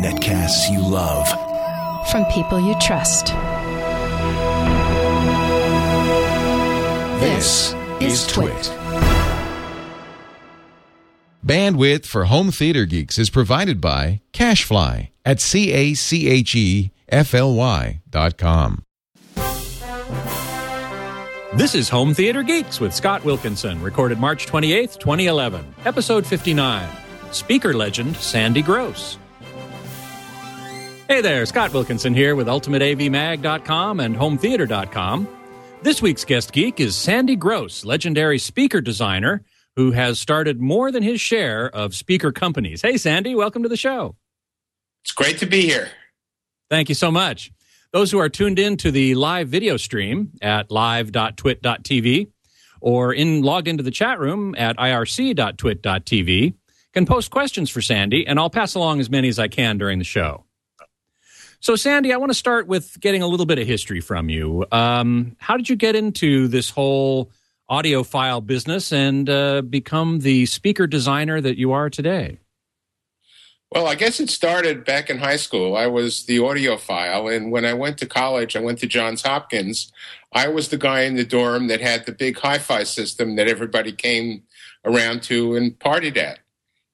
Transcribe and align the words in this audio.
Netcasts 0.00 0.70
you 0.70 0.80
love. 0.80 1.26
From 2.08 2.24
people 2.26 2.60
you 2.60 2.76
trust. 2.80 3.26
This 7.20 7.74
is 8.00 8.26
Twit. 8.28 8.72
Bandwidth 11.44 12.06
for 12.06 12.26
home 12.26 12.52
theater 12.52 12.86
geeks 12.86 13.18
is 13.18 13.28
provided 13.28 13.80
by 13.80 14.20
CacheFly 14.32 15.10
at 15.24 15.40
C 15.40 15.72
A 15.72 15.94
C 15.94 16.28
H 16.28 16.54
E 16.54 16.92
F 17.08 17.34
L 17.34 17.54
Y 17.54 18.02
dot 18.08 18.38
com. 18.38 18.84
This 21.54 21.74
is 21.74 21.88
Home 21.88 22.14
Theater 22.14 22.44
Geeks 22.44 22.78
with 22.78 22.94
Scott 22.94 23.24
Wilkinson, 23.24 23.82
recorded 23.82 24.20
March 24.20 24.46
28th, 24.46 25.00
2011, 25.00 25.74
episode 25.84 26.24
59. 26.24 26.88
Speaker 27.32 27.72
legend 27.72 28.16
Sandy 28.16 28.62
Gross. 28.62 29.18
Hey 31.08 31.20
there, 31.20 31.44
Scott 31.44 31.72
Wilkinson 31.72 32.14
here 32.14 32.36
with 32.36 32.46
UltimateAVMag.com 32.46 34.00
and 34.00 34.14
HomeTheater.com. 34.16 35.28
This 35.82 36.00
week's 36.00 36.24
guest 36.24 36.52
geek 36.52 36.78
is 36.78 36.94
Sandy 36.94 37.36
Gross, 37.36 37.84
legendary 37.84 38.38
speaker 38.38 38.80
designer 38.80 39.42
who 39.76 39.92
has 39.92 40.20
started 40.20 40.60
more 40.60 40.92
than 40.92 41.02
his 41.02 41.20
share 41.20 41.68
of 41.74 41.94
speaker 41.94 42.32
companies. 42.32 42.82
Hey, 42.82 42.96
Sandy, 42.96 43.34
welcome 43.34 43.62
to 43.62 43.68
the 43.68 43.76
show. 43.76 44.16
It's 45.02 45.12
great 45.12 45.38
to 45.38 45.46
be 45.46 45.62
here. 45.62 45.88
Thank 46.68 46.88
you 46.88 46.94
so 46.94 47.10
much. 47.10 47.50
Those 47.92 48.12
who 48.12 48.18
are 48.18 48.28
tuned 48.28 48.58
in 48.58 48.76
to 48.76 48.90
the 48.90 49.14
live 49.16 49.48
video 49.48 49.76
stream 49.76 50.32
at 50.40 50.70
live.twit.tv 50.70 52.30
or 52.80 53.12
in 53.12 53.42
logged 53.42 53.68
into 53.68 53.82
the 53.82 53.90
chat 53.90 54.20
room 54.20 54.54
at 54.56 54.76
irc.twit.tv 54.76 56.54
can 56.92 57.06
post 57.06 57.30
questions 57.30 57.70
for 57.70 57.80
Sandy, 57.80 58.26
and 58.26 58.38
I'll 58.38 58.50
pass 58.50 58.74
along 58.74 59.00
as 59.00 59.10
many 59.10 59.28
as 59.28 59.38
I 59.38 59.48
can 59.48 59.78
during 59.78 59.98
the 59.98 60.04
show. 60.04 60.44
So, 61.60 61.76
Sandy, 61.76 62.12
I 62.12 62.16
want 62.16 62.30
to 62.30 62.38
start 62.38 62.66
with 62.66 62.98
getting 63.00 63.22
a 63.22 63.26
little 63.26 63.44
bit 63.44 63.58
of 63.58 63.66
history 63.66 64.00
from 64.00 64.30
you. 64.30 64.64
Um, 64.72 65.36
how 65.38 65.56
did 65.58 65.68
you 65.68 65.76
get 65.76 65.94
into 65.94 66.48
this 66.48 66.70
whole 66.70 67.30
audiophile 67.70 68.44
business 68.44 68.92
and 68.92 69.28
uh, 69.28 69.60
become 69.62 70.20
the 70.20 70.46
speaker 70.46 70.86
designer 70.86 71.40
that 71.40 71.58
you 71.58 71.72
are 71.72 71.90
today? 71.90 72.38
Well, 73.72 73.86
I 73.86 73.94
guess 73.94 74.18
it 74.18 74.30
started 74.30 74.84
back 74.84 75.10
in 75.10 75.18
high 75.18 75.36
school. 75.36 75.76
I 75.76 75.86
was 75.86 76.24
the 76.24 76.38
audiophile, 76.38 77.34
and 77.34 77.52
when 77.52 77.64
I 77.64 77.74
went 77.74 77.98
to 77.98 78.06
college, 78.06 78.56
I 78.56 78.60
went 78.60 78.80
to 78.80 78.86
Johns 78.86 79.22
Hopkins. 79.22 79.92
I 80.32 80.48
was 80.48 80.70
the 80.70 80.76
guy 80.76 81.02
in 81.02 81.14
the 81.14 81.24
dorm 81.24 81.68
that 81.68 81.80
had 81.80 82.04
the 82.04 82.12
big 82.12 82.38
hi-fi 82.38 82.82
system 82.82 83.36
that 83.36 83.46
everybody 83.46 83.92
came 83.92 84.42
around 84.84 85.22
to 85.24 85.54
and 85.54 85.78
partied 85.78 86.16
at. 86.16 86.40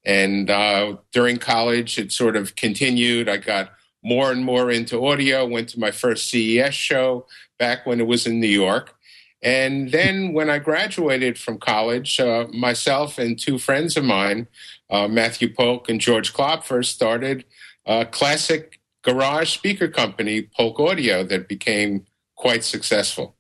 And 0.06 0.48
uh, 0.48 0.96
during 1.12 1.36
college, 1.36 1.98
it 1.98 2.12
sort 2.12 2.36
of 2.36 2.56
continued. 2.56 3.28
I 3.28 3.36
got 3.36 3.72
more 4.02 4.30
and 4.30 4.44
more 4.44 4.70
into 4.70 5.04
audio. 5.04 5.44
Went 5.44 5.68
to 5.70 5.80
my 5.80 5.90
first 5.90 6.30
CES 6.30 6.74
show 6.74 7.26
back 7.58 7.84
when 7.84 8.00
it 8.00 8.06
was 8.06 8.26
in 8.26 8.40
New 8.40 8.46
York. 8.46 8.94
And 9.42 9.90
then 9.90 10.32
when 10.32 10.48
I 10.48 10.58
graduated 10.58 11.38
from 11.38 11.58
college, 11.58 12.18
uh, 12.18 12.46
myself 12.52 13.18
and 13.18 13.38
two 13.38 13.58
friends 13.58 13.96
of 13.96 14.04
mine 14.04 14.46
uh, 14.90 15.08
Matthew 15.08 15.52
Polk 15.52 15.88
and 15.88 16.00
George 16.00 16.32
Klopfer 16.32 16.84
started 16.84 17.44
a 17.84 18.06
classic 18.06 18.80
garage 19.02 19.52
speaker 19.52 19.88
company, 19.88 20.42
Polk 20.42 20.78
Audio, 20.78 21.24
that 21.24 21.48
became 21.48 22.06
quite 22.36 22.64
successful. 22.64 23.36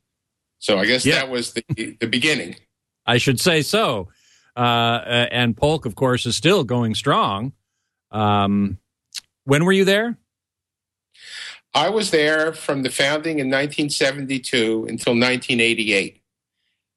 So 0.58 0.78
I 0.78 0.86
guess 0.86 1.04
yeah. 1.04 1.16
that 1.16 1.30
was 1.30 1.52
the, 1.52 1.96
the 2.00 2.06
beginning. 2.06 2.56
I 3.06 3.18
should 3.18 3.40
say 3.40 3.62
so. 3.62 4.08
Uh, 4.56 5.26
and 5.30 5.56
Polk, 5.56 5.86
of 5.86 5.94
course, 5.94 6.26
is 6.26 6.36
still 6.36 6.64
going 6.64 6.94
strong. 6.94 7.52
Um, 8.10 8.78
when 9.44 9.64
were 9.64 9.72
you 9.72 9.84
there? 9.84 10.16
I 11.74 11.90
was 11.90 12.10
there 12.10 12.52
from 12.52 12.82
the 12.82 12.90
founding 12.90 13.38
in 13.38 13.48
1972 13.48 14.86
until 14.88 15.12
1988. 15.12 16.22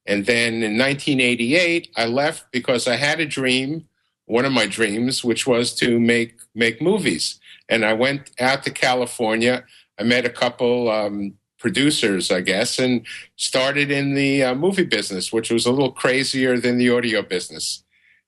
And 0.06 0.25
then 0.25 0.63
in 0.63 0.78
1988, 0.78 1.91
I 1.97 2.06
left 2.06 2.51
because 2.51 2.88
I 2.88 2.95
had 2.95 3.19
a 3.19 3.25
dream 3.25 3.89
one 4.29 4.45
of 4.45 4.51
my 4.51 4.67
dreams, 4.67 5.23
which 5.23 5.47
was 5.47 5.73
to 5.73 6.00
make 6.00 6.39
make 6.53 6.81
movies. 6.81 7.39
And 7.67 7.84
I 7.84 7.94
went 7.94 8.29
out 8.39 8.63
to 8.63 8.72
California. 8.72 9.66
I 10.00 10.03
met 10.03 10.23
a 10.23 10.29
couple 10.29 10.89
um, 10.89 11.34
producers, 11.59 12.31
I 12.31 12.42
guess, 12.42 12.80
and 12.80 13.06
started 13.36 13.92
in 13.92 14.16
the 14.16 14.44
uh, 14.44 14.56
movie 14.56 14.86
business, 14.86 15.31
which 15.31 15.52
was 15.52 15.66
a 15.66 15.72
little 15.72 15.92
crazier 15.92 16.58
than 16.58 16.78
the 16.78 16.90
audio 16.90 17.22
business, 17.22 17.84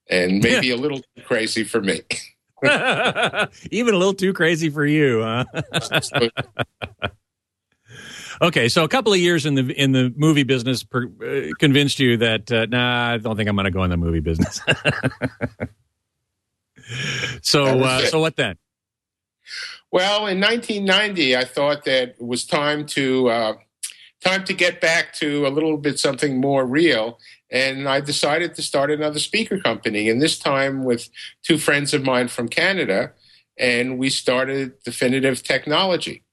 and 0.10 0.44
maybe 0.44 0.68
yeah. 0.68 0.76
a 0.76 0.78
little 0.78 1.02
crazy 1.24 1.64
for 1.64 1.82
me. 1.82 2.02
Even 3.72 3.96
a 3.96 3.98
little 3.98 4.14
too 4.14 4.34
crazy 4.34 4.70
for 4.70 4.86
you, 4.86 5.24
huh? 5.24 5.46
okay, 8.42 8.70
so 8.70 8.84
a 8.84 8.88
couple 8.88 9.12
of 9.14 9.20
years 9.20 9.48
in 9.48 9.56
the 9.56 9.72
in 9.82 9.94
the 9.94 10.14
movie 10.16 10.44
business 10.44 10.84
per, 10.84 11.06
uh, 11.06 11.50
convinced 11.58 12.00
you 12.00 12.18
that 12.18 12.52
uh, 12.52 12.68
nah, 12.68 13.14
I 13.14 13.18
don't 13.18 13.36
think 13.36 13.50
I'm 13.50 13.56
going 13.56 13.66
to 13.66 13.72
go 13.72 13.84
in 13.84 13.90
the 13.90 13.98
movie 13.98 14.20
business 14.20 14.62
so, 17.42 17.66
uh, 17.80 18.06
so 18.06 18.20
what 18.20 18.36
then? 18.36 18.58
Well, 19.92 20.28
in 20.28 20.40
1990, 20.40 21.36
I 21.36 21.44
thought 21.44 21.84
that 21.86 22.10
it 22.10 22.22
was 22.22 22.46
time 22.46 22.86
to 22.88 23.30
uh, 23.30 23.54
time 24.24 24.46
to 24.46 24.54
get 24.54 24.80
back 24.80 25.14
to 25.16 25.46
a 25.46 25.50
little 25.50 25.78
bit 25.78 26.00
something 26.00 26.40
more 26.40 26.66
real, 26.66 27.20
and 27.50 27.90
I 27.90 28.00
decided 28.00 28.56
to 28.56 28.62
start 28.62 28.90
another 28.90 29.20
speaker 29.20 29.60
company. 29.60 30.10
And 30.10 30.22
this 30.22 30.40
time 30.40 30.86
with 30.86 31.10
two 31.44 31.58
friends 31.58 31.94
of 31.94 32.04
mine 32.04 32.30
from 32.30 32.48
Canada, 32.48 33.12
and 33.58 34.00
we 34.00 34.10
started 34.10 34.82
Definitive 34.84 35.44
Technology 35.44 36.24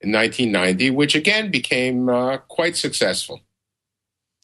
in 0.00 0.12
1990, 0.12 0.90
which 0.90 1.16
again 1.16 1.50
became 1.50 2.08
uh, 2.08 2.38
quite 2.38 2.76
successful 2.76 3.40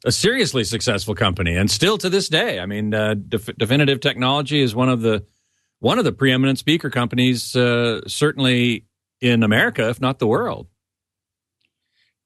a 0.05 0.13
seriously 0.13 0.63
successful 0.63 1.15
company, 1.15 1.57
and 1.57 1.71
still 1.71 1.99
to 1.99 2.09
this 2.09 2.29
day. 2.29 2.61
I 2.61 2.67
mean, 2.67 2.95
uh, 2.95 3.15
Def- 3.15 3.57
Definitive 3.57 4.01
Technology 4.01 4.61
is 4.61 4.75
one 4.75 4.89
of 4.89 5.01
the 5.01 5.25
one 5.81 5.99
of 5.99 6.05
the 6.05 6.13
preeminent 6.13 6.59
speaker 6.59 6.91
companies, 6.91 7.55
uh, 7.55 8.01
certainly 8.07 8.85
in 9.21 9.43
America, 9.43 9.89
if 9.89 10.01
not 10.01 10.19
the 10.19 10.27
world. 10.27 10.69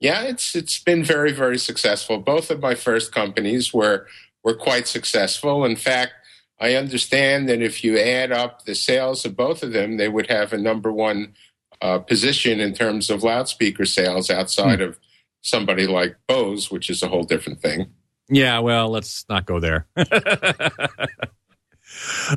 Yeah, 0.00 0.22
it's 0.22 0.54
it's 0.56 0.82
been 0.82 1.04
very 1.04 1.32
very 1.32 1.58
successful. 1.58 2.18
Both 2.18 2.50
of 2.50 2.60
my 2.60 2.74
first 2.74 3.12
companies 3.12 3.74
were 3.74 4.06
were 4.42 4.54
quite 4.54 4.86
successful. 4.88 5.64
In 5.64 5.76
fact, 5.76 6.12
I 6.58 6.74
understand 6.74 7.48
that 7.48 7.60
if 7.60 7.84
you 7.84 7.98
add 7.98 8.32
up 8.32 8.64
the 8.64 8.74
sales 8.74 9.24
of 9.24 9.36
both 9.36 9.62
of 9.62 9.72
them, 9.72 9.98
they 9.98 10.08
would 10.08 10.30
have 10.30 10.52
a 10.52 10.58
number 10.58 10.90
one 10.90 11.34
uh, 11.82 11.98
position 11.98 12.60
in 12.60 12.74
terms 12.74 13.10
of 13.10 13.22
loudspeaker 13.22 13.84
sales 13.84 14.30
outside 14.30 14.80
hmm. 14.80 14.86
of 14.86 14.98
somebody 15.42 15.86
like 15.86 16.16
Bose, 16.26 16.70
which 16.70 16.90
is 16.90 17.02
a 17.02 17.08
whole 17.08 17.24
different 17.24 17.60
thing. 17.60 17.86
Yeah, 18.28 18.60
well, 18.60 18.90
let's 18.90 19.24
not 19.28 19.44
go 19.44 19.58
there. 19.58 19.86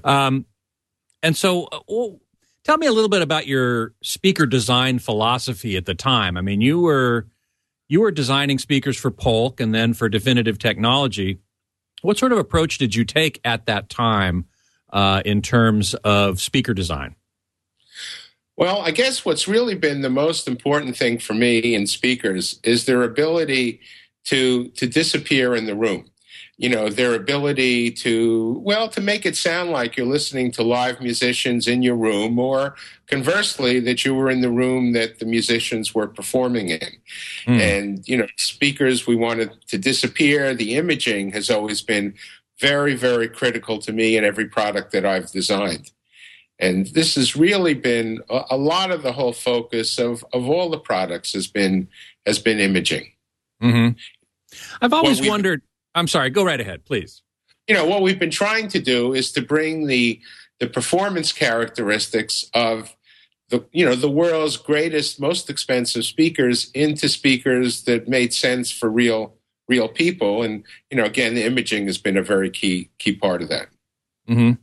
um, 0.04 0.46
and 1.24 1.36
so, 1.36 1.66
uh, 1.72 2.10
tell 2.64 2.78
me 2.78 2.86
a 2.86 2.92
little 2.92 3.10
bit 3.10 3.22
about 3.22 3.48
your 3.48 3.94
speaker 4.04 4.46
design 4.46 5.00
philosophy 5.00 5.76
at 5.78 5.86
the 5.86 5.96
time. 5.96 6.38
I 6.38 6.42
mean, 6.42 6.62
you 6.62 6.80
were 6.82 7.28
you 7.88 8.02
were 8.02 8.12
designing 8.12 8.60
speakers 8.60 8.98
for 8.98 9.12
Polk 9.12 9.60
and 9.60 9.74
then 9.74 9.94
for 9.94 10.10
Definitive 10.10 10.60
Technology. 10.60 11.40
What 12.02 12.18
sort 12.18 12.32
of 12.32 12.38
approach 12.38 12.78
did 12.78 12.96
you 12.96 13.06
take 13.06 13.40
at 13.46 13.66
that 13.66 13.90
time 13.90 14.46
uh, 14.92 15.22
in 15.26 15.42
terms 15.42 15.94
of 15.96 16.42
speaker 16.42 16.74
design? 16.74 17.16
Well, 18.56 18.82
I 18.82 18.92
guess 18.92 19.26
what's 19.26 19.48
really 19.48 19.76
been 19.76 20.02
the 20.02 20.10
most 20.10 20.48
important 20.48 20.96
thing 20.96 21.18
for 21.18 21.34
me 21.34 21.74
in 21.74 21.88
speakers 21.88 22.60
is 22.64 22.86
their 22.86 23.04
ability 23.04 23.80
to 24.26 24.68
to 24.70 24.88
disappear 24.88 25.56
in 25.56 25.66
the 25.66 25.76
room 25.76 26.06
you 26.58 26.70
know 26.70 26.90
their 26.90 27.16
ability 27.16 27.92
to 27.92 28.62
well 28.64 28.88
to 28.88 29.02
make 29.02 29.26
it 29.26 29.36
sound 29.36 29.72
like 29.72 29.98
you're 29.98 30.06
listening 30.06 30.52
to 30.52 30.64
live 30.64 31.02
musicians 31.02 31.68
in 31.68 31.82
your 31.82 31.96
room 31.96 32.38
or 32.38 32.76
conversely 33.08 33.80
that 33.80 34.06
you 34.06 34.14
were 34.14 34.30
in 34.30 34.42
the 34.42 34.52
room 34.52 34.94
that 34.94 35.20
the 35.20 35.26
musicians 35.26 35.96
were 35.96 36.08
performing 36.08 36.70
in 36.70 36.92
mm. 37.46 37.60
and 37.60 38.08
you 38.08 38.16
know 38.16 38.28
speakers 38.38 39.08
we 39.08 39.16
wanted 39.16 39.52
to 39.68 39.78
disappear 39.78 40.54
the 40.54 40.76
imaging 40.76 41.32
has 41.32 41.50
always 41.50 41.82
been 41.82 42.14
very 42.60 42.94
very 42.94 43.28
critical 43.28 43.80
to 43.80 43.92
me 43.92 44.16
in 44.16 44.24
every 44.24 44.48
product 44.48 44.92
that 44.92 45.06
i've 45.06 45.32
designed 45.32 45.92
and 46.60 46.88
this 46.88 47.16
has 47.16 47.36
really 47.36 47.74
been 47.74 48.22
a, 48.30 48.44
a 48.52 48.58
lot 48.58 48.92
of 48.92 49.02
the 49.02 49.12
whole 49.12 49.34
focus 49.34 49.98
of 49.98 50.24
of 50.34 50.48
all 50.48 50.70
the 50.70 50.80
products 50.80 51.34
has 51.34 51.48
been 51.48 51.88
has 52.28 52.38
been 52.38 52.60
imaging 52.60 53.12
mm-hmm. 53.62 53.98
i've 54.82 54.94
always 54.94 55.28
wondered 55.28 55.64
I'm 55.96 56.08
sorry. 56.08 56.30
Go 56.30 56.44
right 56.44 56.60
ahead, 56.60 56.86
please. 56.86 57.22
You 57.68 57.76
know 57.76 57.86
what 57.86 58.02
we've 58.02 58.20
been 58.20 58.32
trying 58.32 58.68
to 58.70 58.80
do 58.80 59.14
is 59.14 59.32
to 59.34 59.42
bring 59.42 59.88
the 59.88 60.20
the 60.60 60.68
performance 60.68 61.32
characteristics 61.32 62.46
of 62.54 62.96
the 63.50 63.66
you 63.72 63.86
know 63.86 63.96
the 63.96 64.10
world's 64.10 64.58
greatest, 64.58 65.20
most 65.20 65.50
expensive 65.50 66.06
speakers 66.06 66.72
into 66.72 67.08
speakers 67.08 67.84
that 67.84 68.08
made 68.08 68.34
sense 68.34 68.72
for 68.72 68.90
real 68.90 69.36
real 69.68 69.88
people. 69.88 70.44
And 70.44 70.64
you 70.90 70.98
know, 70.98 71.06
again, 71.06 71.36
the 71.36 71.46
imaging 71.46 71.88
has 71.88 71.98
been 71.98 72.18
a 72.18 72.24
very 72.24 72.50
key 72.50 72.90
key 73.00 73.14
part 73.16 73.42
of 73.42 73.50
that. 73.50 73.68
Mm-hmm. 74.28 74.54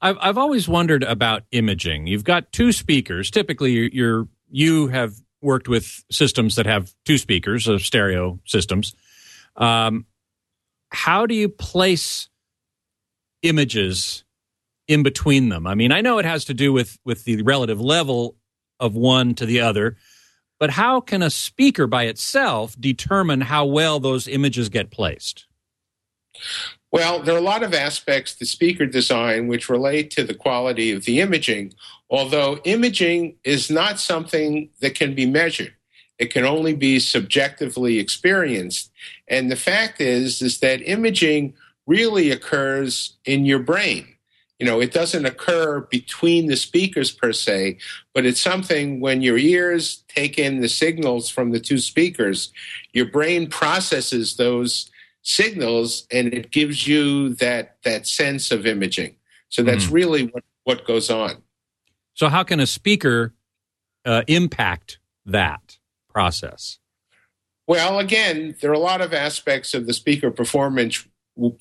I've 0.00 0.16
I've 0.20 0.38
always 0.38 0.68
wondered 0.68 1.02
about 1.02 1.44
imaging. 1.50 2.06
You've 2.06 2.24
got 2.24 2.52
two 2.52 2.72
speakers. 2.72 3.30
Typically, 3.30 3.72
you're, 3.72 3.90
you're 3.92 4.28
you 4.50 4.88
have 4.88 5.14
worked 5.40 5.68
with 5.68 6.04
systems 6.10 6.56
that 6.56 6.66
have 6.66 6.92
two 7.04 7.18
speakers, 7.18 7.68
of 7.68 7.82
stereo 7.82 8.40
systems. 8.46 8.94
Um, 9.56 10.06
how 10.94 11.26
do 11.26 11.34
you 11.34 11.48
place 11.48 12.28
images 13.42 14.24
in 14.88 15.02
between 15.02 15.48
them? 15.48 15.66
I 15.66 15.74
mean, 15.74 15.92
I 15.92 16.00
know 16.00 16.18
it 16.18 16.24
has 16.24 16.44
to 16.46 16.54
do 16.54 16.72
with 16.72 16.98
with 17.04 17.24
the 17.24 17.42
relative 17.42 17.80
level 17.80 18.36
of 18.80 18.94
one 18.94 19.34
to 19.34 19.46
the 19.46 19.60
other, 19.60 19.96
but 20.58 20.70
how 20.70 21.00
can 21.00 21.22
a 21.22 21.30
speaker 21.30 21.86
by 21.86 22.04
itself 22.04 22.74
determine 22.78 23.42
how 23.42 23.66
well 23.66 24.00
those 24.00 24.28
images 24.28 24.68
get 24.68 24.90
placed? 24.90 25.46
Well, 26.90 27.22
there 27.22 27.34
are 27.34 27.38
a 27.38 27.42
lot 27.42 27.64
of 27.64 27.74
aspects 27.74 28.36
to 28.36 28.46
speaker 28.46 28.86
design 28.86 29.48
which 29.48 29.68
relate 29.68 30.10
to 30.12 30.22
the 30.22 30.34
quality 30.34 30.92
of 30.92 31.04
the 31.04 31.20
imaging, 31.20 31.74
although 32.08 32.58
imaging 32.64 33.36
is 33.42 33.68
not 33.68 33.98
something 33.98 34.70
that 34.80 34.94
can 34.94 35.14
be 35.14 35.26
measured. 35.26 35.74
It 36.18 36.32
can 36.32 36.44
only 36.44 36.74
be 36.74 36.98
subjectively 37.00 37.98
experienced. 37.98 38.90
And 39.28 39.50
the 39.50 39.56
fact 39.56 40.00
is, 40.00 40.40
is 40.42 40.60
that 40.60 40.88
imaging 40.88 41.54
really 41.86 42.30
occurs 42.30 43.16
in 43.24 43.44
your 43.44 43.58
brain. 43.58 44.06
You 44.58 44.66
know, 44.66 44.80
it 44.80 44.92
doesn't 44.92 45.26
occur 45.26 45.80
between 45.80 46.46
the 46.46 46.56
speakers 46.56 47.10
per 47.10 47.32
se, 47.32 47.78
but 48.14 48.24
it's 48.24 48.40
something 48.40 49.00
when 49.00 49.20
your 49.20 49.36
ears 49.36 50.04
take 50.08 50.38
in 50.38 50.60
the 50.60 50.68
signals 50.68 51.28
from 51.28 51.50
the 51.50 51.58
two 51.58 51.78
speakers, 51.78 52.52
your 52.92 53.06
brain 53.06 53.48
processes 53.48 54.36
those 54.36 54.90
signals 55.22 56.06
and 56.10 56.32
it 56.32 56.50
gives 56.50 56.86
you 56.86 57.30
that 57.36 57.76
that 57.82 58.06
sense 58.06 58.50
of 58.52 58.66
imaging. 58.66 59.16
So 59.48 59.62
that's 59.62 59.86
mm. 59.86 59.92
really 59.92 60.26
what, 60.26 60.44
what 60.62 60.86
goes 60.86 61.10
on. 61.10 61.42
So 62.14 62.28
how 62.28 62.44
can 62.44 62.60
a 62.60 62.66
speaker 62.66 63.34
uh, 64.04 64.22
impact 64.28 64.98
that 65.26 65.63
process? 66.14 66.78
Well, 67.66 67.98
again, 67.98 68.56
there 68.60 68.70
are 68.70 68.74
a 68.74 68.78
lot 68.78 69.00
of 69.00 69.12
aspects 69.12 69.74
of 69.74 69.86
the 69.86 69.94
speaker 69.94 70.30
performance 70.30 71.06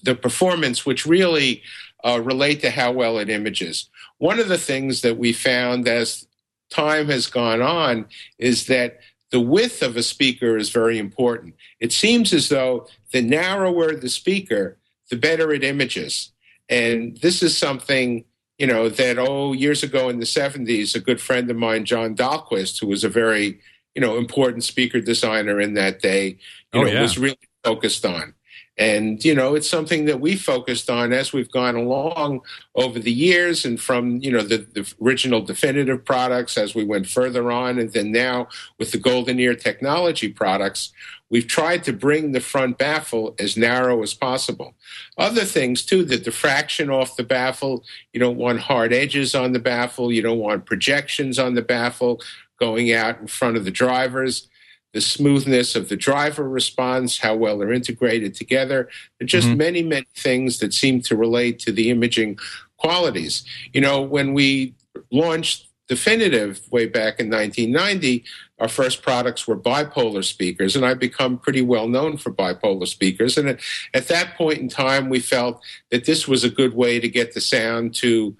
the 0.04 0.16
performance 0.16 0.86
which 0.86 1.06
really 1.06 1.64
uh, 2.04 2.22
relate 2.22 2.62
to 2.62 2.70
how 2.70 2.92
well 2.92 3.18
it 3.18 3.30
images. 3.30 3.90
One 4.18 4.40
of 4.40 4.48
the 4.48 4.58
things 4.58 5.02
that 5.02 5.18
we 5.18 5.34
found 5.34 5.88
as 5.88 6.28
time 6.70 7.08
has 7.08 7.28
gone 7.28 7.62
on 7.62 8.06
is 8.38 8.68
that 8.68 9.00
the 9.32 9.40
width 9.40 9.82
of 9.82 9.98
a 9.98 10.04
speaker 10.04 10.58
is 10.58 10.70
very 10.70 11.00
important. 11.00 11.56
It 11.80 11.92
seems 11.92 12.34
as 12.34 12.50
though 12.50 12.88
the 13.12 13.22
narrower 13.22 13.96
the 13.96 14.10
speaker, 14.10 14.78
the 15.10 15.16
better 15.16 15.52
it 15.52 15.64
images. 15.64 16.32
And 16.70 17.18
this 17.18 17.42
is 17.42 17.58
something, 17.58 18.26
you 18.60 18.68
know, 18.68 18.90
that, 18.90 19.18
oh, 19.18 19.54
years 19.54 19.82
ago 19.82 20.10
in 20.10 20.20
the 20.20 20.26
70s, 20.26 20.96
a 20.96 21.00
good 21.00 21.20
friend 21.20 21.50
of 21.50 21.58
mine, 21.58 21.86
John 21.86 22.16
Dahlquist, 22.16 22.80
who 22.80 22.88
was 22.88 23.04
a 23.04 23.10
very, 23.10 23.60
you 23.96 24.02
know, 24.02 24.18
important 24.18 24.64
speaker 24.64 25.00
designer 25.00 25.60
in 25.60 25.74
that 25.76 26.02
day, 26.02 26.38
you 26.74 26.82
oh, 26.82 26.84
know, 26.84 26.92
yeah. 26.92 27.02
was 27.02 27.18
really 27.18 27.38
focused 27.64 28.06
on. 28.06 28.34
And, 28.76 29.24
you 29.24 29.36
know, 29.36 29.54
it's 29.54 29.70
something 29.70 30.06
that 30.06 30.20
we 30.20 30.36
focused 30.36 30.90
on 30.90 31.14
as 31.14 31.32
we've 31.32 31.52
gone 31.52 31.76
along 31.76 32.42
over 32.74 32.98
the 32.98 33.12
years 33.12 33.66
and 33.66 33.80
from, 33.80 34.18
you 34.18 34.32
know, 34.32 34.42
the, 34.42 34.66
the, 34.74 34.92
original 35.02 35.42
definitive 35.42 36.04
products 36.04 36.58
as 36.58 36.74
we 36.74 36.84
went 36.84 37.08
further 37.08 37.52
on. 37.52 37.78
And 37.78 37.94
then 37.94 38.12
now 38.12 38.48
with 38.80 38.92
the 38.92 38.98
Golden 38.98 39.40
Ear 39.40 39.54
technology 39.54 40.28
products, 40.28 40.92
we've 41.30 41.46
tried 41.46 41.84
to 41.84 41.94
bring 41.94 42.32
the 42.32 42.40
front 42.40 42.80
baffle 42.80 43.36
as 43.38 43.56
narrow 43.56 44.02
as 44.02 44.16
possible. 44.16 44.74
Other 45.20 45.46
things 45.46 45.86
too, 45.86 46.04
the 46.04 46.18
diffraction 46.18 46.90
off 46.90 47.16
the 47.16 47.24
baffle. 47.24 47.84
You 48.12 48.20
don't 48.20 48.38
want 48.38 48.60
hard 48.60 48.92
edges 48.92 49.36
on 49.36 49.52
the 49.52 49.60
baffle. 49.60 50.12
You 50.12 50.24
don't 50.24 50.40
want 50.40 50.66
projections 50.66 51.38
on 51.38 51.54
the 51.54 51.62
baffle 51.62 52.22
going 52.66 52.94
out 52.94 53.20
in 53.20 53.28
front 53.28 53.58
of 53.58 53.66
the 53.66 53.72
drivers 53.72 54.48
the 54.94 55.02
smoothness 55.02 55.76
of 55.76 55.90
the 55.90 55.98
driver 55.98 56.48
response, 56.48 57.18
how 57.18 57.36
well 57.36 57.58
they're 57.58 57.74
integrated 57.74 58.36
together. 58.36 58.90
There 59.18 59.26
are 59.26 59.28
just 59.28 59.48
mm-hmm. 59.48 59.58
many, 59.58 59.84
many 59.84 60.08
things 60.16 60.60
that 60.60 60.74
seem 60.74 61.02
to 61.02 61.16
relate 61.16 61.58
to 61.60 61.72
the 61.72 61.90
imaging 61.90 62.38
qualities. 62.78 63.44
You 63.74 63.82
know, 63.82 64.02
when 64.02 64.34
we 64.34 64.76
launched 65.12 65.68
Definitive 65.90 66.62
way 66.72 66.86
back 66.86 67.20
in 67.20 67.30
1990, 67.30 68.24
our 68.58 68.70
first 68.70 69.02
products 69.02 69.46
were 69.46 69.58
bipolar 69.58 70.24
speakers, 70.24 70.78
and 70.78 70.86
I've 70.86 70.98
become 70.98 71.38
pretty 71.38 71.62
well 71.62 71.90
known 71.90 72.16
for 72.16 72.32
bipolar 72.32 72.88
speakers. 72.88 73.38
And 73.38 73.50
at, 73.50 73.60
at 73.94 74.08
that 74.08 74.36
point 74.36 74.60
in 74.60 74.70
time, 74.70 75.10
we 75.10 75.20
felt 75.20 75.62
that 75.92 76.06
this 76.06 76.26
was 76.26 76.46
a 76.46 76.50
good 76.50 76.74
way 76.74 77.02
to 77.02 77.10
get 77.10 77.34
the 77.34 77.42
sound 77.42 77.96
to 77.96 78.36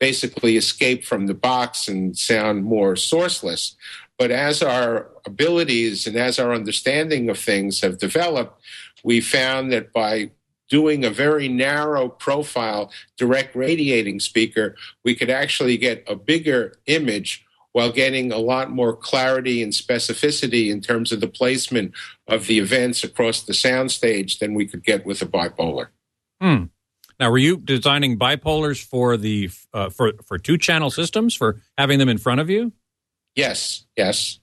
basically 0.00 0.56
escape 0.56 1.04
from 1.04 1.26
the 1.26 1.34
box 1.34 1.86
and 1.86 2.18
sound 2.18 2.64
more 2.64 2.94
sourceless. 2.94 3.76
But 4.18 4.30
as 4.30 4.62
our 4.62 5.10
abilities 5.24 6.06
and 6.06 6.16
as 6.16 6.38
our 6.38 6.52
understanding 6.52 7.30
of 7.30 7.38
things 7.38 7.82
have 7.82 7.98
developed, 7.98 8.60
we 9.04 9.20
found 9.20 9.70
that 9.72 9.92
by 9.92 10.30
doing 10.68 11.04
a 11.04 11.10
very 11.10 11.48
narrow 11.48 12.08
profile 12.08 12.90
direct 13.16 13.54
radiating 13.54 14.20
speaker, 14.20 14.74
we 15.04 15.14
could 15.14 15.30
actually 15.30 15.76
get 15.76 16.04
a 16.08 16.16
bigger 16.16 16.74
image 16.86 17.44
while 17.72 17.92
getting 17.92 18.32
a 18.32 18.38
lot 18.38 18.70
more 18.70 18.96
clarity 18.96 19.62
and 19.62 19.72
specificity 19.72 20.70
in 20.70 20.80
terms 20.80 21.12
of 21.12 21.20
the 21.20 21.28
placement 21.28 21.92
of 22.26 22.46
the 22.46 22.58
events 22.58 23.04
across 23.04 23.42
the 23.42 23.52
soundstage 23.52 24.38
than 24.38 24.54
we 24.54 24.66
could 24.66 24.84
get 24.84 25.06
with 25.06 25.22
a 25.22 25.26
bipolar. 25.26 25.88
Hmm. 26.40 26.64
Now, 27.20 27.30
were 27.30 27.38
you 27.38 27.58
designing 27.58 28.18
bipolars 28.18 28.82
for 28.82 29.18
the 29.18 29.50
uh, 29.74 29.90
for 29.90 30.14
for 30.24 30.38
two 30.38 30.56
channel 30.56 30.90
systems 30.90 31.34
for 31.34 31.60
having 31.76 31.98
them 31.98 32.08
in 32.08 32.16
front 32.16 32.40
of 32.40 32.48
you? 32.48 32.72
Yes, 33.36 33.84
yes. 33.94 34.40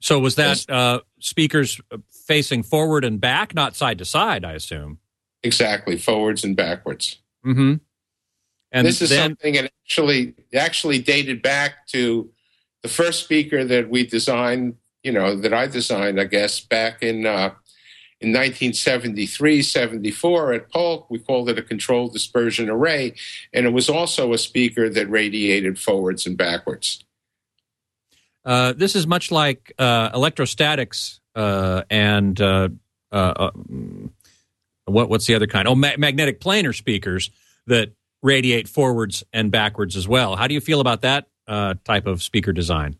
So 0.00 0.18
was 0.18 0.34
that 0.34 0.58
yes. 0.58 0.68
uh, 0.68 0.98
speakers 1.20 1.80
facing 2.10 2.62
forward 2.62 3.02
and 3.02 3.18
back, 3.18 3.54
not 3.54 3.74
side 3.74 3.96
to 3.98 4.04
side? 4.04 4.44
I 4.44 4.52
assume. 4.52 4.98
Exactly, 5.42 5.96
forwards 5.96 6.44
and 6.44 6.54
backwards. 6.54 7.22
Mm-hmm. 7.46 7.76
And 8.72 8.86
this 8.86 9.00
is 9.00 9.08
then, 9.08 9.30
something 9.30 9.54
that 9.54 9.72
actually 9.86 10.34
actually 10.54 10.98
dated 10.98 11.40
back 11.40 11.86
to 11.88 12.30
the 12.82 12.88
first 12.88 13.24
speaker 13.24 13.64
that 13.64 13.88
we 13.88 14.06
designed. 14.06 14.76
You 15.02 15.12
know, 15.12 15.36
that 15.36 15.54
I 15.54 15.66
designed, 15.66 16.20
I 16.20 16.24
guess, 16.24 16.60
back 16.60 17.02
in 17.02 17.26
uh, 17.26 17.54
in 18.24 18.30
1973, 18.30 19.62
74 19.62 20.54
at 20.54 20.70
Polk. 20.70 21.10
We 21.10 21.18
called 21.18 21.50
it 21.50 21.58
a 21.58 21.62
controlled 21.62 22.14
dispersion 22.14 22.70
array, 22.70 23.14
and 23.52 23.66
it 23.66 23.70
was 23.70 23.90
also 23.90 24.32
a 24.32 24.38
speaker 24.38 24.88
that 24.88 25.10
radiated 25.10 25.78
forwards 25.78 26.26
and 26.26 26.36
backwards. 26.36 27.04
Uh, 28.42 28.72
this 28.72 28.96
is 28.96 29.06
much 29.06 29.30
like 29.30 29.72
uh, 29.78 30.10
electrostatics 30.14 31.20
uh, 31.34 31.82
and 31.90 32.40
uh, 32.40 32.70
uh, 33.12 33.50
what, 34.86 35.10
what's 35.10 35.26
the 35.26 35.34
other 35.34 35.46
kind? 35.46 35.68
Oh, 35.68 35.74
ma- 35.74 35.96
magnetic 35.98 36.40
planar 36.40 36.74
speakers 36.74 37.30
that 37.66 37.92
radiate 38.22 38.68
forwards 38.68 39.22
and 39.34 39.50
backwards 39.50 39.96
as 39.96 40.08
well. 40.08 40.34
How 40.36 40.46
do 40.46 40.54
you 40.54 40.60
feel 40.60 40.80
about 40.80 41.02
that 41.02 41.26
type 41.46 42.06
of 42.06 42.22
speaker 42.22 42.52
design? 42.52 42.96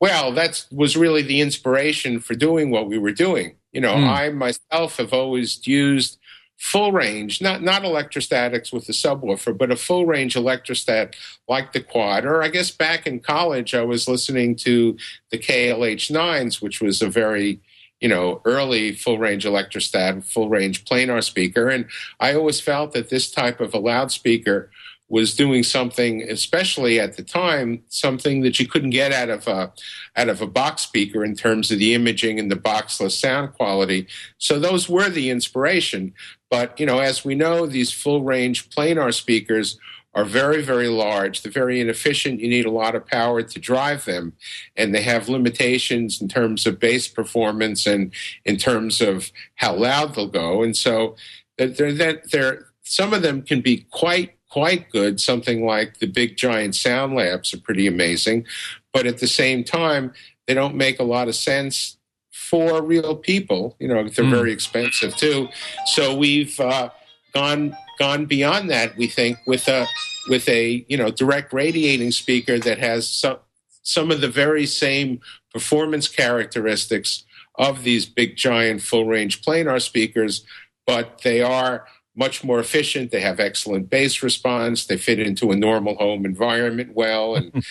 Well, 0.00 0.32
that 0.32 0.66
was 0.70 0.96
really 0.96 1.22
the 1.22 1.40
inspiration 1.40 2.20
for 2.20 2.34
doing 2.34 2.70
what 2.70 2.86
we 2.86 2.98
were 2.98 3.12
doing. 3.12 3.56
You 3.72 3.80
know, 3.80 3.94
mm. 3.94 4.08
I 4.08 4.28
myself 4.30 4.98
have 4.98 5.12
always 5.12 5.66
used 5.66 6.18
full 6.58 6.92
range, 6.92 7.40
not 7.40 7.62
not 7.62 7.84
electrostatics 7.84 8.72
with 8.72 8.86
the 8.86 8.92
subwoofer, 8.92 9.56
but 9.56 9.70
a 9.70 9.76
full 9.76 10.06
range 10.06 10.34
electrostat 10.34 11.14
like 11.48 11.72
the 11.72 11.80
quad. 11.80 12.24
Or 12.24 12.42
I 12.42 12.48
guess 12.48 12.70
back 12.70 13.06
in 13.06 13.20
college, 13.20 13.74
I 13.74 13.82
was 13.82 14.08
listening 14.08 14.56
to 14.56 14.96
the 15.30 15.38
KLH 15.38 16.10
nines, 16.10 16.62
which 16.62 16.80
was 16.80 17.02
a 17.02 17.08
very 17.08 17.60
you 18.00 18.08
know 18.08 18.40
early 18.44 18.92
full 18.92 19.18
range 19.18 19.44
electrostat, 19.44 20.24
full 20.24 20.48
range 20.48 20.84
planar 20.84 21.22
speaker, 21.22 21.68
and 21.68 21.86
I 22.20 22.34
always 22.34 22.60
felt 22.60 22.92
that 22.92 23.10
this 23.10 23.30
type 23.30 23.60
of 23.60 23.74
a 23.74 23.78
loudspeaker 23.78 24.70
was 25.08 25.36
doing 25.36 25.62
something, 25.62 26.22
especially 26.22 26.98
at 26.98 27.16
the 27.16 27.22
time, 27.22 27.82
something 27.88 28.42
that 28.42 28.58
you 28.58 28.66
couldn't 28.66 28.90
get 28.90 29.12
out 29.12 29.30
of 29.30 29.46
a 29.46 29.72
out 30.16 30.28
of 30.28 30.40
a 30.40 30.46
box 30.46 30.82
speaker 30.82 31.24
in 31.24 31.36
terms 31.36 31.70
of 31.70 31.78
the 31.78 31.94
imaging 31.94 32.38
and 32.40 32.50
the 32.50 32.56
boxless 32.56 33.12
sound 33.12 33.52
quality. 33.54 34.06
So 34.38 34.58
those 34.58 34.88
were 34.88 35.08
the 35.08 35.30
inspiration. 35.30 36.14
But 36.50 36.78
you 36.80 36.86
know, 36.86 36.98
as 36.98 37.24
we 37.24 37.34
know, 37.34 37.66
these 37.66 37.92
full 37.92 38.22
range 38.22 38.68
planar 38.70 39.14
speakers 39.14 39.78
are 40.14 40.24
very, 40.24 40.62
very 40.62 40.88
large. 40.88 41.42
They're 41.42 41.52
very 41.52 41.78
inefficient. 41.78 42.40
You 42.40 42.48
need 42.48 42.64
a 42.64 42.70
lot 42.70 42.94
of 42.94 43.06
power 43.06 43.42
to 43.42 43.60
drive 43.60 44.06
them, 44.06 44.32
and 44.74 44.94
they 44.94 45.02
have 45.02 45.28
limitations 45.28 46.22
in 46.22 46.26
terms 46.26 46.66
of 46.66 46.80
bass 46.80 47.06
performance 47.06 47.86
and 47.86 48.12
in 48.44 48.56
terms 48.56 49.02
of 49.02 49.30
how 49.56 49.74
loud 49.74 50.14
they'll 50.14 50.26
go. 50.26 50.62
And 50.62 50.74
so, 50.74 51.16
they're, 51.58 51.92
they're, 51.92 52.22
they're 52.32 52.66
some 52.82 53.12
of 53.12 53.22
them 53.22 53.42
can 53.42 53.60
be 53.60 53.86
quite 53.90 54.35
quite 54.56 54.88
good. 54.88 55.20
Something 55.20 55.66
like 55.66 55.98
the 55.98 56.06
big 56.06 56.38
giant 56.38 56.74
sound 56.74 57.14
labs 57.14 57.52
are 57.52 57.60
pretty 57.60 57.86
amazing, 57.86 58.46
but 58.90 59.04
at 59.04 59.18
the 59.18 59.26
same 59.26 59.62
time, 59.62 60.14
they 60.46 60.54
don't 60.54 60.76
make 60.76 60.98
a 60.98 61.02
lot 61.02 61.28
of 61.28 61.34
sense 61.34 61.98
for 62.32 62.80
real 62.80 63.14
people. 63.14 63.76
You 63.78 63.88
know, 63.88 64.08
they're 64.08 64.24
mm. 64.24 64.30
very 64.30 64.52
expensive 64.52 65.14
too. 65.14 65.48
So 65.84 66.16
we've 66.16 66.58
uh, 66.58 66.88
gone 67.34 67.76
gone 67.98 68.24
beyond 68.24 68.70
that. 68.70 68.96
We 68.96 69.08
think 69.08 69.36
with 69.46 69.68
a 69.68 69.86
with 70.30 70.48
a 70.48 70.86
you 70.88 70.96
know 70.96 71.10
direct 71.10 71.52
radiating 71.52 72.10
speaker 72.10 72.58
that 72.58 72.78
has 72.78 73.06
some 73.06 73.36
some 73.82 74.10
of 74.10 74.22
the 74.22 74.30
very 74.30 74.64
same 74.64 75.20
performance 75.52 76.08
characteristics 76.08 77.24
of 77.56 77.82
these 77.82 78.06
big 78.06 78.36
giant 78.36 78.80
full 78.80 79.04
range 79.04 79.42
planar 79.42 79.82
speakers, 79.82 80.46
but 80.86 81.20
they 81.24 81.42
are 81.42 81.86
much 82.16 82.42
more 82.42 82.58
efficient. 82.58 83.10
They 83.10 83.20
have 83.20 83.38
excellent 83.38 83.90
bass 83.90 84.22
response. 84.22 84.86
They 84.86 84.96
fit 84.96 85.20
into 85.20 85.50
a 85.50 85.56
normal 85.56 85.96
home 85.96 86.24
environment 86.24 86.92
well, 86.94 87.36
and 87.36 87.64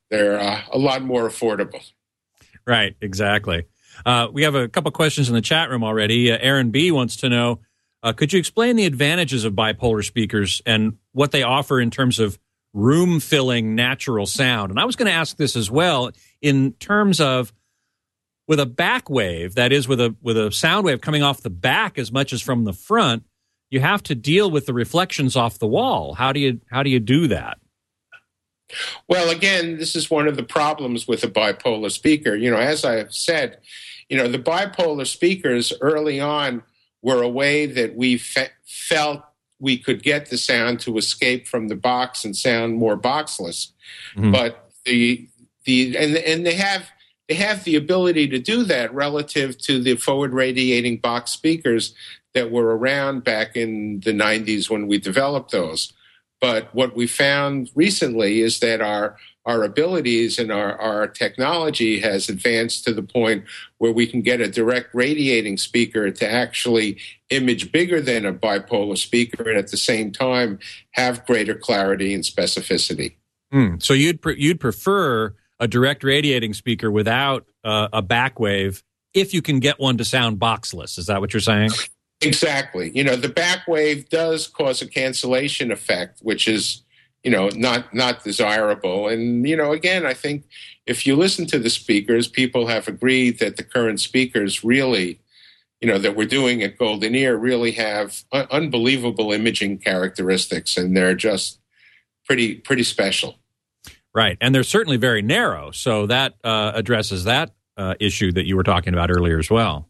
they're 0.10 0.38
uh, 0.38 0.62
a 0.72 0.78
lot 0.78 1.02
more 1.02 1.28
affordable. 1.28 1.82
Right, 2.66 2.96
exactly. 3.00 3.64
Uh, 4.04 4.28
we 4.32 4.42
have 4.42 4.54
a 4.54 4.68
couple 4.68 4.90
questions 4.90 5.28
in 5.28 5.34
the 5.34 5.40
chat 5.40 5.70
room 5.70 5.84
already. 5.84 6.32
Uh, 6.32 6.38
Aaron 6.40 6.70
B 6.70 6.90
wants 6.90 7.16
to 7.16 7.28
know 7.28 7.60
uh, 8.02 8.12
could 8.12 8.32
you 8.32 8.38
explain 8.38 8.76
the 8.76 8.86
advantages 8.86 9.44
of 9.44 9.52
bipolar 9.52 10.04
speakers 10.04 10.60
and 10.66 10.98
what 11.12 11.30
they 11.30 11.42
offer 11.42 11.80
in 11.80 11.90
terms 11.90 12.18
of 12.18 12.38
room 12.72 13.20
filling 13.20 13.74
natural 13.74 14.26
sound? 14.26 14.70
And 14.70 14.80
I 14.80 14.84
was 14.84 14.96
going 14.96 15.06
to 15.06 15.12
ask 15.12 15.36
this 15.36 15.54
as 15.54 15.70
well 15.70 16.10
in 16.40 16.72
terms 16.72 17.20
of 17.20 17.52
with 18.48 18.58
a 18.58 18.66
back 18.66 19.08
wave, 19.08 19.54
that 19.54 19.72
is 19.72 19.86
with 19.86 20.00
a 20.00 20.16
with 20.20 20.36
a 20.36 20.50
sound 20.50 20.84
wave 20.84 21.00
coming 21.00 21.22
off 21.22 21.42
the 21.42 21.50
back 21.50 21.96
as 21.96 22.10
much 22.10 22.32
as 22.32 22.42
from 22.42 22.64
the 22.64 22.72
front, 22.72 23.24
you 23.72 23.80
have 23.80 24.02
to 24.02 24.14
deal 24.14 24.50
with 24.50 24.66
the 24.66 24.74
reflections 24.74 25.34
off 25.34 25.58
the 25.58 25.66
wall. 25.66 26.12
How 26.12 26.30
do 26.30 26.38
you 26.38 26.60
how 26.70 26.82
do 26.82 26.90
you 26.90 27.00
do 27.00 27.26
that? 27.28 27.58
Well, 29.08 29.30
again, 29.30 29.78
this 29.78 29.96
is 29.96 30.10
one 30.10 30.28
of 30.28 30.36
the 30.36 30.42
problems 30.42 31.08
with 31.08 31.24
a 31.24 31.28
bipolar 31.28 31.90
speaker. 31.90 32.36
You 32.36 32.50
know, 32.50 32.58
as 32.58 32.84
I 32.84 32.96
have 32.96 33.14
said, 33.14 33.58
you 34.10 34.16
know, 34.18 34.28
the 34.28 34.38
bipolar 34.38 35.06
speakers 35.06 35.72
early 35.80 36.20
on 36.20 36.62
were 37.00 37.22
a 37.22 37.28
way 37.28 37.64
that 37.64 37.96
we 37.96 38.18
fe- 38.18 38.50
felt 38.66 39.22
we 39.58 39.78
could 39.78 40.02
get 40.02 40.28
the 40.28 40.36
sound 40.36 40.80
to 40.80 40.98
escape 40.98 41.46
from 41.46 41.68
the 41.68 41.76
box 41.76 42.26
and 42.26 42.36
sound 42.36 42.74
more 42.74 42.98
boxless. 42.98 43.72
Mm-hmm. 44.14 44.32
But 44.32 44.70
the 44.84 45.26
the 45.64 45.96
and 45.96 46.14
and 46.18 46.44
they 46.44 46.56
have 46.56 46.90
they 47.26 47.34
have 47.36 47.64
the 47.64 47.76
ability 47.76 48.28
to 48.28 48.38
do 48.38 48.64
that 48.64 48.92
relative 48.92 49.56
to 49.62 49.82
the 49.82 49.96
forward 49.96 50.34
radiating 50.34 50.98
box 50.98 51.30
speakers 51.30 51.94
that 52.34 52.50
were 52.50 52.76
around 52.76 53.24
back 53.24 53.56
in 53.56 54.00
the 54.00 54.12
90s 54.12 54.70
when 54.70 54.86
we 54.86 54.98
developed 54.98 55.52
those. 55.52 55.92
But 56.40 56.74
what 56.74 56.96
we 56.96 57.06
found 57.06 57.70
recently 57.74 58.40
is 58.40 58.60
that 58.60 58.80
our 58.80 59.16
our 59.44 59.64
abilities 59.64 60.38
and 60.38 60.52
our, 60.52 60.80
our 60.80 61.08
technology 61.08 61.98
has 61.98 62.28
advanced 62.28 62.84
to 62.84 62.94
the 62.94 63.02
point 63.02 63.44
where 63.78 63.90
we 63.90 64.06
can 64.06 64.22
get 64.22 64.40
a 64.40 64.46
direct 64.46 64.94
radiating 64.94 65.56
speaker 65.56 66.12
to 66.12 66.30
actually 66.30 66.96
image 67.30 67.72
bigger 67.72 68.00
than 68.00 68.24
a 68.24 68.32
bipolar 68.32 68.96
speaker 68.96 69.48
and 69.48 69.58
at 69.58 69.68
the 69.72 69.76
same 69.76 70.12
time 70.12 70.60
have 70.92 71.26
greater 71.26 71.56
clarity 71.56 72.14
and 72.14 72.22
specificity. 72.22 73.16
Mm, 73.52 73.82
so 73.82 73.94
you'd 73.94 74.22
pre- 74.22 74.40
you'd 74.40 74.60
prefer 74.60 75.34
a 75.58 75.66
direct 75.66 76.04
radiating 76.04 76.54
speaker 76.54 76.90
without 76.90 77.46
uh, 77.64 77.88
a 77.92 78.02
back 78.02 78.38
wave 78.38 78.82
if 79.12 79.34
you 79.34 79.42
can 79.42 79.58
get 79.58 79.78
one 79.78 79.98
to 79.98 80.04
sound 80.04 80.38
boxless. 80.38 80.98
Is 80.98 81.06
that 81.06 81.20
what 81.20 81.32
you're 81.34 81.40
saying? 81.40 81.70
Exactly. 82.22 82.90
You 82.94 83.04
know, 83.04 83.16
the 83.16 83.28
back 83.28 83.66
wave 83.66 84.08
does 84.08 84.46
cause 84.46 84.82
a 84.82 84.86
cancellation 84.86 85.70
effect, 85.70 86.20
which 86.22 86.48
is, 86.48 86.82
you 87.22 87.30
know, 87.30 87.48
not 87.50 87.94
not 87.94 88.24
desirable. 88.24 89.08
And 89.08 89.46
you 89.48 89.56
know, 89.56 89.72
again, 89.72 90.06
I 90.06 90.14
think 90.14 90.44
if 90.86 91.06
you 91.06 91.16
listen 91.16 91.46
to 91.46 91.58
the 91.58 91.70
speakers, 91.70 92.28
people 92.28 92.66
have 92.66 92.88
agreed 92.88 93.38
that 93.38 93.56
the 93.56 93.62
current 93.62 94.00
speakers 94.00 94.64
really, 94.64 95.20
you 95.80 95.88
know, 95.88 95.98
that 95.98 96.16
we're 96.16 96.26
doing 96.26 96.62
at 96.62 96.78
Golden 96.78 97.14
Ear 97.14 97.36
really 97.36 97.72
have 97.72 98.24
un- 98.32 98.48
unbelievable 98.50 99.32
imaging 99.32 99.78
characteristics, 99.78 100.76
and 100.76 100.96
they're 100.96 101.14
just 101.14 101.58
pretty 102.26 102.56
pretty 102.56 102.84
special. 102.84 103.36
Right, 104.14 104.36
and 104.40 104.54
they're 104.54 104.62
certainly 104.62 104.98
very 104.98 105.22
narrow, 105.22 105.70
so 105.70 106.06
that 106.06 106.34
uh, 106.44 106.72
addresses 106.74 107.24
that 107.24 107.52
uh, 107.76 107.94
issue 107.98 108.32
that 108.32 108.46
you 108.46 108.56
were 108.56 108.62
talking 108.62 108.92
about 108.92 109.10
earlier 109.10 109.38
as 109.38 109.50
well. 109.50 109.88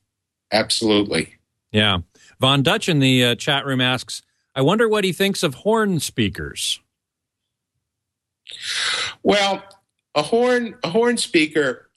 Absolutely. 0.52 1.34
Yeah. 1.72 1.98
Von 2.42 2.64
Dutch 2.64 2.88
in 2.88 2.99
the 2.99 3.25
uh, 3.25 3.34
chat 3.37 3.64
room 3.64 3.80
asks, 3.80 4.20
I 4.56 4.62
wonder 4.62 4.88
what 4.88 5.04
he 5.04 5.12
thinks 5.12 5.44
of 5.44 5.54
horn 5.54 6.00
speakers. 6.00 6.80
Well, 9.22 9.62
a 10.16 10.22
horn, 10.22 10.75
a 10.82 10.90
horn 10.90 11.18
speaker, 11.18 11.88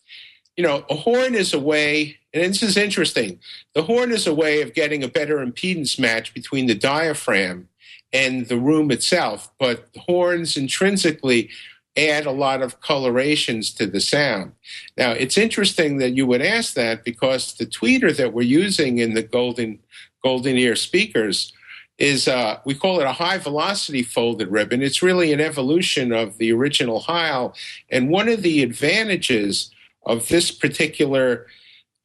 you 0.56 0.64
know, 0.64 0.86
a 0.88 0.94
horn 0.94 1.34
is 1.34 1.56
a 1.56 1.60
way, 1.60 2.18
and 2.32 2.54
this 2.54 2.62
is 2.62 2.78
interesting. 2.78 3.40
The 3.74 3.82
horn 3.82 4.12
is 4.12 4.28
a 4.28 4.36
way 4.36 4.62
of 4.62 4.76
getting 4.76 5.04
a 5.04 5.08
better 5.08 5.44
impedance 5.44 5.98
match 5.98 6.32
between 6.36 6.68
the 6.68 6.76
diaphragm 6.76 7.68
and 8.14 8.46
the 8.46 8.60
room 8.60 8.92
itself, 8.92 9.52
but 9.58 9.90
horns 9.98 10.56
intrinsically 10.58 11.50
add 11.98 12.28
a 12.28 12.32
lot 12.32 12.62
of 12.62 12.82
colorations 12.82 13.74
to 13.74 13.88
the 13.88 14.02
sound. 14.02 14.52
Now, 14.96 15.12
it's 15.12 15.40
interesting 15.40 15.98
that 15.98 16.12
you 16.12 16.28
would 16.28 16.42
ask 16.42 16.76
that 16.76 17.04
because 17.04 17.54
the 17.54 17.66
tweeter 17.66 18.16
that 18.16 18.34
we're 18.34 18.44
using 18.44 19.00
in 19.00 19.16
the 19.16 19.24
Golden 19.24 19.80
Golden 20.26 20.58
Ear 20.58 20.76
speakers 20.76 21.54
is 22.00 22.28
uh, 22.28 22.60
we 22.66 22.74
call 22.74 23.00
it 23.00 23.06
a 23.06 23.12
high 23.12 23.38
velocity 23.38 24.02
folded 24.02 24.50
ribbon. 24.50 24.82
It's 24.82 25.04
really 25.04 25.32
an 25.32 25.40
evolution 25.40 26.12
of 26.12 26.40
the 26.40 26.52
original 26.52 27.00
Heil, 27.00 27.54
and 27.92 28.10
one 28.10 28.28
of 28.28 28.42
the 28.42 28.64
advantages 28.64 29.70
of 30.04 30.28
this 30.28 30.50
particular 30.50 31.46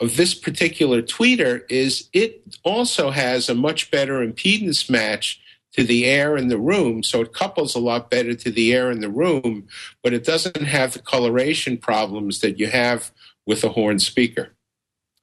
of 0.00 0.16
this 0.16 0.34
particular 0.34 1.00
tweeter 1.02 1.62
is 1.70 2.08
it 2.12 2.42
also 2.62 3.10
has 3.10 3.48
a 3.48 3.54
much 3.54 3.90
better 3.90 4.26
impedance 4.26 4.90
match 4.90 5.40
to 5.72 5.84
the 5.84 6.04
air 6.04 6.36
in 6.36 6.48
the 6.48 6.58
room. 6.58 7.02
So 7.02 7.22
it 7.22 7.32
couples 7.32 7.74
a 7.74 7.78
lot 7.78 8.10
better 8.10 8.34
to 8.34 8.50
the 8.50 8.72
air 8.74 8.90
in 8.90 9.00
the 9.00 9.10
room, 9.10 9.66
but 10.02 10.12
it 10.12 10.24
doesn't 10.24 10.56
have 10.62 10.92
the 10.92 10.98
coloration 11.00 11.78
problems 11.78 12.40
that 12.40 12.58
you 12.58 12.66
have 12.66 13.12
with 13.46 13.64
a 13.64 13.70
horn 13.70 13.98
speaker. 13.98 14.54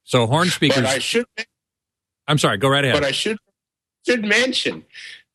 So 0.04 0.26
horn 0.26 0.48
speakers. 0.48 0.82
But 0.82 0.86
I 0.86 0.98
should. 0.98 1.26
I'm 2.28 2.38
sorry. 2.38 2.58
Go 2.58 2.68
right 2.68 2.84
ahead. 2.84 2.94
But 2.94 3.04
I 3.04 3.10
should 3.10 3.38
should 4.06 4.24
mention 4.24 4.84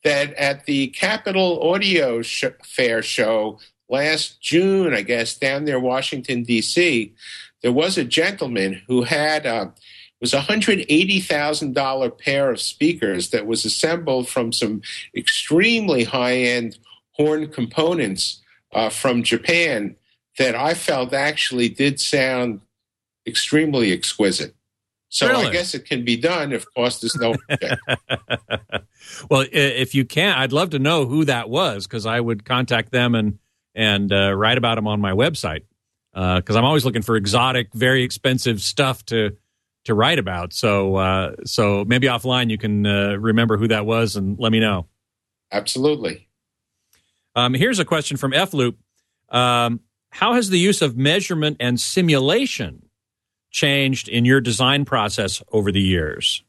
that 0.04 0.34
at 0.36 0.66
the 0.66 0.88
Capitol 0.88 1.72
Audio 1.72 2.22
sh- 2.22 2.46
Fair 2.64 3.02
show 3.02 3.60
last 3.90 4.42
June, 4.42 4.94
I 4.94 5.02
guess, 5.02 5.36
down 5.36 5.66
there, 5.66 5.80
Washington 5.80 6.44
D.C., 6.44 7.14
there 7.62 7.74
was 7.74 7.98
a 7.98 8.06
gentleman 8.06 8.82
who 8.88 9.04
had. 9.04 9.46
Uh, 9.46 9.72
was 10.22 10.34
a 10.34 10.40
$180,000 10.40 12.18
pair 12.18 12.50
of 12.50 12.62
speakers 12.62 13.32
that 13.32 13.46
was 13.46 13.66
assembled 13.66 14.30
from 14.30 14.54
some 14.54 14.82
extremely 15.14 16.06
high 16.06 16.38
end 16.38 16.78
horn 17.12 17.50
components 17.50 18.42
uh, 18.72 18.90
from 18.90 19.22
Japan 19.22 19.98
that 20.38 20.56
I 20.56 20.76
felt 20.76 21.14
actually 21.14 21.68
did 21.68 22.00
sound 22.00 22.62
extremely 23.28 23.92
exquisite. 23.92 24.56
So 25.14 25.28
really? 25.28 25.46
I 25.46 25.52
guess 25.52 25.76
it 25.76 25.86
can 25.86 26.04
be 26.04 26.18
done 26.18 26.52
if 26.54 26.66
cost 26.76 27.04
is 27.04 27.16
no 27.16 27.36
object. 27.52 27.80
well, 29.30 29.46
if 29.52 29.94
you 29.94 30.06
can, 30.06 30.36
I'd 30.36 30.52
love 30.52 30.72
to 30.72 30.80
know 30.80 31.06
who 31.06 31.26
that 31.26 31.52
was 31.52 31.86
because 31.86 32.08
I 32.08 32.20
would 32.20 32.46
contact 32.46 32.92
them 32.92 33.14
and 33.14 33.38
and 33.76 34.12
uh, 34.12 34.34
write 34.34 34.58
about 34.58 34.74
them 34.74 34.88
on 34.88 35.00
my 35.00 35.12
website 35.12 35.66
because 36.14 36.56
uh, 36.56 36.58
I'm 36.58 36.66
always 36.66 36.84
looking 36.84 37.04
for 37.04 37.16
exotic, 37.16 37.72
very 37.76 38.02
expensive 38.02 38.60
stuff 38.60 39.06
to 39.06 39.38
to 39.84 39.94
write 39.94 40.18
about. 40.18 40.52
So 40.52 40.96
uh, 40.96 41.36
so 41.46 41.86
maybe 41.86 42.08
offline 42.08 42.50
you 42.50 42.58
can 42.58 42.84
uh, 42.84 43.14
remember 43.14 43.56
who 43.56 43.68
that 43.68 43.86
was 43.86 44.16
and 44.16 44.40
let 44.40 44.52
me 44.52 44.60
know. 44.60 44.88
Absolutely. 45.52 46.28
Um, 47.36 47.54
here's 47.54 47.78
a 47.78 47.86
question 47.86 48.18
from 48.18 48.34
F 48.34 48.52
Loop. 48.56 48.80
Um, 49.30 49.82
how 50.10 50.34
has 50.34 50.50
the 50.50 50.58
use 50.58 50.82
of 50.82 50.98
measurement 50.98 51.58
and 51.60 51.80
simulation 51.80 52.83
changed 53.54 54.10
in 54.10 54.26
your 54.26 54.42
design 54.42 54.84
process 54.84 55.42
over 55.54 55.72
the 55.72 55.80
years? 55.80 56.44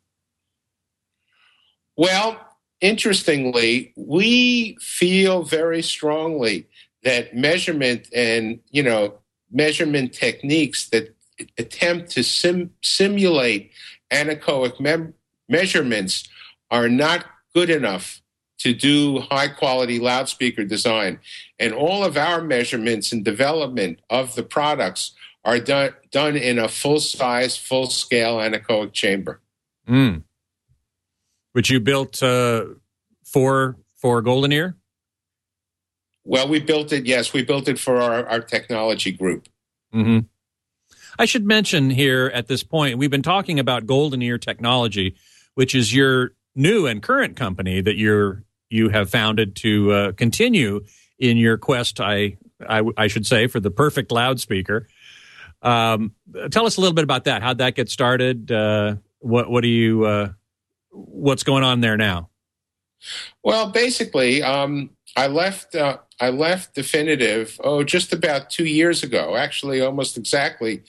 Well, 1.97 2.41
interestingly, 2.81 3.93
we 3.97 4.77
feel 4.81 5.45
very 5.45 5.83
strongly 5.83 6.67
that 7.05 7.37
measurement 7.37 8.09
and 8.13 8.59
you 8.71 8.83
know 8.83 9.19
measurement 9.53 10.13
techniques 10.13 10.89
that 10.89 11.15
attempt 11.59 12.11
to 12.11 12.25
sim- 12.25 12.71
simulate 12.83 13.71
anechoic 14.11 14.81
mem- 14.81 15.15
measurements 15.49 16.29
are 16.71 16.89
not 16.89 17.27
good 17.55 17.71
enough 17.71 18.23
to 18.59 18.73
do 18.73 19.21
high 19.21 19.49
quality 19.49 19.99
loudspeaker 19.99 20.65
design. 20.65 21.19
And 21.59 21.75
all 21.75 22.05
of 22.05 22.17
our 22.17 22.43
measurements 22.43 23.13
and 23.13 23.25
development 23.25 24.01
of 24.11 24.35
the 24.35 24.43
products 24.43 25.13
are 25.45 25.59
done, 25.59 25.95
done 26.11 26.37
in 26.37 26.59
a 26.59 26.69
full 26.69 27.01
size, 27.01 27.57
full 27.57 27.87
scale 27.87 28.37
anechoic 28.37 28.93
chamber. 28.93 29.41
Mm. 29.89 30.23
Which 31.53 31.71
you 31.71 31.81
built 31.81 32.23
uh, 32.23 32.67
for, 33.25 33.77
for 33.95 34.23
Golden 34.23 34.53
Ear? 34.53 34.77
Well, 36.25 36.49
we 36.49 36.61
built 36.61 36.93
it, 36.93 37.05
yes, 37.05 37.33
we 37.33 37.43
built 37.43 37.69
it 37.69 37.79
for 37.79 38.01
our, 38.01 38.27
our 38.27 38.41
technology 38.41 39.13
group. 39.13 39.47
Mm-hmm. 39.95 40.21
I 41.19 41.27
should 41.27 41.45
mention 41.45 41.91
here 41.91 42.31
at 42.35 42.49
this 42.49 42.63
point, 42.63 42.99
we've 42.99 43.11
been 43.11 43.23
talking 43.23 43.61
about 43.61 43.87
Golden 43.87 44.23
Ear 44.23 44.39
Technology, 44.39 45.15
which 45.55 45.75
is 45.75 45.95
your 45.95 46.33
new 46.57 46.87
and 46.87 47.03
current 47.03 47.37
company 47.37 47.81
that 47.81 47.97
you're 47.97 48.43
you 48.71 48.89
have 48.89 49.11
founded 49.11 49.55
to 49.55 49.93
uh, 49.93 50.13
continue 50.13 50.85
in 51.19 51.37
your 51.37 51.57
quest, 51.57 52.01
I, 52.01 52.37
I, 52.69 52.83
I 52.97 53.07
should 53.07 53.27
say, 53.27 53.47
for 53.47 53.61
the 53.61 53.71
perfect 53.71 54.11
loudspeaker. 54.11 54.89
Um, 55.65 56.15
tell 56.51 56.67
us 56.67 56.77
a 56.77 56.81
little 56.81 56.95
bit 56.95 57.05
about 57.05 57.25
that. 57.25 57.43
How'd 57.43 57.59
that 57.59 57.75
get 57.75 57.89
started? 57.89 58.53
Uh, 58.53 58.97
what 59.21 59.51
what 59.51 59.63
do 59.63 59.69
you 59.69 60.05
uh, 60.05 60.33
what's 60.91 61.43
going 61.43 61.65
on 61.65 61.81
there 61.81 61.97
now? 61.97 62.29
Well, 63.43 63.71
basically, 63.71 64.43
um, 64.43 64.91
I 65.17 65.27
left. 65.27 65.75
Uh, 65.75 65.99
I 66.21 66.31
left 66.31 66.75
Definitive. 66.75 67.59
Oh, 67.65 67.83
just 67.83 68.13
about 68.13 68.51
two 68.51 68.67
years 68.67 69.03
ago. 69.03 69.37
Actually, 69.37 69.81
almost 69.81 70.17
exactly 70.17 70.83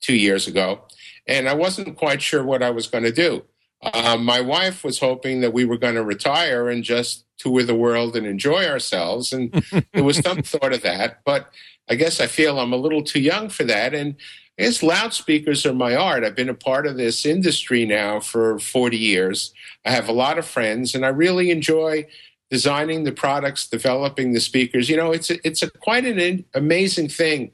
two 0.00 0.16
years 0.16 0.46
ago, 0.46 0.82
and 1.26 1.48
I 1.48 1.54
wasn't 1.54 1.96
quite 1.96 2.22
sure 2.22 2.42
what 2.42 2.62
I 2.62 2.70
was 2.70 2.86
going 2.86 3.04
to 3.04 3.12
do. 3.12 3.44
Um, 3.82 4.24
my 4.24 4.40
wife 4.40 4.84
was 4.84 5.00
hoping 5.00 5.40
that 5.40 5.52
we 5.52 5.64
were 5.64 5.76
going 5.76 5.96
to 5.96 6.04
retire 6.04 6.68
and 6.68 6.84
just 6.84 7.24
tour 7.42 7.62
the 7.62 7.74
world 7.74 8.16
and 8.16 8.26
enjoy 8.26 8.64
ourselves, 8.66 9.32
and 9.32 9.52
there 9.92 10.04
was 10.04 10.18
some 10.18 10.42
thought 10.42 10.72
of 10.72 10.82
that. 10.82 11.20
But 11.24 11.50
I 11.88 11.94
guess 11.94 12.20
I 12.20 12.26
feel 12.26 12.58
I'm 12.58 12.72
a 12.72 12.76
little 12.76 13.02
too 13.02 13.20
young 13.20 13.48
for 13.48 13.64
that, 13.64 13.94
and 13.94 14.14
I 14.58 14.62
guess 14.62 14.82
loudspeakers 14.82 15.66
are 15.66 15.74
my 15.74 15.96
art. 15.96 16.24
I've 16.24 16.36
been 16.36 16.48
a 16.48 16.54
part 16.54 16.86
of 16.86 16.96
this 16.96 17.26
industry 17.26 17.86
now 17.86 18.20
for 18.20 18.58
40 18.58 18.96
years. 18.96 19.52
I 19.84 19.90
have 19.90 20.08
a 20.08 20.12
lot 20.12 20.38
of 20.38 20.46
friends, 20.46 20.94
and 20.94 21.04
I 21.04 21.08
really 21.08 21.50
enjoy 21.50 22.06
designing 22.50 23.04
the 23.04 23.12
products, 23.12 23.66
developing 23.66 24.32
the 24.32 24.40
speakers. 24.40 24.90
You 24.90 24.96
know, 24.98 25.10
it's 25.10 25.30
a, 25.30 25.46
it's 25.46 25.62
a 25.62 25.70
quite 25.70 26.04
an 26.04 26.18
in, 26.18 26.44
amazing 26.54 27.08
thing 27.08 27.50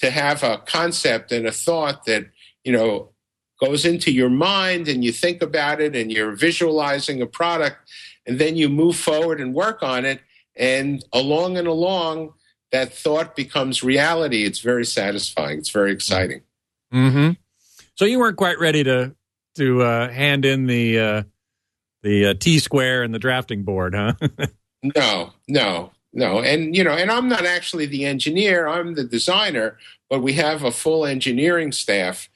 to 0.00 0.10
have 0.10 0.42
a 0.42 0.58
concept 0.58 1.32
and 1.32 1.46
a 1.46 1.52
thought 1.52 2.04
that 2.04 2.26
you 2.64 2.72
know 2.72 3.08
goes 3.58 3.84
into 3.84 4.12
your 4.12 4.28
mind, 4.28 4.88
and 4.88 5.04
you 5.04 5.12
think 5.12 5.40
about 5.40 5.80
it, 5.80 5.96
and 5.96 6.12
you're 6.12 6.32
visualizing 6.32 7.22
a 7.22 7.26
product, 7.26 7.78
and 8.26 8.38
then 8.38 8.56
you 8.56 8.68
move 8.68 8.96
forward 8.96 9.40
and 9.40 9.54
work 9.54 9.82
on 9.82 10.04
it, 10.04 10.20
and 10.56 11.04
along 11.12 11.56
and 11.56 11.66
along 11.66 12.32
that 12.70 12.92
thought 12.92 13.36
becomes 13.36 13.82
reality, 13.82 14.44
it's 14.44 14.60
very 14.60 14.84
satisfying. 14.84 15.58
It's 15.58 15.70
very 15.70 15.92
exciting. 15.92 16.42
Mm-hmm. 16.92 17.32
So 17.94 18.04
you 18.04 18.18
weren't 18.18 18.36
quite 18.36 18.58
ready 18.58 18.82
to 18.84 19.14
to 19.56 19.82
uh, 19.82 20.08
hand 20.08 20.44
in 20.44 20.66
the 20.66 20.98
uh, 20.98 21.22
the 22.02 22.26
uh, 22.26 22.34
T 22.34 22.58
square 22.58 23.02
and 23.02 23.14
the 23.14 23.18
drafting 23.18 23.62
board, 23.62 23.94
huh? 23.94 24.14
no, 24.96 25.32
no, 25.48 25.92
no. 26.12 26.40
And 26.40 26.74
you 26.74 26.82
know, 26.82 26.92
and 26.92 27.10
I'm 27.10 27.28
not 27.28 27.44
actually 27.44 27.86
the 27.86 28.04
engineer. 28.04 28.66
I'm 28.66 28.94
the 28.94 29.04
designer, 29.04 29.78
but 30.08 30.20
we 30.20 30.32
have 30.34 30.64
a 30.64 30.70
full 30.70 31.06
engineering 31.06 31.72
staff 31.72 32.28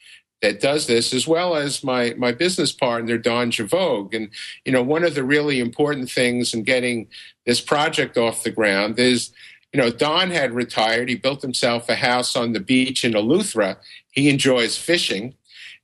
that 0.42 0.60
does 0.60 0.86
this, 0.86 1.12
as 1.12 1.26
well 1.26 1.56
as 1.56 1.82
my 1.82 2.14
my 2.16 2.32
business 2.32 2.72
partner 2.72 3.18
Don 3.18 3.50
Givogue. 3.50 4.14
And 4.14 4.30
you 4.64 4.72
know, 4.72 4.82
one 4.82 5.04
of 5.04 5.14
the 5.14 5.24
really 5.24 5.60
important 5.60 6.10
things 6.10 6.54
in 6.54 6.62
getting 6.62 7.08
this 7.44 7.60
project 7.60 8.16
off 8.16 8.42
the 8.42 8.50
ground 8.50 8.98
is 8.98 9.32
you 9.76 9.82
know, 9.82 9.90
Don 9.90 10.30
had 10.30 10.52
retired. 10.52 11.10
He 11.10 11.16
built 11.16 11.42
himself 11.42 11.90
a 11.90 11.96
house 11.96 12.34
on 12.34 12.54
the 12.54 12.60
beach 12.60 13.04
in 13.04 13.12
Eleuthera. 13.12 13.76
He 14.10 14.30
enjoys 14.30 14.78
fishing. 14.78 15.34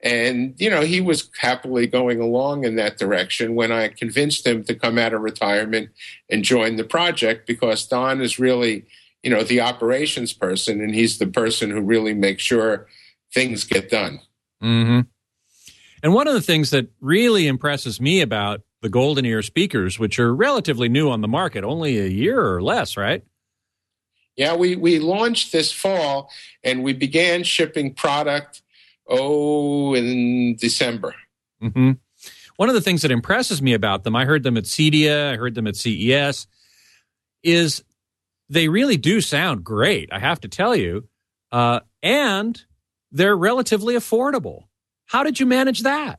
And, 0.03 0.55
you 0.59 0.71
know, 0.71 0.81
he 0.81 1.03
was 1.03 1.29
happily 1.39 1.87
going 1.87 2.19
along 2.19 2.65
in 2.65 2.77
that 2.77 2.97
direction 2.97 3.55
when 3.55 3.71
I 3.71 3.89
convinced 3.89 4.47
him 4.47 4.65
to 4.65 4.75
come 4.75 4.97
out 4.97 5.13
of 5.13 5.21
retirement 5.21 5.91
and 6.31 6.43
join 6.43 6.77
the 6.77 6.85
project 6.85 7.47
because 7.47 7.87
Don 7.87 8.23
is 8.23 8.39
really, 8.39 8.87
you 9.23 9.29
know, 9.29 9.45
the 9.45 9.61
operations 9.61 10.33
person 10.33 10.81
and 10.81 10.95
he's 10.95 11.19
the 11.19 11.27
person 11.27 11.71
who 11.71 11.83
really 11.83 12.15
makes 12.15 12.43
sure 12.43 12.89
things 13.35 13.65
get 13.65 13.91
done. 13.91 14.21
Mm-hmm. 14.63 15.01
And 16.03 16.15
one 16.15 16.27
of 16.27 16.35
the 16.35 16.41
things 16.41 16.71
that 16.71 16.89
really 17.01 17.47
impresses 17.47 18.01
me 18.01 18.21
about 18.21 18.63
the 18.81 18.89
Golden 18.89 19.25
Ear 19.25 19.43
speakers, 19.43 19.99
which 19.99 20.19
are 20.19 20.35
relatively 20.35 20.89
new 20.89 21.09
on 21.11 21.21
the 21.21 21.29
market, 21.29 21.63
only 21.63 21.99
a 21.99 22.07
year 22.07 22.45
or 22.45 22.61
less, 22.61 22.97
right? 22.97 23.23
Yeah, 24.37 24.57
we, 24.57 24.77
we 24.77 24.99
launched 24.99 25.53
this 25.53 25.71
fall 25.71 26.31
and 26.65 26.83
we 26.83 26.93
began 26.93 27.45
shipping 27.45 27.95
product, 27.95 28.63
oh, 29.07 29.95
in 29.95 30.57
December. 30.57 31.15
Mm-hmm. 31.63 31.93
One 32.57 32.69
of 32.69 32.75
the 32.75 32.81
things 32.81 33.03
that 33.03 33.11
impresses 33.11 33.63
me 33.63 33.73
about 33.73 34.05
them, 34.05 34.17
I 34.17 34.25
heard 34.25 34.43
them 34.43 34.57
at 34.57 34.65
CEDIA, 34.65 35.33
I 35.33 35.37
heard 35.37 35.55
them 35.55 35.67
at 35.67 35.77
CES, 35.77 36.47
is 37.43 37.85
they 38.49 38.69
really 38.69 38.97
do 38.97 39.21
sound 39.21 39.65
great, 39.65 40.13
I 40.13 40.19
have 40.19 40.41
to 40.41 40.49
tell 40.49 40.75
you. 40.75 41.09
Uh, 41.51 41.81
and 42.03 42.63
they're 43.13 43.37
relatively 43.37 43.95
affordable. 43.95 44.65
How 45.07 45.23
did 45.23 45.39
you 45.39 45.47
manage 45.47 45.83
that? 45.83 46.19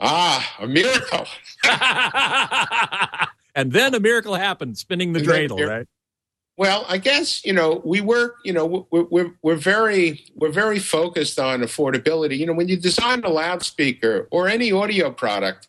Ah, 0.00 0.56
a 0.58 0.66
miracle. 0.66 1.26
and 3.54 3.70
then 3.72 3.94
a 3.94 4.00
miracle 4.00 4.34
happened, 4.34 4.76
spinning 4.76 5.12
the 5.12 5.20
dreidel, 5.20 5.64
right? 5.68 5.86
Well, 6.56 6.84
I 6.88 6.98
guess 6.98 7.44
you 7.44 7.52
know 7.52 7.80
we 7.84 8.00
work. 8.00 8.36
You 8.44 8.52
know 8.52 8.86
we're, 8.90 9.04
we're 9.04 9.30
we're 9.42 9.56
very 9.56 10.24
we're 10.34 10.50
very 10.50 10.78
focused 10.78 11.38
on 11.38 11.60
affordability. 11.60 12.36
You 12.36 12.46
know 12.46 12.52
when 12.52 12.68
you 12.68 12.76
design 12.76 13.22
a 13.24 13.30
loudspeaker 13.30 14.28
or 14.30 14.48
any 14.48 14.72
audio 14.72 15.10
product, 15.10 15.68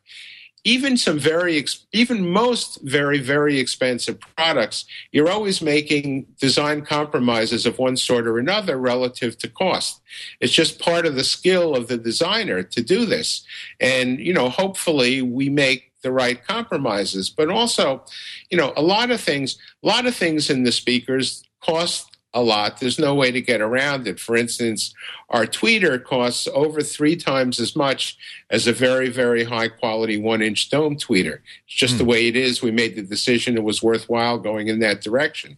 even 0.63 0.95
some 0.97 1.19
very 1.19 1.63
even 1.91 2.30
most 2.30 2.80
very 2.84 3.19
very 3.19 3.60
expensive 3.60 4.19
products, 4.19 4.86
you're 5.12 5.30
always 5.30 5.62
making 5.62 6.26
design 6.39 6.86
compromises 6.86 7.65
of 7.65 7.80
one 7.80 7.97
sort 7.97 8.28
or 8.28 8.38
another 8.38 8.78
relative 8.78 9.38
to 9.39 9.49
cost. 9.49 10.02
It's 10.39 10.54
just 10.54 10.80
part 10.80 11.06
of 11.06 11.15
the 11.15 11.23
skill 11.23 11.76
of 11.76 11.88
the 11.88 11.97
designer 11.97 12.63
to 12.63 12.82
do 12.82 13.06
this, 13.06 13.43
and 13.80 14.19
you 14.19 14.34
know 14.34 14.49
hopefully 14.49 15.21
we 15.21 15.49
make 15.49 15.91
the 16.02 16.12
right 16.12 16.45
compromises. 16.45 17.30
But 17.30 17.49
also, 17.49 18.04
you 18.49 18.58
know, 18.58 18.73
a 18.78 18.82
lot 18.82 19.10
of 19.10 19.19
things, 19.19 19.58
a 19.84 19.88
lot 19.88 20.06
of 20.06 20.15
things 20.15 20.49
in 20.49 20.63
the 20.63 20.71
speakers 20.71 21.43
cost 21.62 22.12
a 22.34 22.41
lot. 22.41 22.80
There's 22.80 23.00
no 23.00 23.13
way 23.13 23.32
to 23.32 23.41
get 23.41 23.62
around 23.62 24.08
it. 24.08 24.19
For 24.19 24.36
instance, 24.36 24.93
our 25.30 25.46
tweeter 25.46 26.04
costs 26.04 26.48
over 26.54 26.82
three 26.82 27.15
times 27.15 27.60
as 27.60 27.76
much 27.76 28.17
as 28.50 28.65
a 28.67 28.74
very, 28.74 29.10
very 29.10 29.43
high 29.43 29.67
quality 29.67 30.17
one 30.17 30.41
inch 30.41 30.69
dome 30.69 30.98
tweeter. 30.98 31.39
It's 31.65 31.76
just 31.76 31.96
mm. 31.96 32.00
the 32.00 32.06
way 32.06 32.28
it 32.28 32.36
is. 32.36 32.62
We 32.62 32.72
made 32.72 32.96
the 32.96 33.04
decision 33.04 33.56
it 33.56 33.63
was 33.63 33.84
worthwhile 33.84 34.39
going 34.39 34.67
in 34.67 34.80
that 34.80 35.02
direction. 35.02 35.58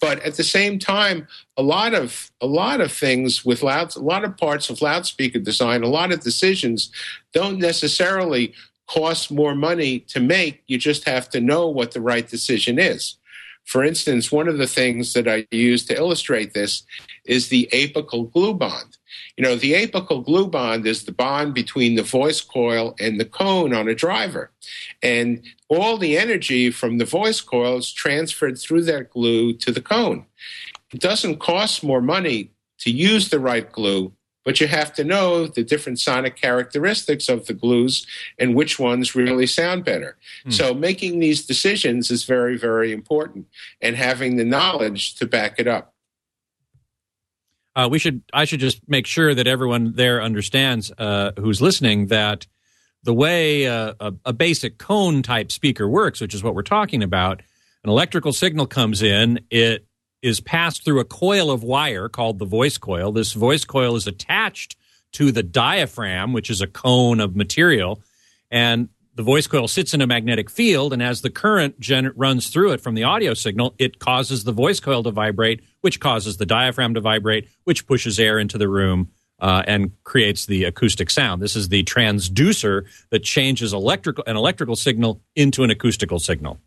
But 0.00 0.20
at 0.20 0.34
the 0.34 0.44
same 0.44 0.78
time, 0.78 1.26
a 1.56 1.62
lot 1.62 1.94
of 1.94 2.30
a 2.40 2.46
lot 2.46 2.80
of 2.80 2.92
things 2.92 3.44
with 3.44 3.62
loud, 3.62 3.96
a 3.96 4.00
lot 4.00 4.24
of 4.24 4.36
parts 4.36 4.68
of 4.68 4.82
loudspeaker 4.82 5.38
design, 5.38 5.82
a 5.82 5.88
lot 5.88 6.12
of 6.12 6.20
decisions 6.20 6.90
don't 7.32 7.58
necessarily 7.58 8.52
cost 8.86 9.32
more 9.32 9.54
money 9.54 10.00
to 10.00 10.20
make. 10.20 10.62
You 10.66 10.78
just 10.78 11.08
have 11.08 11.30
to 11.30 11.40
know 11.40 11.68
what 11.68 11.92
the 11.92 12.02
right 12.02 12.28
decision 12.28 12.78
is. 12.78 13.16
For 13.64 13.82
instance, 13.82 14.30
one 14.30 14.48
of 14.48 14.58
the 14.58 14.66
things 14.66 15.14
that 15.14 15.26
I 15.26 15.46
use 15.50 15.84
to 15.86 15.96
illustrate 15.96 16.54
this 16.54 16.82
is 17.24 17.48
the 17.48 17.68
apical 17.72 18.30
glue 18.30 18.54
bond. 18.54 18.98
You 19.36 19.42
know, 19.42 19.56
the 19.56 19.72
apical 19.72 20.24
glue 20.24 20.46
bond 20.46 20.86
is 20.86 21.04
the 21.04 21.12
bond 21.12 21.54
between 21.54 21.94
the 21.94 22.02
voice 22.02 22.40
coil 22.40 22.94
and 23.00 23.18
the 23.18 23.24
cone 23.24 23.72
on 23.74 23.88
a 23.88 23.94
driver. 23.94 24.50
And 25.02 25.44
all 25.68 25.96
the 25.96 26.16
energy 26.18 26.70
from 26.70 26.98
the 26.98 27.04
voice 27.04 27.40
coil 27.40 27.78
is 27.78 27.92
transferred 27.92 28.58
through 28.58 28.82
that 28.84 29.10
glue 29.10 29.54
to 29.54 29.72
the 29.72 29.82
cone. 29.82 30.26
It 30.92 31.00
doesn't 31.00 31.40
cost 31.40 31.82
more 31.82 32.02
money 32.02 32.50
to 32.80 32.90
use 32.90 33.30
the 33.30 33.40
right 33.40 33.70
glue 33.70 34.12
but 34.44 34.60
you 34.60 34.66
have 34.66 34.92
to 34.94 35.04
know 35.04 35.46
the 35.46 35.64
different 35.64 35.98
sonic 35.98 36.36
characteristics 36.36 37.28
of 37.28 37.46
the 37.46 37.54
glues 37.54 38.06
and 38.38 38.54
which 38.54 38.78
ones 38.78 39.14
really 39.14 39.46
sound 39.46 39.84
better. 39.84 40.16
Mm. 40.46 40.52
So 40.52 40.74
making 40.74 41.18
these 41.18 41.46
decisions 41.46 42.10
is 42.10 42.24
very, 42.24 42.56
very 42.56 42.92
important 42.92 43.46
and 43.80 43.96
having 43.96 44.36
the 44.36 44.44
knowledge 44.44 45.14
to 45.16 45.26
back 45.26 45.58
it 45.58 45.66
up. 45.66 45.94
Uh, 47.76 47.88
we 47.90 47.98
should. 47.98 48.22
I 48.32 48.44
should 48.44 48.60
just 48.60 48.88
make 48.88 49.04
sure 49.04 49.34
that 49.34 49.48
everyone 49.48 49.94
there 49.94 50.22
understands 50.22 50.92
uh, 50.96 51.32
who's 51.36 51.60
listening 51.60 52.06
that 52.06 52.46
the 53.02 53.12
way 53.12 53.66
uh, 53.66 53.94
a, 53.98 54.12
a 54.26 54.32
basic 54.32 54.78
cone 54.78 55.22
type 55.22 55.50
speaker 55.50 55.88
works, 55.88 56.20
which 56.20 56.34
is 56.34 56.42
what 56.44 56.54
we're 56.54 56.62
talking 56.62 57.02
about, 57.02 57.42
an 57.82 57.90
electrical 57.90 58.32
signal 58.32 58.66
comes 58.66 59.02
in. 59.02 59.40
It 59.50 59.86
is 60.24 60.40
passed 60.40 60.84
through 60.84 61.00
a 61.00 61.04
coil 61.04 61.50
of 61.50 61.62
wire 61.62 62.08
called 62.08 62.38
the 62.38 62.46
voice 62.46 62.78
coil. 62.78 63.12
This 63.12 63.34
voice 63.34 63.66
coil 63.66 63.94
is 63.94 64.06
attached 64.06 64.74
to 65.12 65.30
the 65.30 65.42
diaphragm, 65.42 66.32
which 66.32 66.48
is 66.48 66.62
a 66.62 66.66
cone 66.66 67.20
of 67.20 67.36
material, 67.36 68.02
and 68.50 68.88
the 69.14 69.22
voice 69.22 69.46
coil 69.46 69.68
sits 69.68 69.92
in 69.92 70.00
a 70.00 70.06
magnetic 70.06 70.48
field, 70.48 70.94
and 70.94 71.02
as 71.02 71.20
the 71.20 71.30
current 71.30 71.78
gen- 71.78 72.12
runs 72.16 72.48
through 72.48 72.72
it 72.72 72.80
from 72.80 72.94
the 72.94 73.04
audio 73.04 73.34
signal, 73.34 73.74
it 73.78 73.98
causes 73.98 74.42
the 74.42 74.50
voice 74.50 74.80
coil 74.80 75.02
to 75.02 75.10
vibrate, 75.10 75.60
which 75.82 76.00
causes 76.00 76.38
the 76.38 76.46
diaphragm 76.46 76.94
to 76.94 77.00
vibrate, 77.00 77.46
which 77.64 77.86
pushes 77.86 78.18
air 78.18 78.38
into 78.38 78.58
the 78.58 78.68
room 78.68 79.10
uh, 79.40 79.62
and 79.66 79.92
creates 80.04 80.46
the 80.46 80.64
acoustic 80.64 81.10
sound. 81.10 81.42
This 81.42 81.54
is 81.54 81.68
the 81.68 81.84
transducer 81.84 82.86
that 83.10 83.22
changes 83.22 83.74
electrical 83.74 84.24
an 84.26 84.36
electrical 84.36 84.74
signal 84.74 85.20
into 85.36 85.62
an 85.64 85.70
acoustical 85.70 86.18
signal. 86.18 86.58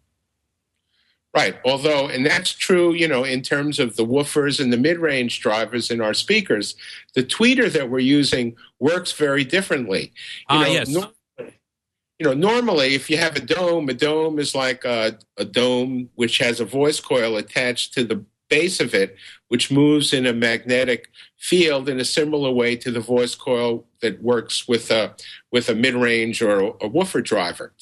Right. 1.37 1.59
Although, 1.63 2.07
and 2.07 2.25
that's 2.25 2.51
true, 2.51 2.95
you 2.95 3.07
know, 3.07 3.23
in 3.23 3.43
terms 3.43 3.77
of 3.77 3.95
the 3.95 4.03
woofers 4.03 4.59
and 4.59 4.73
the 4.73 4.77
mid 4.77 4.97
range 4.97 5.39
drivers 5.39 5.91
in 5.91 6.01
our 6.01 6.15
speakers, 6.15 6.75
the 7.13 7.23
tweeter 7.23 7.71
that 7.73 7.91
we're 7.91 7.99
using 7.99 8.55
works 8.79 9.11
very 9.11 9.43
differently. 9.43 10.13
Ah, 10.49 10.63
uh, 10.63 10.65
yes. 10.65 10.89
you 10.89 12.25
know, 12.25 12.33
normally 12.33 12.95
if 12.95 13.07
you 13.07 13.17
have 13.17 13.35
a 13.35 13.39
dome, 13.39 13.87
a 13.87 13.93
dome 13.93 14.39
is 14.39 14.55
like 14.55 14.83
a, 14.83 15.19
a 15.37 15.45
dome 15.45 16.09
which 16.15 16.39
has 16.39 16.59
a 16.59 16.65
voice 16.65 16.99
coil 16.99 17.37
attached 17.37 17.93
to 17.93 18.03
the 18.03 18.25
base 18.49 18.79
of 18.79 18.95
it, 18.95 19.15
which 19.49 19.69
moves 19.69 20.13
in 20.13 20.25
a 20.25 20.33
magnetic 20.33 21.11
field 21.37 21.87
in 21.87 21.99
a 21.99 22.05
similar 22.05 22.49
way 22.49 22.75
to 22.75 22.89
the 22.89 22.99
voice 22.99 23.35
coil 23.35 23.85
that 24.01 24.23
works 24.23 24.67
with 24.67 24.89
a 24.89 25.13
with 25.51 25.69
a 25.69 25.75
mid-range 25.75 26.41
or 26.41 26.59
a, 26.59 26.71
a 26.81 26.87
woofer 26.87 27.21
driver. 27.21 27.73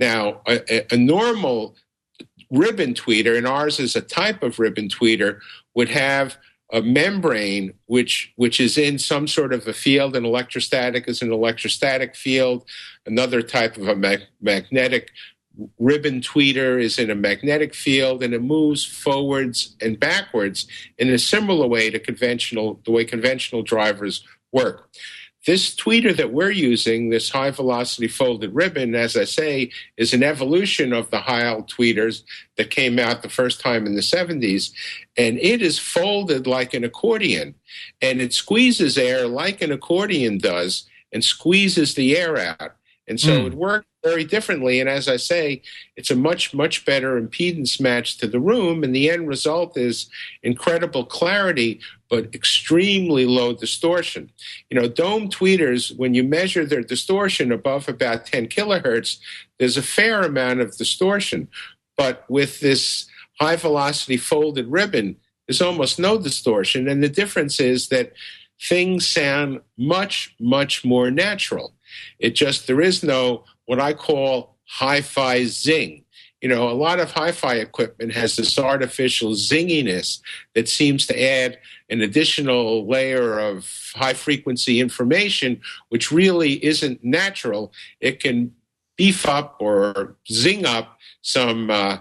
Now, 0.00 0.40
a, 0.48 0.92
a 0.92 0.96
normal 0.96 1.76
ribbon 2.54 2.94
tweeter, 2.94 3.36
and 3.36 3.46
ours 3.46 3.78
is 3.78 3.96
a 3.96 4.00
type 4.00 4.42
of 4.42 4.58
ribbon 4.58 4.88
tweeter, 4.88 5.40
would 5.74 5.88
have 5.88 6.36
a 6.72 6.82
membrane 6.82 7.74
which 7.86 8.32
which 8.36 8.58
is 8.58 8.78
in 8.78 8.98
some 8.98 9.28
sort 9.28 9.52
of 9.52 9.66
a 9.68 9.72
field. 9.72 10.16
An 10.16 10.24
electrostatic 10.24 11.08
is 11.08 11.22
an 11.22 11.32
electrostatic 11.32 12.16
field. 12.16 12.64
Another 13.06 13.42
type 13.42 13.76
of 13.76 13.88
a 13.88 13.94
mag- 13.94 14.26
magnetic 14.40 15.10
ribbon 15.78 16.20
tweeter 16.20 16.82
is 16.82 16.98
in 16.98 17.10
a 17.10 17.14
magnetic 17.14 17.74
field 17.74 18.22
and 18.22 18.34
it 18.34 18.42
moves 18.42 18.84
forwards 18.84 19.76
and 19.80 20.00
backwards 20.00 20.66
in 20.98 21.08
a 21.08 21.18
similar 21.18 21.66
way 21.66 21.90
to 21.90 21.98
conventional 21.98 22.80
the 22.84 22.90
way 22.90 23.04
conventional 23.04 23.62
drivers 23.62 24.24
work. 24.52 24.88
This 25.46 25.74
tweeter 25.74 26.16
that 26.16 26.32
we're 26.32 26.50
using, 26.50 27.10
this 27.10 27.28
high 27.28 27.50
velocity 27.50 28.08
folded 28.08 28.54
ribbon, 28.54 28.94
as 28.94 29.16
I 29.16 29.24
say, 29.24 29.70
is 29.98 30.14
an 30.14 30.22
evolution 30.22 30.92
of 30.92 31.10
the 31.10 31.20
Heil 31.20 31.64
tweeters 31.64 32.22
that 32.56 32.70
came 32.70 32.98
out 32.98 33.22
the 33.22 33.28
first 33.28 33.60
time 33.60 33.86
in 33.86 33.94
the 33.94 34.00
70s. 34.00 34.72
And 35.18 35.38
it 35.38 35.60
is 35.60 35.78
folded 35.78 36.46
like 36.46 36.72
an 36.72 36.82
accordion 36.82 37.54
and 38.00 38.22
it 38.22 38.32
squeezes 38.32 38.96
air 38.96 39.26
like 39.26 39.60
an 39.60 39.70
accordion 39.70 40.38
does 40.38 40.88
and 41.12 41.22
squeezes 41.22 41.94
the 41.94 42.16
air 42.16 42.38
out. 42.38 42.72
And 43.06 43.20
so 43.20 43.40
mm. 43.42 43.46
it 43.48 43.54
works 43.54 43.86
very 44.02 44.24
differently. 44.24 44.80
And 44.80 44.88
as 44.88 45.08
I 45.08 45.16
say, 45.16 45.62
it's 45.96 46.10
a 46.10 46.16
much, 46.16 46.54
much 46.54 46.84
better 46.84 47.20
impedance 47.20 47.80
match 47.80 48.18
to 48.18 48.26
the 48.26 48.40
room. 48.40 48.82
And 48.82 48.94
the 48.94 49.10
end 49.10 49.28
result 49.28 49.76
is 49.76 50.08
incredible 50.42 51.04
clarity, 51.04 51.80
but 52.08 52.34
extremely 52.34 53.26
low 53.26 53.52
distortion. 53.52 54.30
You 54.70 54.80
know, 54.80 54.88
dome 54.88 55.28
tweeters, 55.28 55.96
when 55.96 56.14
you 56.14 56.22
measure 56.22 56.64
their 56.64 56.82
distortion 56.82 57.52
above 57.52 57.88
about 57.88 58.26
10 58.26 58.48
kilohertz, 58.48 59.18
there's 59.58 59.76
a 59.76 59.82
fair 59.82 60.22
amount 60.22 60.60
of 60.60 60.76
distortion. 60.76 61.48
But 61.96 62.24
with 62.28 62.60
this 62.60 63.06
high 63.38 63.56
velocity 63.56 64.16
folded 64.16 64.68
ribbon, 64.68 65.16
there's 65.46 65.62
almost 65.62 65.98
no 65.98 66.18
distortion. 66.18 66.88
And 66.88 67.02
the 67.02 67.08
difference 67.08 67.60
is 67.60 67.88
that 67.88 68.12
things 68.60 69.06
sound 69.06 69.60
much, 69.76 70.34
much 70.40 70.84
more 70.84 71.10
natural. 71.10 71.73
It 72.18 72.34
just, 72.34 72.66
there 72.66 72.80
is 72.80 73.02
no 73.02 73.44
what 73.66 73.80
I 73.80 73.92
call 73.94 74.56
hi 74.66 75.00
fi 75.00 75.44
zing. 75.44 76.04
You 76.40 76.48
know, 76.48 76.68
a 76.68 76.72
lot 76.74 77.00
of 77.00 77.10
hi 77.10 77.32
fi 77.32 77.54
equipment 77.54 78.12
has 78.12 78.36
this 78.36 78.58
artificial 78.58 79.32
zinginess 79.32 80.20
that 80.54 80.68
seems 80.68 81.06
to 81.06 81.22
add 81.22 81.58
an 81.88 82.02
additional 82.02 82.86
layer 82.86 83.38
of 83.38 83.70
high 83.94 84.12
frequency 84.12 84.78
information, 84.80 85.60
which 85.88 86.12
really 86.12 86.62
isn't 86.64 87.02
natural. 87.02 87.72
It 88.00 88.20
can 88.20 88.54
beef 88.96 89.26
up 89.26 89.56
or 89.58 90.16
zing 90.30 90.66
up 90.66 90.98
some 91.22 91.70
uh, 91.70 91.98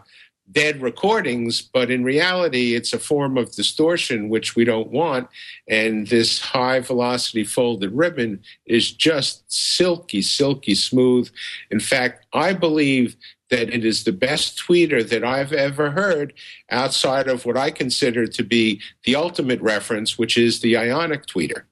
dead 0.53 0.81
recordings, 0.81 1.61
but 1.61 1.91
in 1.91 2.03
reality, 2.03 2.75
it's 2.75 2.93
a 2.93 2.99
form 2.99 3.37
of 3.37 3.51
distortion 3.51 4.29
which 4.29 4.55
we 4.55 4.63
don't 4.63 4.91
want. 4.91 5.27
And 5.67 6.07
this 6.07 6.39
high 6.39 6.79
velocity 6.79 7.43
folded 7.43 7.91
ribbon 7.91 8.41
is 8.65 8.91
just 8.91 9.51
silky, 9.51 10.21
silky 10.21 10.75
smooth. 10.75 11.29
In 11.71 11.79
fact, 11.79 12.25
I 12.33 12.53
believe 12.53 13.17
that 13.49 13.73
it 13.73 13.85
is 13.85 14.03
the 14.03 14.11
best 14.11 14.57
tweeter 14.57 15.07
that 15.09 15.23
I've 15.23 15.53
ever 15.53 15.91
heard 15.91 16.33
outside 16.71 17.27
of 17.27 17.45
what 17.45 17.57
I 17.57 17.69
consider 17.69 18.25
to 18.25 18.43
be 18.43 18.81
the 19.03 19.15
ultimate 19.15 19.61
reference, 19.61 20.17
which 20.17 20.37
is 20.37 20.61
the 20.61 20.77
ionic 20.77 21.25
tweeter. 21.25 21.63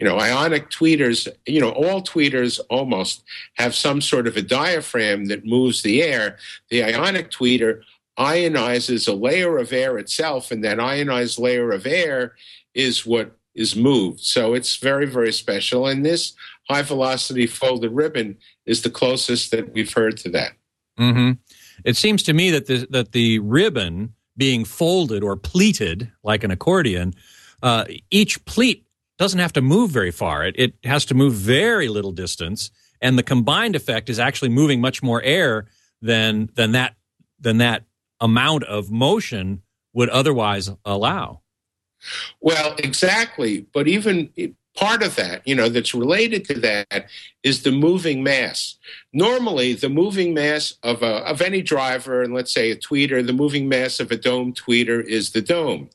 You 0.00 0.06
know, 0.08 0.18
ionic 0.18 0.70
tweeters, 0.70 1.28
you 1.46 1.60
know, 1.60 1.70
all 1.70 2.02
tweeters 2.02 2.60
almost 2.68 3.22
have 3.54 3.74
some 3.74 4.00
sort 4.00 4.26
of 4.26 4.36
a 4.36 4.42
diaphragm 4.42 5.26
that 5.26 5.46
moves 5.46 5.82
the 5.82 6.02
air. 6.02 6.36
The 6.68 6.82
ionic 6.82 7.30
tweeter 7.30 7.82
ionizes 8.18 9.08
a 9.08 9.12
layer 9.12 9.58
of 9.58 9.72
air 9.72 9.98
itself, 9.98 10.50
and 10.50 10.62
that 10.64 10.80
ionized 10.80 11.38
layer 11.38 11.72
of 11.72 11.86
air 11.86 12.34
is 12.74 13.04
what 13.04 13.36
is 13.54 13.76
moved. 13.76 14.20
So 14.20 14.54
it's 14.54 14.76
very, 14.76 15.06
very 15.06 15.32
special. 15.32 15.86
And 15.86 16.04
this 16.04 16.32
high 16.68 16.82
velocity 16.82 17.46
folded 17.46 17.92
ribbon 17.92 18.36
is 18.66 18.82
the 18.82 18.90
closest 18.90 19.50
that 19.50 19.72
we've 19.72 19.92
heard 19.92 20.16
to 20.18 20.30
that. 20.30 20.52
Mm-hmm. 20.98 21.32
It 21.84 21.96
seems 21.96 22.22
to 22.24 22.32
me 22.32 22.50
that 22.50 22.66
the, 22.66 22.86
that 22.90 23.12
the 23.12 23.38
ribbon 23.40 24.14
being 24.36 24.64
folded 24.64 25.22
or 25.22 25.36
pleated 25.36 26.10
like 26.22 26.44
an 26.44 26.50
accordion, 26.50 27.14
uh, 27.62 27.84
each 28.10 28.44
pleat 28.44 28.86
doesn't 29.18 29.38
have 29.38 29.52
to 29.52 29.62
move 29.62 29.90
very 29.90 30.10
far. 30.10 30.44
It, 30.44 30.54
it 30.58 30.74
has 30.84 31.04
to 31.06 31.14
move 31.14 31.34
very 31.34 31.88
little 31.88 32.12
distance, 32.12 32.70
and 33.00 33.16
the 33.18 33.22
combined 33.22 33.76
effect 33.76 34.08
is 34.08 34.18
actually 34.18 34.48
moving 34.48 34.80
much 34.80 35.02
more 35.02 35.22
air 35.22 35.66
than 36.02 36.50
than 36.54 36.72
that 36.72 36.96
than 37.38 37.58
that 37.58 37.84
amount 38.24 38.64
of 38.64 38.90
motion 38.90 39.62
would 39.92 40.08
otherwise 40.08 40.70
allow. 40.84 41.42
Well, 42.40 42.74
exactly. 42.78 43.66
But 43.72 43.86
even 43.86 44.30
part 44.74 45.02
of 45.02 45.14
that, 45.16 45.46
you 45.46 45.54
know, 45.54 45.68
that's 45.68 45.94
related 45.94 46.44
to 46.46 46.54
that 46.60 47.06
is 47.42 47.62
the 47.62 47.70
moving 47.70 48.22
mass. 48.22 48.76
Normally, 49.12 49.74
the 49.74 49.88
moving 49.88 50.34
mass 50.34 50.74
of 50.82 51.02
a, 51.02 51.18
of 51.26 51.40
any 51.40 51.62
driver, 51.62 52.22
and 52.22 52.34
let's 52.34 52.52
say 52.52 52.70
a 52.70 52.76
tweeter, 52.76 53.24
the 53.24 53.32
moving 53.32 53.68
mass 53.68 54.00
of 54.00 54.10
a 54.10 54.16
dome 54.16 54.52
tweeter 54.52 55.04
is 55.04 55.30
the 55.30 55.42
dome. 55.42 55.90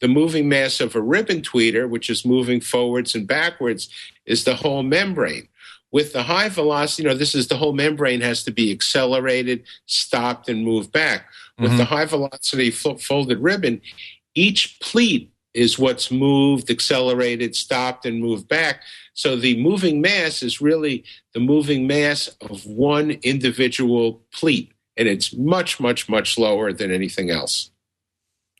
The 0.00 0.08
moving 0.08 0.48
mass 0.48 0.80
of 0.80 0.96
a 0.96 1.00
ribbon 1.00 1.42
tweeter, 1.42 1.88
which 1.88 2.10
is 2.10 2.24
moving 2.24 2.60
forwards 2.60 3.14
and 3.14 3.26
backwards, 3.26 3.88
is 4.26 4.44
the 4.44 4.56
whole 4.56 4.82
membrane. 4.82 5.48
With 5.92 6.12
the 6.12 6.24
high 6.24 6.48
velocity, 6.48 7.04
you 7.04 7.08
know, 7.08 7.14
this 7.14 7.36
is 7.36 7.46
the 7.46 7.56
whole 7.56 7.72
membrane 7.72 8.20
has 8.20 8.42
to 8.44 8.50
be 8.50 8.72
accelerated, 8.72 9.62
stopped, 9.86 10.48
and 10.48 10.64
moved 10.64 10.90
back. 10.90 11.26
With 11.58 11.70
mm-hmm. 11.70 11.78
the 11.78 11.84
high 11.84 12.04
velocity 12.04 12.70
folded 12.70 13.38
ribbon, 13.38 13.80
each 14.34 14.78
pleat 14.80 15.30
is 15.54 15.78
what's 15.78 16.10
moved, 16.10 16.68
accelerated, 16.68 17.54
stopped, 17.54 18.04
and 18.04 18.20
moved 18.20 18.48
back. 18.48 18.82
So 19.14 19.36
the 19.36 19.60
moving 19.62 20.00
mass 20.00 20.42
is 20.42 20.60
really 20.60 21.04
the 21.32 21.40
moving 21.40 21.86
mass 21.86 22.28
of 22.40 22.66
one 22.66 23.12
individual 23.22 24.24
pleat, 24.32 24.72
and 24.96 25.06
it's 25.06 25.32
much, 25.32 25.78
much, 25.78 26.08
much 26.08 26.36
lower 26.36 26.72
than 26.72 26.90
anything 26.90 27.30
else. 27.30 27.70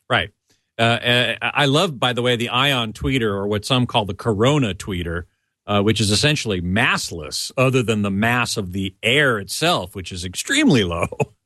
Right. 0.08 0.30
Uh, 0.78 0.82
uh 0.82 1.36
I 1.40 1.66
love, 1.66 1.98
by 1.98 2.12
the 2.12 2.22
way, 2.22 2.36
the 2.36 2.48
ion 2.48 2.92
tweeter, 2.92 3.30
or 3.30 3.48
what 3.48 3.64
some 3.64 3.86
call 3.86 4.04
the 4.04 4.14
corona 4.14 4.74
tweeter, 4.74 5.24
uh, 5.66 5.82
which 5.82 6.00
is 6.00 6.12
essentially 6.12 6.60
massless, 6.60 7.50
other 7.56 7.82
than 7.82 8.02
the 8.02 8.10
mass 8.10 8.56
of 8.56 8.72
the 8.72 8.94
air 9.02 9.40
itself, 9.40 9.96
which 9.96 10.12
is 10.12 10.24
extremely 10.24 10.84
low. 10.84 11.08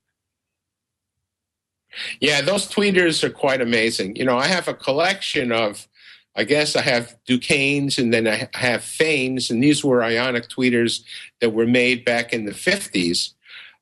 Yeah, 2.21 2.41
those 2.41 2.71
tweeters 2.71 3.23
are 3.25 3.31
quite 3.31 3.61
amazing. 3.61 4.17
You 4.17 4.25
know, 4.25 4.39
I 4.39 4.47
have 4.47 4.69
a 4.69 4.75
collection 4.75 5.53
of, 5.53 5.89
I 6.37 6.45
guess 6.45 6.77
I 6.77 6.83
have 6.83 7.17
DuKanes 7.29 7.99
and 7.99 8.13
then 8.13 8.29
I 8.29 8.49
have 8.55 8.83
Fames, 8.83 9.51
and 9.51 9.63
these 9.63 9.85
were 9.85 10.03
ionic 10.03 10.49
tweeters 10.49 11.03
that 11.41 11.51
were 11.51 11.67
made 11.67 12.05
back 12.05 12.33
in 12.33 12.45
the 12.45 12.53
50s. 12.53 13.33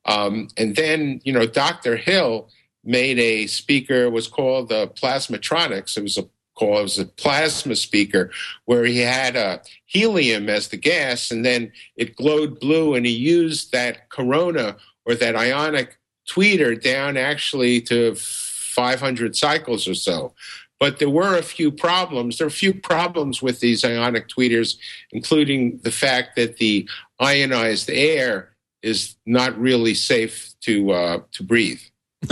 Um, 0.05 0.47
and 0.57 0.75
then, 0.75 1.21
you 1.23 1.33
know, 1.33 1.45
Dr. 1.45 1.97
Hill 1.97 2.49
made 2.83 3.19
a 3.19 3.47
speaker, 3.47 4.09
was 4.09 4.27
called 4.27 4.69
the 4.69 4.87
Plasmatronics. 4.87 5.97
It 5.97 6.03
was 6.03 6.17
a 6.17 6.27
called 6.57 6.79
it 6.79 6.83
was 6.83 6.99
a 6.99 7.05
plasma 7.05 7.75
speaker 7.75 8.31
where 8.65 8.83
he 8.83 8.97
had 8.97 9.35
a 9.35 9.61
helium 9.85 10.49
as 10.49 10.69
the 10.69 10.77
gas 10.77 11.31
and 11.31 11.45
then 11.45 11.71
it 11.95 12.15
glowed 12.15 12.59
blue 12.59 12.95
and 12.95 13.05
he 13.05 13.11
used 13.11 13.71
that 13.71 14.09
corona 14.09 14.75
or 15.05 15.15
that 15.15 15.35
ionic 15.35 15.96
tweeter 16.29 16.79
down 16.81 17.17
actually 17.17 17.81
to 17.81 18.15
500 18.15 19.35
cycles 19.35 19.87
or 19.87 19.95
so. 19.95 20.33
But 20.79 20.99
there 20.99 21.09
were 21.09 21.35
a 21.37 21.41
few 21.41 21.71
problems. 21.71 22.37
There 22.37 22.45
are 22.45 22.49
a 22.49 22.51
few 22.51 22.73
problems 22.73 23.41
with 23.41 23.59
these 23.59 23.83
ionic 23.83 24.29
tweeters, 24.29 24.77
including 25.11 25.79
the 25.79 25.91
fact 25.91 26.35
that 26.35 26.57
the 26.57 26.87
ionized 27.19 27.89
air 27.89 28.51
is 28.83 29.15
not 29.25 29.59
really 29.59 29.95
safe 29.95 30.53
to 30.61 30.91
uh, 30.91 31.19
to 31.31 31.43
breathe. 31.43 31.81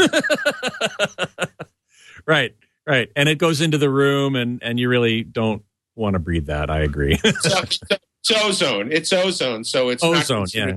right, 2.27 2.55
right, 2.85 3.11
and 3.15 3.27
it 3.27 3.39
goes 3.39 3.61
into 3.61 3.79
the 3.79 3.89
room, 3.89 4.35
and 4.35 4.61
and 4.61 4.79
you 4.79 4.89
really 4.89 5.23
don't 5.23 5.63
want 5.95 6.13
to 6.13 6.19
breathe 6.19 6.45
that. 6.45 6.69
I 6.69 6.81
agree. 6.81 7.17
so, 7.17 7.59
it's 7.63 8.31
ozone. 8.31 8.91
It's 8.91 9.11
ozone, 9.11 9.63
so 9.63 9.89
it's 9.89 10.03
ozone. 10.03 10.45
yeah. 10.53 10.75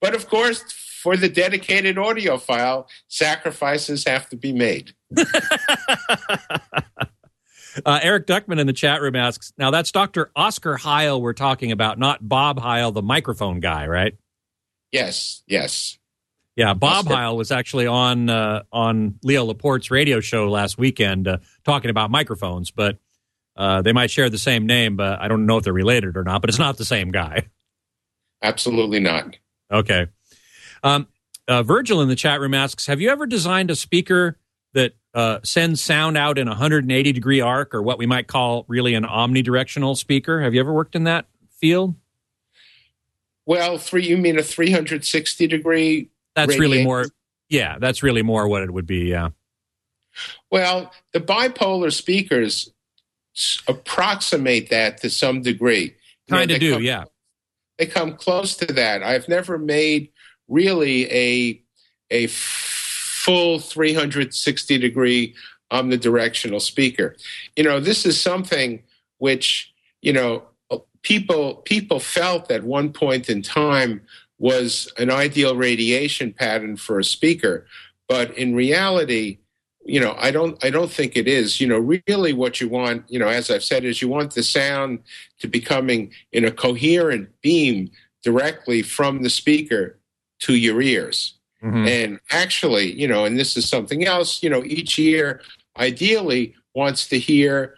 But 0.00 0.14
of 0.14 0.28
course, 0.28 0.62
for 1.02 1.16
the 1.16 1.28
dedicated 1.28 1.96
audiophile, 1.96 2.86
sacrifices 3.08 4.04
have 4.04 4.28
to 4.30 4.36
be 4.36 4.52
made. 4.52 4.92
uh, 5.16 5.26
Eric 7.86 8.26
Duckman 8.26 8.58
in 8.58 8.66
the 8.66 8.72
chat 8.72 9.00
room 9.00 9.16
asks, 9.16 9.52
now 9.56 9.70
that's 9.70 9.92
Dr. 9.92 10.30
Oscar 10.34 10.76
Heil 10.76 11.20
we're 11.20 11.32
talking 11.32 11.72
about, 11.72 11.98
not 11.98 12.26
Bob 12.26 12.58
Heil, 12.58 12.92
the 12.92 13.02
microphone 13.02 13.60
guy, 13.60 13.86
right? 13.86 14.16
Yes, 14.90 15.42
yes. 15.46 15.98
Yeah, 16.56 16.74
Bob 16.74 17.04
That's 17.04 17.14
Heil 17.14 17.36
was 17.36 17.52
actually 17.52 17.86
on 17.86 18.28
uh, 18.28 18.64
on 18.72 19.20
Leo 19.22 19.44
Laporte's 19.44 19.92
radio 19.92 20.18
show 20.18 20.50
last 20.50 20.76
weekend 20.76 21.28
uh, 21.28 21.38
talking 21.64 21.88
about 21.88 22.10
microphones, 22.10 22.72
but 22.72 22.98
uh, 23.56 23.82
they 23.82 23.92
might 23.92 24.10
share 24.10 24.28
the 24.28 24.38
same 24.38 24.66
name, 24.66 24.96
but 24.96 25.20
I 25.20 25.28
don't 25.28 25.46
know 25.46 25.58
if 25.58 25.64
they're 25.64 25.72
related 25.72 26.16
or 26.16 26.24
not. 26.24 26.40
But 26.40 26.50
it's 26.50 26.58
not 26.58 26.76
the 26.76 26.84
same 26.84 27.12
guy. 27.12 27.46
Absolutely 28.42 28.98
not. 28.98 29.36
Okay. 29.70 30.08
Um, 30.82 31.08
uh, 31.46 31.62
Virgil 31.62 32.00
in 32.02 32.08
the 32.08 32.16
chat 32.16 32.40
room 32.40 32.54
asks, 32.54 32.86
"Have 32.86 33.00
you 33.00 33.08
ever 33.10 33.26
designed 33.26 33.70
a 33.70 33.76
speaker 33.76 34.36
that 34.74 34.94
uh, 35.14 35.38
sends 35.42 35.80
sound 35.80 36.16
out 36.18 36.38
in 36.38 36.46
a 36.48 36.52
180 36.52 37.12
degree 37.12 37.40
arc, 37.40 37.74
or 37.74 37.82
what 37.82 37.98
we 37.98 38.06
might 38.06 38.26
call 38.26 38.64
really 38.68 38.94
an 38.94 39.04
omnidirectional 39.04 39.96
speaker? 39.96 40.40
Have 40.42 40.54
you 40.54 40.60
ever 40.60 40.72
worked 40.72 40.94
in 40.94 41.04
that 41.04 41.26
field?" 41.50 41.94
Well, 43.46 43.78
three. 43.78 44.06
You 44.06 44.18
mean 44.18 44.38
a 44.38 44.42
360 44.42 45.46
degree? 45.46 46.10
That's 46.34 46.58
really 46.58 46.84
more. 46.84 47.06
Yeah, 47.48 47.78
that's 47.78 48.02
really 48.02 48.22
more 48.22 48.46
what 48.46 48.62
it 48.62 48.70
would 48.70 48.86
be. 48.86 49.06
Yeah. 49.06 49.30
Well, 50.50 50.92
the 51.12 51.20
bipolar 51.20 51.92
speakers 51.92 52.70
approximate 53.66 54.70
that 54.70 54.98
to 55.02 55.10
some 55.10 55.42
degree. 55.42 55.94
Kind 56.28 56.50
of 56.50 56.60
do. 56.60 56.74
come- 56.74 56.82
Yeah. 56.82 57.04
They 57.78 57.86
come 57.86 58.16
close 58.16 58.56
to 58.56 58.66
that. 58.66 59.02
I've 59.04 59.28
never 59.28 59.56
made 59.56 60.10
really 60.48 61.10
a 61.12 61.62
a 62.10 62.26
full 62.28 63.58
360 63.58 64.78
degree 64.78 65.34
omnidirectional 65.70 66.62
speaker. 66.62 67.14
You 67.56 67.64
know, 67.64 67.80
this 67.80 68.06
is 68.06 68.20
something 68.20 68.82
which 69.18 69.72
you 70.00 70.12
know 70.12 70.44
people 71.02 71.56
people 71.56 72.00
felt 72.00 72.50
at 72.50 72.64
one 72.64 72.92
point 72.92 73.28
in 73.28 73.42
time 73.42 74.00
was 74.38 74.90
an 74.98 75.10
ideal 75.10 75.56
radiation 75.56 76.32
pattern 76.32 76.76
for 76.76 76.98
a 76.98 77.04
speaker, 77.04 77.66
but 78.08 78.36
in 78.38 78.54
reality, 78.54 79.38
you 79.84 80.00
know, 80.00 80.14
I 80.18 80.30
don't 80.30 80.62
I 80.64 80.70
don't 80.70 80.90
think 80.90 81.16
it 81.16 81.26
is. 81.26 81.60
You 81.60 81.66
know, 81.66 81.78
really 82.06 82.32
what 82.32 82.60
you 82.60 82.68
want, 82.68 83.04
you 83.08 83.18
know, 83.18 83.28
as 83.28 83.50
I've 83.50 83.64
said, 83.64 83.84
is 83.84 84.00
you 84.00 84.08
want 84.08 84.34
the 84.34 84.42
sound 84.42 85.00
to 85.40 85.48
be 85.48 85.60
coming 85.60 86.12
in 86.32 86.44
a 86.44 86.52
coherent 86.52 87.28
beam 87.42 87.90
directly 88.22 88.82
from 88.82 89.22
the 89.22 89.30
speaker 89.30 89.97
to 90.40 90.54
your 90.54 90.80
ears. 90.80 91.34
Mhm. 91.62 91.88
And 91.88 92.20
actually, 92.30 92.92
you 92.92 93.08
know, 93.08 93.24
and 93.24 93.38
this 93.38 93.56
is 93.56 93.68
something 93.68 94.04
else, 94.04 94.42
you 94.42 94.50
know, 94.50 94.62
each 94.64 94.98
ear 94.98 95.40
ideally 95.76 96.54
wants 96.74 97.08
to 97.08 97.18
hear 97.18 97.74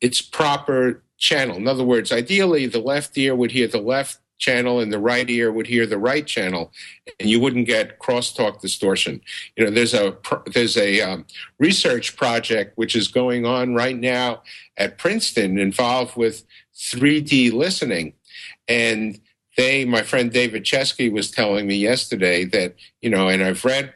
its 0.00 0.20
proper 0.20 1.02
channel. 1.16 1.56
In 1.56 1.68
other 1.68 1.84
words, 1.84 2.10
ideally, 2.12 2.66
the 2.66 2.80
left 2.80 3.16
ear 3.18 3.34
would 3.34 3.52
hear 3.52 3.68
the 3.68 3.80
left 3.80 4.18
channel 4.38 4.78
and 4.78 4.92
the 4.92 4.98
right 5.00 5.28
ear 5.28 5.50
would 5.50 5.66
hear 5.66 5.84
the 5.84 5.98
right 5.98 6.24
channel, 6.26 6.72
and 7.18 7.28
you 7.28 7.40
wouldn't 7.40 7.66
get 7.66 7.98
crosstalk 7.98 8.60
distortion. 8.60 9.20
You 9.56 9.64
know, 9.64 9.70
there's 9.70 9.94
a 9.94 10.16
there's 10.52 10.76
a 10.76 11.00
um, 11.00 11.26
research 11.58 12.16
project 12.16 12.78
which 12.78 12.94
is 12.94 13.08
going 13.08 13.44
on 13.44 13.74
right 13.74 13.98
now 13.98 14.42
at 14.76 14.96
Princeton 14.96 15.58
involved 15.58 16.16
with 16.16 16.44
3D 16.76 17.52
listening, 17.52 18.12
and 18.68 19.20
they, 19.58 19.84
my 19.84 20.02
friend 20.02 20.32
David 20.32 20.64
Chesky 20.64 21.12
was 21.12 21.30
telling 21.30 21.66
me 21.66 21.74
yesterday 21.74 22.44
that 22.46 22.76
you 23.02 23.10
know, 23.10 23.28
and 23.28 23.42
I've 23.42 23.64
read 23.64 23.92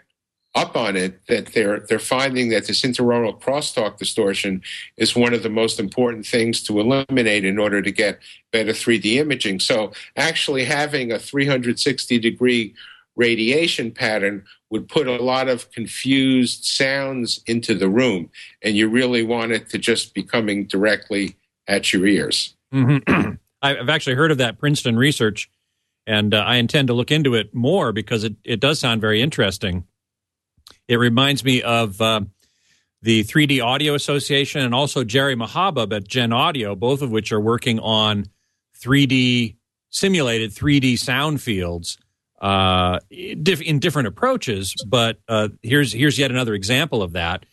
up 0.54 0.76
on 0.76 0.96
it 0.96 1.26
that 1.28 1.46
they're 1.54 1.80
they're 1.88 1.98
finding 1.98 2.50
that 2.50 2.66
this 2.66 2.82
interaural 2.82 3.40
crosstalk 3.40 3.96
distortion 3.96 4.60
is 4.98 5.16
one 5.16 5.32
of 5.32 5.42
the 5.42 5.48
most 5.48 5.80
important 5.80 6.26
things 6.26 6.62
to 6.64 6.78
eliminate 6.78 7.44
in 7.44 7.58
order 7.58 7.80
to 7.80 7.90
get 7.90 8.18
better 8.50 8.72
3D 8.72 9.14
imaging. 9.14 9.60
So 9.60 9.92
actually 10.16 10.64
having 10.64 11.10
a 11.10 11.18
360 11.18 12.18
degree 12.18 12.74
radiation 13.14 13.92
pattern 13.92 14.44
would 14.68 14.88
put 14.88 15.06
a 15.06 15.22
lot 15.22 15.48
of 15.48 15.70
confused 15.70 16.64
sounds 16.64 17.40
into 17.46 17.74
the 17.74 17.88
room 17.88 18.30
and 18.62 18.76
you 18.76 18.88
really 18.88 19.22
want 19.22 19.52
it 19.52 19.68
to 19.70 19.78
just 19.78 20.12
be 20.12 20.22
coming 20.22 20.64
directly 20.64 21.36
at 21.68 21.92
your 21.92 22.04
ears. 22.06 22.56
Mhm. 22.74 23.38
I've 23.62 23.88
actually 23.88 24.16
heard 24.16 24.32
of 24.32 24.38
that 24.38 24.58
Princeton 24.58 24.96
research, 24.96 25.48
and 26.06 26.34
uh, 26.34 26.38
I 26.38 26.56
intend 26.56 26.88
to 26.88 26.94
look 26.94 27.10
into 27.10 27.34
it 27.34 27.54
more 27.54 27.92
because 27.92 28.24
it, 28.24 28.34
it 28.44 28.60
does 28.60 28.80
sound 28.80 29.00
very 29.00 29.22
interesting. 29.22 29.84
It 30.88 30.96
reminds 30.96 31.44
me 31.44 31.62
of 31.62 32.00
uh, 32.00 32.22
the 33.02 33.24
3D 33.24 33.64
Audio 33.64 33.94
Association 33.94 34.62
and 34.62 34.74
also 34.74 35.04
Jerry 35.04 35.36
Mahabub 35.36 35.94
at 35.94 36.08
Gen 36.08 36.32
Audio, 36.32 36.74
both 36.74 37.02
of 37.02 37.10
which 37.10 37.32
are 37.32 37.40
working 37.40 37.78
on 37.78 38.26
3D 38.80 39.56
simulated 39.90 40.50
3D 40.50 40.98
sound 40.98 41.40
fields 41.40 41.98
uh, 42.40 42.98
in 43.10 43.78
different 43.78 44.08
approaches. 44.08 44.74
But 44.86 45.20
uh, 45.28 45.50
here's 45.62 45.92
here's 45.92 46.18
yet 46.18 46.30
another 46.30 46.54
example 46.54 47.02
of 47.02 47.12
that, 47.12 47.46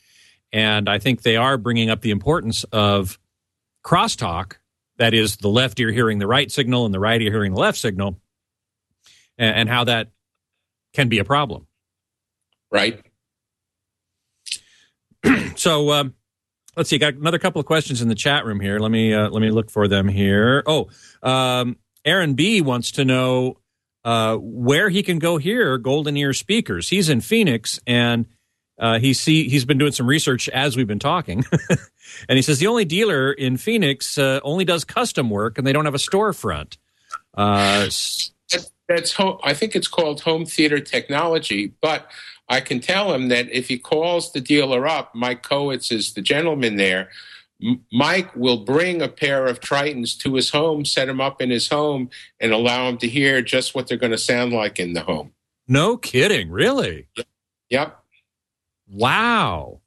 and 0.51 0.89
I 0.89 0.97
think 0.97 1.21
they 1.21 1.37
are 1.37 1.57
bringing 1.57 1.91
up 1.91 2.01
the 2.01 2.11
importance 2.11 2.63
of 2.71 3.19
crosstalk 3.85 4.55
that 4.99 5.13
is 5.13 5.37
the 5.37 5.47
left 5.47 5.79
ear 5.79 5.91
hearing 5.91 6.19
the 6.19 6.27
right 6.27 6.51
signal 6.51 6.85
and 6.85 6.93
the 6.93 6.99
right 6.99 7.21
ear 7.21 7.31
hearing 7.31 7.53
the 7.53 7.59
left 7.59 7.77
signal 7.77 8.19
and, 9.37 9.55
and 9.55 9.69
how 9.69 9.85
that 9.85 10.09
can 10.93 11.09
be 11.09 11.19
a 11.19 11.25
problem. 11.25 11.65
Right? 12.71 13.03
so 15.55 15.91
um, 15.91 16.13
let's 16.77 16.89
see 16.89 16.97
got 16.97 17.15
another 17.15 17.39
couple 17.39 17.59
of 17.59 17.65
questions 17.65 18.01
in 18.01 18.09
the 18.09 18.15
chat 18.15 18.45
room 18.45 18.59
here. 18.59 18.77
Let 18.77 18.91
me 18.91 19.13
uh, 19.13 19.29
let 19.29 19.41
me 19.41 19.49
look 19.49 19.71
for 19.71 19.87
them 19.87 20.07
here. 20.07 20.61
Oh 20.67 20.89
um, 21.23 21.77
aaron 22.05 22.35
b 22.35 22.61
wants 22.61 22.91
to 22.91 23.05
know 23.05 23.57
uh, 24.03 24.35
where 24.37 24.89
he 24.89 25.03
can 25.03 25.19
go 25.19 25.37
hear 25.37 25.77
golden 25.77 26.15
ear 26.15 26.33
speakers. 26.33 26.89
He's 26.89 27.09
in 27.09 27.21
phoenix 27.21 27.79
and 27.87 28.25
uh, 28.79 28.99
he 28.99 29.13
see 29.13 29.49
he's 29.49 29.65
been 29.65 29.77
doing 29.77 29.91
some 29.91 30.07
research 30.07 30.47
as 30.49 30.75
we've 30.77 30.87
been 30.87 30.99
talking, 30.99 31.43
and 32.29 32.37
he 32.37 32.41
says 32.41 32.59
the 32.59 32.67
only 32.67 32.85
dealer 32.85 33.31
in 33.31 33.57
Phoenix 33.57 34.17
uh, 34.17 34.39
only 34.43 34.65
does 34.65 34.85
custom 34.85 35.29
work, 35.29 35.57
and 35.57 35.67
they 35.67 35.73
don't 35.73 35.85
have 35.85 35.95
a 35.95 35.99
storefront. 35.99 36.77
Uh, 37.35 37.89
That's 38.87 39.13
ho- 39.13 39.39
I 39.43 39.53
think 39.53 39.75
it's 39.75 39.87
called 39.87 40.21
home 40.21 40.45
theater 40.45 40.79
technology, 40.79 41.73
but 41.81 42.09
I 42.47 42.59
can 42.61 42.79
tell 42.79 43.13
him 43.13 43.27
that 43.29 43.47
if 43.51 43.67
he 43.67 43.77
calls 43.77 44.31
the 44.31 44.41
dealer 44.41 44.87
up, 44.87 45.13
Mike 45.13 45.43
Kowitz 45.43 45.91
is 45.91 46.13
the 46.13 46.21
gentleman 46.21 46.75
there. 46.77 47.09
M- 47.63 47.85
Mike 47.91 48.35
will 48.35 48.63
bring 48.65 49.01
a 49.03 49.07
pair 49.07 49.45
of 49.45 49.59
Tritons 49.59 50.17
to 50.19 50.33
his 50.33 50.49
home, 50.49 50.85
set 50.85 51.07
him 51.07 51.21
up 51.21 51.39
in 51.41 51.51
his 51.51 51.67
home, 51.69 52.09
and 52.39 52.51
allow 52.51 52.89
him 52.89 52.97
to 52.99 53.07
hear 53.07 53.43
just 53.43 53.75
what 53.75 53.87
they're 53.87 53.97
going 53.97 54.11
to 54.11 54.17
sound 54.17 54.53
like 54.53 54.79
in 54.79 54.93
the 54.93 55.01
home. 55.01 55.33
no 55.67 55.95
kidding, 55.95 56.49
really? 56.49 57.07
Yep. 57.69 57.98
Wow. 58.89 59.81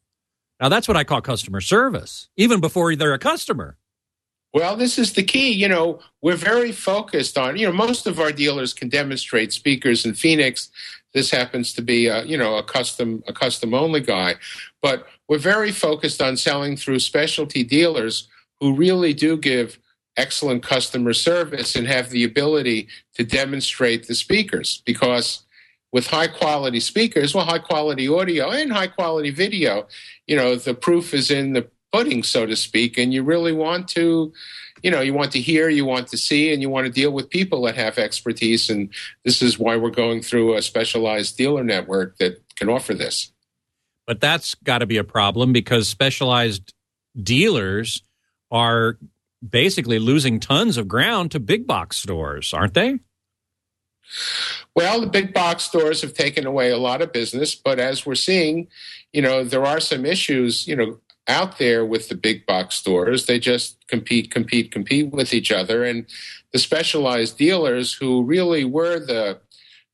Now 0.60 0.68
that's 0.68 0.86
what 0.86 0.96
I 0.96 1.04
call 1.04 1.20
customer 1.20 1.60
service, 1.60 2.28
even 2.36 2.60
before 2.60 2.94
they're 2.94 3.14
a 3.14 3.18
customer. 3.18 3.76
Well, 4.54 4.76
this 4.76 4.98
is 4.98 5.14
the 5.14 5.22
key. 5.22 5.50
You 5.50 5.68
know, 5.68 6.00
we're 6.20 6.36
very 6.36 6.72
focused 6.72 7.38
on, 7.38 7.56
you 7.56 7.66
know, 7.66 7.72
most 7.72 8.06
of 8.06 8.20
our 8.20 8.32
dealers 8.32 8.74
can 8.74 8.88
demonstrate 8.88 9.52
speakers 9.52 10.04
in 10.04 10.12
Phoenix. 10.14 10.70
This 11.14 11.30
happens 11.30 11.72
to 11.74 11.82
be, 11.82 12.06
a, 12.06 12.22
you 12.24 12.36
know, 12.36 12.56
a 12.56 12.62
custom, 12.62 13.24
a 13.26 13.32
custom 13.32 13.72
only 13.72 14.00
guy. 14.00 14.34
But 14.82 15.06
we're 15.26 15.38
very 15.38 15.72
focused 15.72 16.20
on 16.20 16.36
selling 16.36 16.76
through 16.76 16.98
specialty 16.98 17.64
dealers 17.64 18.28
who 18.60 18.74
really 18.74 19.14
do 19.14 19.38
give 19.38 19.78
excellent 20.16 20.62
customer 20.62 21.14
service 21.14 21.74
and 21.74 21.86
have 21.86 22.10
the 22.10 22.22
ability 22.22 22.88
to 23.14 23.24
demonstrate 23.24 24.06
the 24.06 24.14
speakers 24.14 24.82
because 24.84 25.44
with 25.92 26.06
high 26.06 26.26
quality 26.26 26.80
speakers, 26.80 27.34
well, 27.34 27.44
high 27.44 27.58
quality 27.58 28.08
audio 28.08 28.50
and 28.50 28.72
high 28.72 28.86
quality 28.86 29.30
video, 29.30 29.86
you 30.26 30.34
know, 30.34 30.56
the 30.56 30.74
proof 30.74 31.12
is 31.12 31.30
in 31.30 31.52
the 31.52 31.68
pudding, 31.92 32.22
so 32.22 32.46
to 32.46 32.56
speak. 32.56 32.96
And 32.96 33.12
you 33.12 33.22
really 33.22 33.52
want 33.52 33.88
to, 33.88 34.32
you 34.82 34.90
know, 34.90 35.02
you 35.02 35.12
want 35.12 35.32
to 35.32 35.40
hear, 35.40 35.68
you 35.68 35.84
want 35.84 36.08
to 36.08 36.16
see, 36.16 36.52
and 36.52 36.62
you 36.62 36.70
want 36.70 36.86
to 36.86 36.92
deal 36.92 37.12
with 37.12 37.28
people 37.28 37.62
that 37.62 37.76
have 37.76 37.98
expertise. 37.98 38.70
And 38.70 38.88
this 39.24 39.42
is 39.42 39.58
why 39.58 39.76
we're 39.76 39.90
going 39.90 40.22
through 40.22 40.56
a 40.56 40.62
specialized 40.62 41.36
dealer 41.36 41.62
network 41.62 42.16
that 42.18 42.42
can 42.56 42.70
offer 42.70 42.94
this. 42.94 43.30
But 44.06 44.20
that's 44.20 44.54
got 44.56 44.78
to 44.78 44.86
be 44.86 44.96
a 44.96 45.04
problem 45.04 45.52
because 45.52 45.88
specialized 45.88 46.72
dealers 47.22 48.02
are 48.50 48.98
basically 49.46 49.98
losing 49.98 50.40
tons 50.40 50.76
of 50.76 50.88
ground 50.88 51.30
to 51.32 51.40
big 51.40 51.66
box 51.66 51.98
stores, 51.98 52.54
aren't 52.54 52.74
they? 52.74 52.98
Well, 54.82 55.00
the 55.00 55.06
big 55.06 55.32
box 55.32 55.62
stores 55.62 56.02
have 56.02 56.12
taken 56.12 56.44
away 56.44 56.72
a 56.72 56.76
lot 56.76 57.02
of 57.02 57.12
business, 57.12 57.54
but 57.54 57.78
as 57.78 58.04
we're 58.04 58.16
seeing, 58.16 58.66
you 59.12 59.22
know, 59.22 59.44
there 59.44 59.64
are 59.64 59.78
some 59.78 60.04
issues, 60.04 60.66
you 60.66 60.74
know, 60.74 60.98
out 61.28 61.58
there 61.58 61.86
with 61.86 62.08
the 62.08 62.16
big 62.16 62.46
box 62.46 62.74
stores. 62.74 63.26
They 63.26 63.38
just 63.38 63.76
compete, 63.86 64.32
compete, 64.32 64.72
compete 64.72 65.12
with 65.12 65.32
each 65.32 65.52
other. 65.52 65.84
And 65.84 66.06
the 66.52 66.58
specialized 66.58 67.38
dealers 67.38 67.94
who 67.94 68.24
really 68.24 68.64
were 68.64 68.98
the 68.98 69.38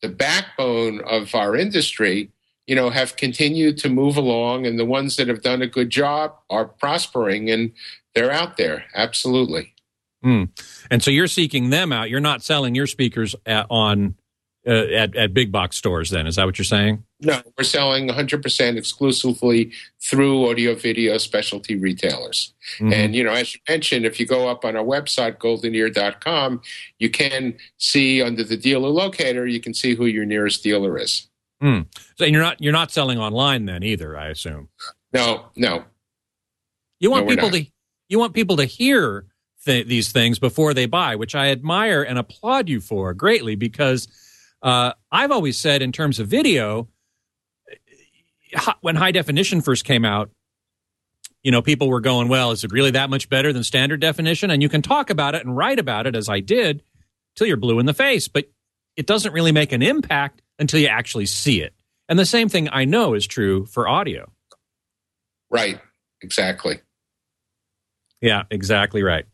the 0.00 0.08
backbone 0.08 1.02
of 1.02 1.34
our 1.34 1.54
industry, 1.54 2.30
you 2.66 2.74
know, 2.74 2.88
have 2.88 3.16
continued 3.16 3.76
to 3.78 3.90
move 3.90 4.16
along 4.16 4.64
and 4.64 4.78
the 4.78 4.86
ones 4.86 5.16
that 5.16 5.28
have 5.28 5.42
done 5.42 5.60
a 5.60 5.66
good 5.66 5.90
job 5.90 6.34
are 6.48 6.64
prospering 6.64 7.50
and 7.50 7.72
they're 8.14 8.32
out 8.32 8.56
there. 8.56 8.86
Absolutely. 8.94 9.74
Hmm. 10.22 10.44
And 10.90 11.02
so 11.02 11.10
you're 11.10 11.26
seeking 11.26 11.68
them 11.68 11.92
out. 11.92 12.08
You're 12.08 12.20
not 12.20 12.42
selling 12.42 12.74
your 12.74 12.86
speakers 12.86 13.36
at, 13.44 13.66
on 13.68 14.14
uh, 14.68 14.86
at 14.94 15.16
at 15.16 15.32
big 15.34 15.50
box 15.50 15.76
stores. 15.76 16.10
Then 16.10 16.26
is 16.26 16.36
that 16.36 16.44
what 16.44 16.58
you're 16.58 16.64
saying? 16.64 17.02
No, 17.20 17.40
we're 17.56 17.64
selling 17.64 18.06
100% 18.08 18.76
exclusively 18.76 19.72
through 20.00 20.48
audio 20.48 20.74
video 20.76 21.18
specialty 21.18 21.74
retailers. 21.74 22.52
Mhm. 22.78 22.92
And, 22.92 23.14
you 23.16 23.24
know, 23.24 23.32
as 23.32 23.54
you 23.54 23.60
mentioned, 23.68 24.06
if 24.06 24.20
you 24.20 24.26
go 24.26 24.46
up 24.48 24.64
on 24.64 24.76
our 24.76 24.84
website, 24.84 25.38
goldenear.com, 25.38 26.60
you 27.00 27.10
can 27.10 27.56
see 27.78 28.22
under 28.22 28.44
the 28.44 28.56
dealer 28.56 28.88
locator, 28.88 29.46
you 29.48 29.58
can 29.60 29.74
see 29.74 29.94
who 29.96 30.06
your 30.06 30.24
nearest 30.26 30.62
dealer 30.62 30.96
is. 30.98 31.26
So 31.60 32.24
you're 32.24 32.40
not 32.40 32.62
you're 32.62 32.72
not 32.72 32.92
selling 32.92 33.18
online 33.18 33.64
then 33.64 33.82
either. 33.82 34.16
I 34.16 34.28
assume 34.28 34.68
No, 35.12 35.46
no. 35.56 35.84
you 37.00 37.10
want 37.10 37.26
No, 37.26 37.34
people 37.34 37.50
to 37.50 37.66
you 38.08 38.18
want 38.20 38.32
people 38.32 38.56
to 38.58 38.64
hear 38.64 39.26
th- 39.64 39.86
these 39.88 40.12
things 40.12 40.38
before 40.38 40.72
they 40.72 40.86
buy, 40.86 41.16
which 41.16 41.34
I 41.34 41.50
admire 41.50 42.02
and 42.02 42.16
applaud 42.16 42.68
you 42.68 42.80
for 42.80 43.12
greatly 43.12 43.56
because 43.56 44.06
uh, 44.62 44.92
I've 45.10 45.30
always 45.30 45.58
said 45.58 45.82
in 45.82 45.92
terms 45.92 46.18
of 46.18 46.28
video, 46.28 46.88
when 48.80 48.96
high 48.96 49.12
definition 49.12 49.60
first 49.60 49.84
came 49.84 50.04
out, 50.04 50.30
you 51.42 51.52
know, 51.52 51.62
people 51.62 51.88
were 51.88 52.00
going, 52.00 52.28
well, 52.28 52.50
is 52.50 52.64
it 52.64 52.72
really 52.72 52.90
that 52.92 53.10
much 53.10 53.28
better 53.28 53.52
than 53.52 53.62
standard 53.62 54.00
definition? 54.00 54.50
And 54.50 54.62
you 54.62 54.68
can 54.68 54.82
talk 54.82 55.10
about 55.10 55.34
it 55.34 55.44
and 55.44 55.56
write 55.56 55.78
about 55.78 56.06
it 56.06 56.16
as 56.16 56.28
I 56.28 56.40
did 56.40 56.82
till 57.36 57.46
you're 57.46 57.56
blue 57.56 57.78
in 57.78 57.86
the 57.86 57.94
face, 57.94 58.28
but 58.28 58.50
it 58.96 59.06
doesn't 59.06 59.32
really 59.32 59.52
make 59.52 59.72
an 59.72 59.82
impact 59.82 60.42
until 60.58 60.80
you 60.80 60.88
actually 60.88 61.26
see 61.26 61.62
it. 61.62 61.72
And 62.08 62.18
the 62.18 62.26
same 62.26 62.48
thing 62.48 62.68
I 62.72 62.84
know 62.84 63.14
is 63.14 63.26
true 63.26 63.66
for 63.66 63.86
audio. 63.88 64.32
Right. 65.50 65.80
Exactly. 66.20 66.80
Yeah, 68.20 68.42
exactly 68.50 69.02
right. 69.04 69.26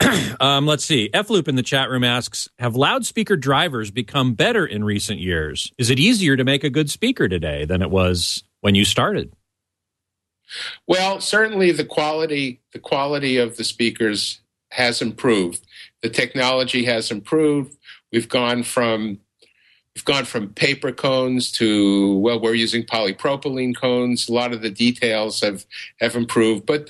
um, 0.40 0.66
let's 0.66 0.84
see. 0.84 1.10
F 1.12 1.30
Loop 1.30 1.48
in 1.48 1.56
the 1.56 1.62
chat 1.62 1.90
room 1.90 2.04
asks 2.04 2.48
Have 2.58 2.76
loudspeaker 2.76 3.36
drivers 3.36 3.90
become 3.90 4.34
better 4.34 4.64
in 4.64 4.84
recent 4.84 5.20
years? 5.20 5.72
Is 5.78 5.90
it 5.90 5.98
easier 5.98 6.36
to 6.36 6.44
make 6.44 6.64
a 6.64 6.70
good 6.70 6.90
speaker 6.90 7.28
today 7.28 7.64
than 7.64 7.82
it 7.82 7.90
was 7.90 8.44
when 8.60 8.74
you 8.74 8.84
started? 8.84 9.32
Well, 10.86 11.20
certainly 11.20 11.72
the 11.72 11.84
quality 11.84 12.60
the 12.72 12.78
quality 12.78 13.38
of 13.38 13.56
the 13.56 13.64
speakers 13.64 14.40
has 14.70 15.02
improved. 15.02 15.64
The 16.02 16.10
technology 16.10 16.84
has 16.84 17.10
improved. 17.10 17.76
We've 18.12 18.28
gone 18.28 18.62
from 18.62 19.18
we've 19.94 20.04
gone 20.04 20.24
from 20.24 20.50
paper 20.50 20.92
cones 20.92 21.50
to 21.52 22.16
well, 22.18 22.40
we're 22.40 22.54
using 22.54 22.84
polypropylene 22.84 23.76
cones. 23.76 24.28
A 24.28 24.32
lot 24.32 24.52
of 24.52 24.62
the 24.62 24.70
details 24.70 25.40
have 25.40 25.66
have 26.00 26.14
improved, 26.14 26.66
but 26.66 26.88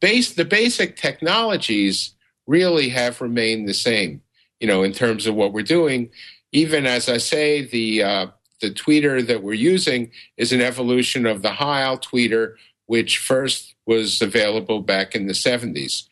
base 0.00 0.32
the 0.32 0.44
basic 0.44 0.96
technologies 0.96 2.14
really 2.46 2.88
have 2.90 3.20
remained 3.20 3.68
the 3.68 3.74
same. 3.74 4.22
You 4.60 4.68
know, 4.68 4.82
in 4.82 4.92
terms 4.92 5.26
of 5.26 5.34
what 5.34 5.52
we're 5.52 5.62
doing. 5.62 6.10
Even 6.52 6.86
as 6.86 7.08
I 7.08 7.16
say, 7.16 7.66
the 7.66 8.02
uh, 8.02 8.26
the 8.60 8.70
tweeter 8.70 9.26
that 9.26 9.42
we're 9.42 9.52
using 9.54 10.10
is 10.36 10.52
an 10.52 10.60
evolution 10.60 11.26
of 11.26 11.42
the 11.42 11.52
Heil 11.52 11.98
tweeter, 11.98 12.54
which 12.86 13.18
first 13.18 13.74
was 13.86 14.22
available 14.22 14.80
back 14.80 15.14
in 15.14 15.26
the 15.26 15.32
70s. 15.32 16.04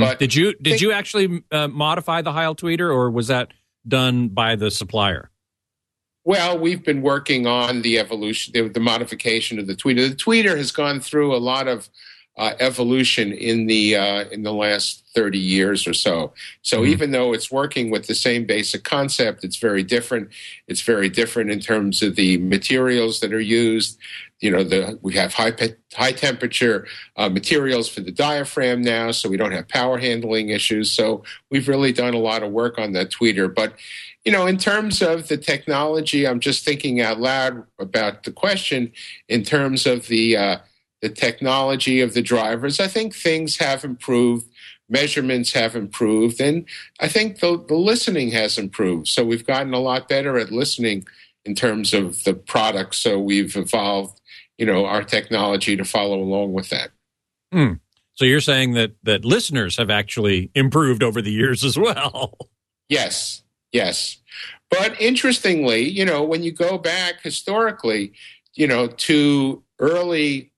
But 0.00 0.18
did 0.18 0.34
you 0.34 0.54
did 0.54 0.80
you 0.80 0.92
actually 0.92 1.42
uh, 1.50 1.68
modify 1.68 2.22
the 2.22 2.32
Heil 2.32 2.54
tweeter, 2.54 2.88
or 2.88 3.10
was 3.10 3.26
that 3.26 3.52
done 3.86 4.28
by 4.28 4.56
the 4.56 4.70
supplier? 4.70 5.30
Well, 6.24 6.58
we've 6.58 6.82
been 6.82 7.02
working 7.02 7.46
on 7.46 7.82
the 7.82 7.98
evolution, 7.98 8.52
the, 8.52 8.68
the 8.68 8.80
modification 8.80 9.58
of 9.58 9.66
the 9.66 9.76
tweeter. 9.76 10.08
The 10.08 10.16
tweeter 10.16 10.56
has 10.56 10.72
gone 10.72 11.00
through 11.00 11.36
a 11.36 11.38
lot 11.38 11.68
of 11.68 11.88
uh, 12.36 12.52
evolution 12.60 13.32
in 13.32 13.66
the 13.66 13.96
uh, 13.96 14.24
in 14.30 14.42
the 14.42 14.52
last 14.52 15.04
thirty 15.14 15.38
years 15.38 15.86
or 15.86 15.94
so. 15.94 16.32
So 16.62 16.82
Mhm. 16.82 16.88
even 16.88 17.10
though 17.12 17.32
it's 17.32 17.50
working 17.50 17.90
with 17.90 18.06
the 18.06 18.14
same 18.14 18.44
basic 18.44 18.84
concept, 18.84 19.42
it's 19.44 19.56
very 19.56 19.82
different. 19.82 20.28
It's 20.68 20.82
very 20.82 21.08
different 21.08 21.50
in 21.50 21.60
terms 21.60 22.02
of 22.02 22.16
the 22.16 22.36
materials 22.38 23.20
that 23.20 23.32
are 23.32 23.40
used. 23.40 23.98
You 24.40 24.50
know, 24.50 24.62
the 24.64 24.98
we 25.00 25.14
have 25.14 25.32
high 25.32 25.52
pe- 25.52 25.76
high 25.94 26.12
temperature 26.12 26.86
uh, 27.16 27.30
materials 27.30 27.88
for 27.88 28.02
the 28.02 28.12
diaphragm 28.12 28.82
now, 28.82 29.12
so 29.12 29.30
we 29.30 29.38
don't 29.38 29.52
have 29.52 29.66
power 29.68 29.96
handling 29.96 30.50
issues. 30.50 30.90
So 30.90 31.24
we've 31.50 31.68
really 31.68 31.92
done 31.92 32.12
a 32.12 32.18
lot 32.18 32.42
of 32.42 32.52
work 32.52 32.78
on 32.78 32.92
that 32.92 33.10
tweeter, 33.10 33.52
but 33.52 33.72
you 34.26 34.32
know, 34.32 34.46
in 34.46 34.58
terms 34.58 35.00
of 35.02 35.28
the 35.28 35.36
technology, 35.38 36.26
I'm 36.26 36.40
just 36.40 36.64
thinking 36.64 37.00
out 37.00 37.18
loud 37.20 37.62
about 37.78 38.24
the 38.24 38.32
question. 38.32 38.92
In 39.28 39.42
terms 39.42 39.86
of 39.86 40.08
the 40.08 40.36
uh, 40.36 40.56
the 41.02 41.08
technology 41.08 42.00
of 42.00 42.14
the 42.14 42.22
drivers, 42.22 42.80
I 42.80 42.88
think 42.88 43.14
things 43.14 43.58
have 43.58 43.84
improved. 43.84 44.46
Measurements 44.88 45.52
have 45.52 45.74
improved, 45.74 46.40
and 46.40 46.64
I 47.00 47.08
think 47.08 47.40
the, 47.40 47.62
the 47.66 47.74
listening 47.74 48.30
has 48.30 48.56
improved. 48.56 49.08
So 49.08 49.24
we've 49.24 49.44
gotten 49.44 49.74
a 49.74 49.80
lot 49.80 50.08
better 50.08 50.38
at 50.38 50.52
listening 50.52 51.06
in 51.44 51.56
terms 51.56 51.92
of 51.92 52.22
the 52.22 52.34
product. 52.34 52.94
So 52.94 53.18
we've 53.18 53.56
evolved, 53.56 54.20
you 54.58 54.66
know, 54.66 54.86
our 54.86 55.02
technology 55.02 55.76
to 55.76 55.84
follow 55.84 56.20
along 56.20 56.52
with 56.52 56.68
that. 56.70 56.90
Hmm. 57.52 57.74
So 58.14 58.24
you're 58.24 58.40
saying 58.40 58.74
that 58.74 58.92
that 59.02 59.24
listeners 59.24 59.76
have 59.76 59.90
actually 59.90 60.50
improved 60.54 61.02
over 61.02 61.20
the 61.20 61.32
years 61.32 61.64
as 61.64 61.78
well. 61.78 62.36
Yes, 62.88 63.42
yes. 63.72 64.18
But 64.70 65.00
interestingly, 65.00 65.88
you 65.88 66.04
know, 66.04 66.22
when 66.22 66.44
you 66.44 66.52
go 66.52 66.78
back 66.78 67.22
historically, 67.22 68.12
you 68.54 68.68
know, 68.68 68.86
to 68.86 69.64
early 69.80 70.52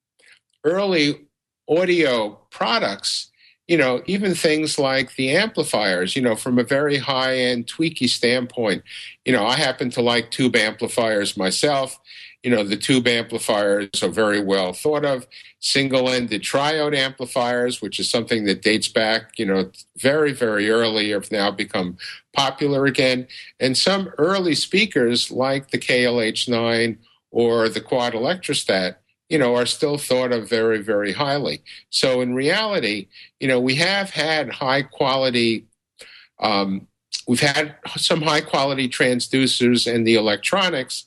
early 0.68 1.26
audio 1.68 2.38
products, 2.50 3.30
you 3.66 3.76
know, 3.76 4.02
even 4.06 4.34
things 4.34 4.78
like 4.78 5.14
the 5.16 5.36
amplifiers, 5.36 6.16
you 6.16 6.22
know, 6.22 6.34
from 6.34 6.58
a 6.58 6.64
very 6.64 6.96
high 6.96 7.36
end 7.36 7.66
tweaky 7.66 8.08
standpoint, 8.08 8.82
you 9.24 9.32
know, 9.32 9.46
I 9.46 9.56
happen 9.56 9.90
to 9.90 10.02
like 10.02 10.30
tube 10.30 10.56
amplifiers 10.56 11.36
myself. 11.36 11.98
You 12.42 12.50
know, 12.52 12.62
the 12.62 12.76
tube 12.76 13.08
amplifiers 13.08 14.02
are 14.02 14.08
very 14.08 14.40
well 14.40 14.72
thought 14.72 15.04
of. 15.04 15.26
Single 15.58 16.08
ended 16.08 16.42
triode 16.42 16.96
amplifiers, 16.96 17.82
which 17.82 17.98
is 17.98 18.08
something 18.08 18.44
that 18.44 18.62
dates 18.62 18.88
back, 18.88 19.38
you 19.38 19.44
know, 19.44 19.70
very, 19.98 20.32
very 20.32 20.70
early, 20.70 21.10
have 21.10 21.32
now 21.32 21.50
become 21.50 21.98
popular 22.32 22.86
again. 22.86 23.26
And 23.58 23.76
some 23.76 24.12
early 24.18 24.54
speakers 24.54 25.32
like 25.32 25.70
the 25.70 25.78
KLH9 25.78 26.96
or 27.32 27.68
the 27.68 27.80
Quad 27.80 28.12
Electrostat, 28.14 28.96
you 29.28 29.38
know, 29.38 29.54
are 29.54 29.66
still 29.66 29.98
thought 29.98 30.32
of 30.32 30.48
very, 30.48 30.82
very 30.82 31.12
highly. 31.12 31.62
So 31.90 32.20
in 32.20 32.34
reality, 32.34 33.08
you 33.40 33.48
know, 33.48 33.60
we 33.60 33.74
have 33.76 34.10
had 34.10 34.48
high 34.50 34.82
quality, 34.82 35.66
um, 36.40 36.86
we've 37.26 37.40
had 37.40 37.76
some 37.96 38.22
high 38.22 38.40
quality 38.40 38.88
transducers 38.88 39.92
and 39.92 40.06
the 40.06 40.14
electronics, 40.14 41.06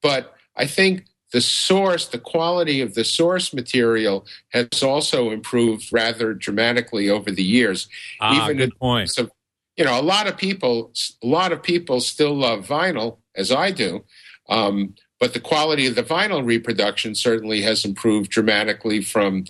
but 0.00 0.34
I 0.56 0.66
think 0.66 1.06
the 1.32 1.40
source, 1.40 2.06
the 2.06 2.18
quality 2.18 2.80
of 2.80 2.94
the 2.94 3.04
source 3.04 3.52
material 3.52 4.26
has 4.50 4.82
also 4.82 5.30
improved 5.30 5.92
rather 5.92 6.32
dramatically 6.34 7.10
over 7.10 7.30
the 7.30 7.42
years. 7.42 7.88
Ah, 8.20 8.44
Even 8.44 8.58
good 8.58 8.70
in- 8.70 8.78
point. 8.78 9.10
So, 9.10 9.28
you 9.76 9.84
know, 9.84 10.00
a 10.00 10.02
lot 10.02 10.28
of 10.28 10.36
people, 10.36 10.92
a 11.22 11.26
lot 11.26 11.52
of 11.52 11.62
people 11.62 12.00
still 12.00 12.34
love 12.34 12.66
vinyl, 12.66 13.18
as 13.34 13.50
I 13.50 13.72
do. 13.72 14.04
Um, 14.48 14.94
but 15.18 15.32
the 15.32 15.40
quality 15.40 15.86
of 15.86 15.94
the 15.94 16.02
vinyl 16.02 16.44
reproduction 16.44 17.14
certainly 17.14 17.62
has 17.62 17.84
improved 17.84 18.30
dramatically 18.30 19.02
from, 19.02 19.44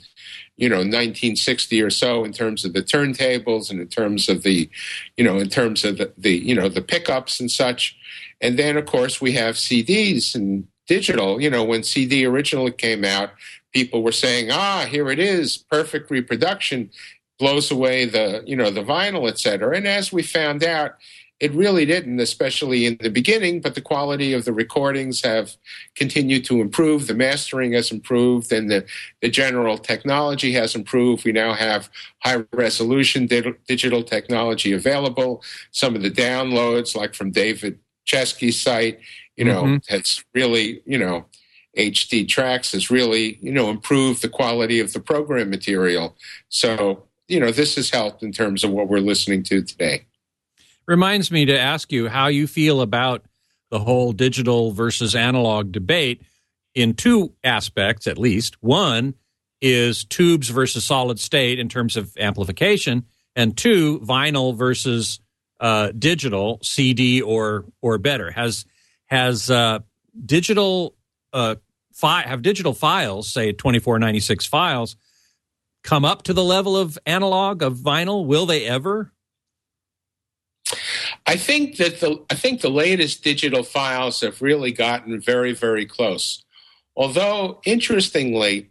you 0.57 0.69
know, 0.69 0.77
1960 0.77 1.83
or 1.83 1.91
so 1.91 2.25
in 2.25 2.33
terms 2.33 2.65
of 2.65 2.73
the 2.73 2.83
turntables 2.83 3.71
and 3.71 3.81
in 3.81 3.89
terms 3.89 4.29
of 4.29 4.43
the, 4.43 4.69
you 5.17 5.25
know, 5.25 5.39
in 5.39 5.49
terms 5.49 5.85
of 5.85 5.99
the, 5.99 6.13
the 6.17 6.35
you 6.35 6.55
know, 6.55 6.69
the 6.69 6.83
pickups 6.83 7.41
and 7.41 7.51
such. 7.51 7.97
And 8.41 8.59
then, 8.59 8.77
of 8.77 8.87
course, 8.87 9.21
we 9.21 9.33
have 9.33 9.57
CDs 9.57 10.35
and 10.35 10.67
digital. 10.87 11.41
You 11.41 11.51
know, 11.51 11.65
when 11.65 11.83
CD 11.83 12.25
originally 12.27 12.73
came 12.73 13.05
out, 13.05 13.31
people 13.73 14.03
were 14.03 14.13
saying, 14.13 14.51
ah, 14.53 14.87
here 14.89 15.11
it 15.11 15.19
is, 15.19 15.57
perfect 15.59 16.11
reproduction 16.11 16.91
blows 17.39 17.71
away 17.71 18.07
the 18.07 18.43
you 18.47 18.57
know 18.57 18.71
the 18.71 18.83
vinyl 18.83 19.29
etc 19.29 19.77
and 19.77 19.87
as 19.87 20.13
we 20.13 20.23
found 20.23 20.65
out 20.65 20.95
it 21.39 21.53
really 21.53 21.85
didn't 21.85 22.19
especially 22.21 22.87
in 22.87 22.97
the 23.01 23.11
beginning 23.11 23.61
but 23.61 23.75
the 23.75 23.81
quality 23.81 24.33
of 24.33 24.45
the 24.45 24.53
recordings 24.53 25.23
have 25.23 25.57
continued 25.95 26.45
to 26.45 26.61
improve 26.61 27.07
the 27.07 27.15
mastering 27.15 27.73
has 27.73 27.91
improved 27.93 28.51
and 28.53 28.71
the, 28.71 28.85
the 29.21 29.29
general 29.29 29.77
technology 29.77 30.53
has 30.53 30.75
improved 30.75 31.25
we 31.25 31.33
now 31.33 31.53
have 31.53 31.91
high 32.25 32.43
resolution 32.53 33.27
di- 33.27 33.55
digital 33.69 34.03
technology 34.03 34.73
available 34.73 35.43
some 35.71 35.95
of 35.95 36.03
the 36.03 36.11
downloads 36.11 36.97
like 36.97 37.15
from 37.15 37.31
david 37.31 37.79
chesky's 38.05 38.59
site 38.61 38.99
you 39.37 39.45
know 39.45 39.63
Mhm. 39.65 39.89
has 39.89 40.25
really 40.35 40.81
you 40.87 40.99
know 40.99 41.27
hd 41.77 42.27
tracks 42.29 42.73
has 42.73 42.91
really 42.91 43.39
you 43.43 43.53
know 43.53 43.69
improved 43.69 44.23
the 44.23 44.29
quality 44.29 44.81
of 44.81 44.93
the 44.95 45.01
program 45.01 45.51
material 45.51 46.17
so 46.49 47.03
you 47.29 47.41
know, 47.41 47.51
this 47.51 47.75
has 47.75 47.91
helped 47.91 48.23
in 48.23 48.31
terms 48.31 48.63
of 48.63 48.71
what 48.71 48.87
we're 48.87 49.01
listening 49.01 49.43
to 49.43 49.61
today. 49.61 50.07
Reminds 50.87 51.31
me 51.31 51.47
to 51.47 51.59
ask 51.59 51.91
you 51.91 52.09
how 52.09 52.29
you 52.29 52.47
feel 52.47 52.81
about 52.81 53.25
the 53.71 53.81
whole 53.81 54.13
digital 54.13 54.71
versus 54.71 55.15
analog 55.15 55.73
debate 55.73 56.23
in 56.75 56.95
two 56.95 57.35
aspects, 57.43 58.07
at 58.07 58.19
least. 58.19 58.63
One 58.63 59.15
is 59.61 60.05
tubes 60.05 60.49
versus 60.49 60.85
solid 60.85 61.19
state 61.19 61.59
in 61.59 61.69
terms 61.69 61.97
of 61.97 62.17
amplification, 62.19 63.05
and 63.35 63.57
two, 63.57 63.99
vinyl 64.01 64.55
versus 64.57 65.21
uh, 65.61 65.91
digital 65.99 66.61
CD 66.63 67.23
or 67.23 67.65
or 67.81 67.99
better? 67.99 68.31
Has 68.31 68.65
has 69.07 69.51
uh, 69.51 69.81
digital 70.25 70.95
uh, 71.33 71.57
fi- 71.93 72.23
have 72.23 72.43
digital 72.43 72.75
files, 72.75 73.29
say 73.29 73.53
twenty 73.53 73.79
four 73.79 73.99
ninety 73.99 74.21
six 74.21 74.47
files, 74.47 74.97
come 75.83 76.05
up 76.05 76.23
to 76.25 76.33
the 76.33 76.45
level 76.45 76.77
of 76.77 76.99
analog 77.07 77.63
of 77.63 77.79
vinyl? 77.79 78.27
Will 78.27 78.47
they 78.47 78.65
ever? 78.67 79.13
I 81.27 81.37
think 81.37 81.77
that 81.77 82.01
the 82.01 82.25
I 82.31 82.35
think 82.35 82.61
the 82.61 82.71
latest 82.71 83.23
digital 83.23 83.63
files 83.63 84.21
have 84.21 84.43
really 84.43 84.73
gotten 84.73 85.21
very 85.21 85.53
very 85.53 85.87
close. 85.87 86.45
Although 86.97 87.61
interestingly, 87.65 88.71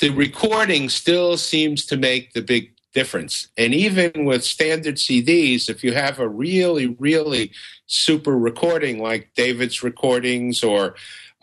the 0.00 0.10
recording 0.10 0.88
still 0.88 1.36
seems 1.36 1.86
to 1.86 1.96
make 1.96 2.32
the 2.32 2.42
big 2.42 2.72
difference. 2.94 3.48
And 3.56 3.74
even 3.74 4.24
with 4.24 4.44
standard 4.44 4.96
CDs, 4.96 5.68
if 5.68 5.82
you 5.82 5.92
have 5.92 6.18
a 6.18 6.28
really 6.28 6.86
really 6.98 7.52
super 7.86 8.36
recording 8.36 9.00
like 9.00 9.30
David's 9.34 9.82
recordings 9.82 10.62
or 10.62 10.94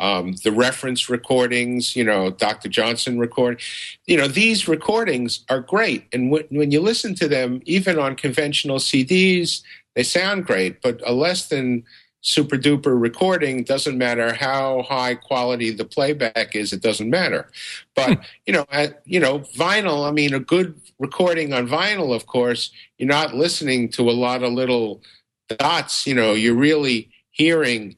um, 0.03 0.33
the 0.43 0.51
reference 0.51 1.09
recordings, 1.09 1.95
you 1.95 2.03
know, 2.03 2.29
Dr. 2.29 2.67
Johnson 2.67 3.17
record, 3.17 3.61
you 4.05 4.17
know, 4.17 4.27
these 4.27 4.67
recordings 4.67 5.45
are 5.47 5.61
great. 5.61 6.07
And 6.11 6.29
w- 6.29 6.47
when 6.51 6.71
you 6.71 6.81
listen 6.81 7.15
to 7.15 7.29
them, 7.29 7.61
even 7.65 7.97
on 7.97 8.17
conventional 8.17 8.79
CDs, 8.79 9.63
they 9.95 10.03
sound 10.03 10.45
great. 10.45 10.81
But 10.81 11.01
a 11.07 11.13
less 11.13 11.47
than 11.47 11.85
super 12.19 12.57
duper 12.57 12.99
recording 12.99 13.63
doesn't 13.63 13.97
matter 13.97 14.33
how 14.33 14.83
high 14.83 15.15
quality 15.15 15.71
the 15.71 15.85
playback 15.85 16.53
is. 16.53 16.73
It 16.73 16.81
doesn't 16.81 17.09
matter. 17.09 17.49
But 17.95 18.19
you 18.45 18.51
know, 18.51 18.65
at, 18.73 19.01
you 19.05 19.21
know, 19.21 19.39
vinyl. 19.55 20.05
I 20.05 20.11
mean, 20.11 20.33
a 20.33 20.39
good 20.41 20.81
recording 20.99 21.53
on 21.53 21.65
vinyl, 21.65 22.13
of 22.13 22.25
course, 22.25 22.71
you're 22.97 23.07
not 23.07 23.35
listening 23.35 23.87
to 23.91 24.09
a 24.09 24.11
lot 24.11 24.43
of 24.43 24.51
little 24.51 25.01
dots. 25.47 26.05
You 26.05 26.15
know, 26.15 26.33
you're 26.33 26.55
really 26.55 27.09
hearing 27.31 27.95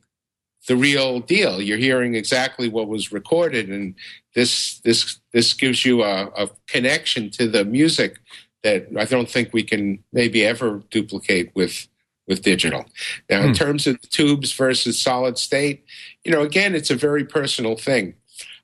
the 0.68 0.76
real 0.76 1.20
deal. 1.20 1.62
You're 1.62 1.78
hearing 1.78 2.16
exactly 2.16 2.70
what 2.70 2.88
was 2.88 3.12
recorded, 3.12 3.70
and 3.70 3.96
this 4.34 4.80
this 4.80 5.20
this 5.32 5.54
gives 5.54 5.86
you 5.86 6.04
a, 6.04 6.26
a 6.36 6.50
connection 6.68 7.30
to 7.32 7.48
the 7.48 7.64
music 7.66 8.18
that 8.64 8.88
I 8.98 9.06
don't 9.06 9.30
think 9.30 9.54
we 9.54 9.64
can 9.64 10.04
maybe 10.12 10.46
ever 10.46 10.82
duplicate 10.90 11.52
with 11.56 11.88
with 12.28 12.42
digital. 12.42 12.86
Now, 13.30 13.42
in 13.42 13.48
Hmm. 13.50 13.54
terms 13.54 13.86
of 13.88 14.02
the 14.02 14.08
tubes 14.08 14.52
versus 14.54 15.00
solid 15.00 15.38
state, 15.38 15.86
you 16.24 16.32
know, 16.32 16.42
again, 16.42 16.74
it's 16.74 16.90
a 16.90 16.96
very 16.96 17.24
personal 17.24 17.76
thing. 17.78 18.16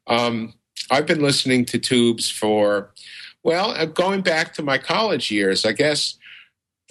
Um, 0.07 0.53
I've 0.89 1.05
been 1.05 1.21
listening 1.21 1.65
to 1.65 1.77
tubes 1.77 2.27
for, 2.29 2.91
well, 3.43 3.71
uh, 3.71 3.85
going 3.85 4.21
back 4.21 4.55
to 4.55 4.63
my 4.63 4.79
college 4.79 5.29
years, 5.29 5.63
I 5.63 5.73
guess. 5.73 6.17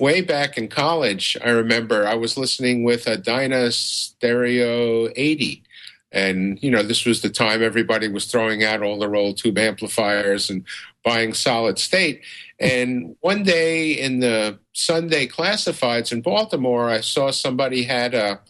Way 0.01 0.22
back 0.22 0.57
in 0.57 0.68
college, 0.68 1.36
I 1.44 1.51
remember 1.51 2.07
I 2.07 2.14
was 2.14 2.38
listening 2.38 2.84
with 2.84 3.07
a 3.07 3.18
Dyna 3.18 3.70
Stereo 3.70 5.11
80. 5.14 5.62
And, 6.11 6.59
you 6.62 6.70
know, 6.70 6.82
this 6.82 7.05
was 7.05 7.20
the 7.20 7.28
time 7.28 7.62
everybody 7.62 8.09
was 8.09 8.24
throwing 8.24 8.64
out 8.64 8.82
all 8.82 8.98
their 8.98 9.14
old 9.14 9.36
tube 9.36 9.59
amplifiers 9.59 10.48
and 10.48 10.64
buying 11.05 11.34
solid 11.34 11.78
state. 11.78 12.22
And 12.59 13.14
one 13.20 13.42
day 13.42 13.92
in 13.92 14.20
the 14.20 14.59
Sunday 14.72 15.26
classifieds 15.26 16.12
in 16.12 16.22
Baltimore, 16.22 16.88
I 16.88 17.03
saw 17.03 17.30
somebody 17.30 17.82
had 17.82 18.14
a, 18.14 18.40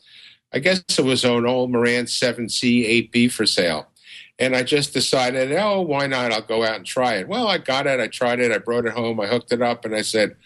I 0.52 0.60
guess 0.60 0.84
it 0.96 1.04
was 1.04 1.24
an 1.24 1.46
old 1.46 1.72
Marantz 1.72 2.10
7C 2.10 3.10
8B 3.10 3.32
for 3.32 3.44
sale. 3.44 3.88
And 4.38 4.54
I 4.54 4.62
just 4.62 4.92
decided, 4.92 5.50
oh, 5.52 5.80
why 5.80 6.06
not? 6.06 6.30
I'll 6.30 6.42
go 6.42 6.64
out 6.64 6.76
and 6.76 6.86
try 6.86 7.16
it. 7.16 7.26
Well, 7.26 7.48
I 7.48 7.58
got 7.58 7.88
it. 7.88 7.98
I 7.98 8.06
tried 8.06 8.38
it. 8.38 8.52
I 8.52 8.58
brought 8.58 8.86
it 8.86 8.92
home. 8.92 9.18
I 9.18 9.26
hooked 9.26 9.52
it 9.52 9.60
up 9.60 9.84
and 9.84 9.96
I 9.96 10.02
said, 10.02 10.36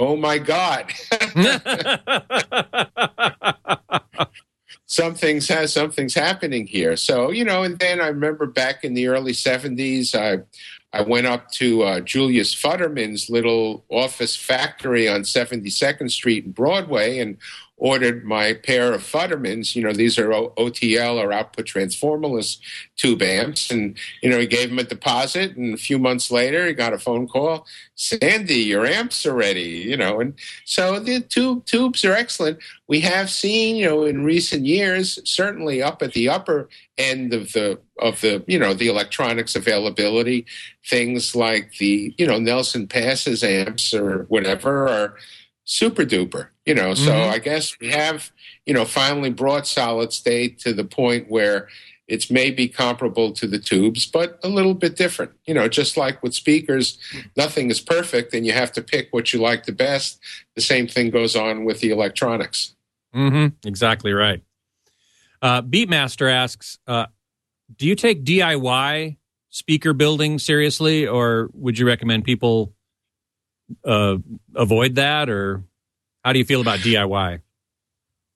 oh 0.00 0.16
my 0.16 0.38
God. 0.38 0.92
something's 4.86 5.46
has 5.46 5.72
something's 5.72 6.14
happening 6.14 6.66
here. 6.66 6.96
So 6.96 7.30
you 7.30 7.44
know, 7.44 7.62
and 7.62 7.78
then 7.78 8.00
I 8.00 8.08
remember 8.08 8.46
back 8.46 8.82
in 8.82 8.94
the 8.94 9.06
early 9.06 9.32
'70s, 9.32 10.14
I 10.14 10.42
I 10.92 11.02
went 11.02 11.26
up 11.26 11.50
to 11.52 11.82
uh, 11.82 12.00
Julius 12.00 12.54
Futterman's 12.54 13.30
little 13.30 13.84
office 13.88 14.36
factory 14.36 15.08
on 15.08 15.22
72nd 15.22 16.10
Street 16.10 16.46
in 16.46 16.50
Broadway 16.50 17.20
and 17.20 17.36
ordered 17.80 18.24
my 18.24 18.52
pair 18.52 18.92
of 18.92 19.02
Futtermans. 19.02 19.74
You 19.74 19.82
know, 19.82 19.92
these 19.92 20.18
are 20.18 20.28
OTL 20.28 21.16
or 21.16 21.32
output 21.32 21.66
transformerless 21.66 22.58
tube 22.96 23.22
amps, 23.22 23.70
and 23.70 23.96
you 24.22 24.30
know, 24.30 24.38
he 24.38 24.46
gave 24.46 24.70
him 24.70 24.78
a 24.78 24.84
deposit, 24.84 25.56
and 25.56 25.74
a 25.74 25.78
few 25.78 25.98
months 25.98 26.30
later, 26.30 26.66
he 26.66 26.74
got 26.74 26.92
a 26.92 26.98
phone 26.98 27.26
call. 27.26 27.66
Sandy, 27.96 28.60
your 28.60 28.86
amps 28.86 29.26
are 29.26 29.34
ready. 29.34 29.84
You 29.88 29.96
know, 29.96 30.20
and 30.20 30.34
so 30.64 31.00
the 31.00 31.20
tube 31.20 31.64
tubes 31.64 32.04
are 32.04 32.12
excellent. 32.12 32.58
We 32.86 33.00
have 33.00 33.30
seen, 33.30 33.76
you 33.76 33.88
know, 33.88 34.04
in 34.04 34.24
recent 34.24 34.66
years, 34.66 35.18
certainly 35.24 35.82
up 35.82 36.02
at 36.02 36.12
the 36.12 36.28
upper 36.28 36.68
end 36.98 37.32
of 37.32 37.52
the 37.52 37.80
of 37.98 38.20
the 38.20 38.44
you 38.46 38.58
know 38.58 38.74
the 38.74 38.88
electronics 38.88 39.56
availability, 39.56 40.46
things 40.86 41.34
like 41.34 41.72
the 41.78 42.14
you 42.18 42.26
know 42.26 42.38
Nelson 42.38 42.86
Pass's 42.86 43.42
amps 43.42 43.94
or 43.94 44.24
whatever 44.24 44.86
are 44.86 45.16
super 45.70 46.04
duper. 46.04 46.48
You 46.66 46.74
know, 46.74 46.94
so 46.94 47.12
Mhm. 47.12 47.30
I 47.30 47.38
guess 47.38 47.78
we 47.80 47.88
have 47.90 48.30
you 48.66 48.74
know 48.74 48.84
finally 48.84 49.30
brought 49.30 49.66
solid 49.66 50.12
state 50.12 50.58
to 50.60 50.72
the 50.72 50.84
point 50.84 51.30
where 51.30 51.68
it's 52.08 52.28
maybe 52.28 52.66
comparable 52.66 53.30
to 53.30 53.46
the 53.46 53.58
tubes, 53.58 54.04
but 54.04 54.40
a 54.42 54.48
little 54.48 54.74
bit 54.74 54.96
different. 54.96 55.30
You 55.46 55.54
know, 55.54 55.68
just 55.68 55.96
like 55.96 56.22
with 56.24 56.34
speakers, 56.34 56.98
nothing 57.36 57.70
is 57.70 57.80
perfect, 57.80 58.34
and 58.34 58.44
you 58.44 58.52
have 58.52 58.72
to 58.72 58.82
pick 58.82 59.08
what 59.12 59.32
you 59.32 59.40
like 59.40 59.64
the 59.64 59.72
best. 59.72 60.18
The 60.56 60.60
same 60.60 60.88
thing 60.88 61.10
goes 61.10 61.36
on 61.36 61.64
with 61.64 61.78
the 61.78 61.90
electronics. 61.90 62.74
Mm-hmm. 63.14 63.68
Exactly 63.68 64.12
right. 64.12 64.42
Uh, 65.40 65.62
Beatmaster 65.62 66.30
asks, 66.30 66.78
uh, 66.88 67.06
do 67.76 67.86
you 67.86 67.94
take 67.94 68.24
DIY 68.24 69.16
speaker 69.50 69.92
building 69.92 70.38
seriously, 70.40 71.06
or 71.06 71.48
would 71.54 71.78
you 71.78 71.86
recommend 71.86 72.24
people 72.24 72.74
uh, 73.84 74.18
avoid 74.54 74.96
that, 74.96 75.28
or 75.28 75.64
how 76.24 76.32
do 76.32 76.38
you 76.38 76.44
feel 76.44 76.60
about 76.60 76.80
DIY? 76.80 77.40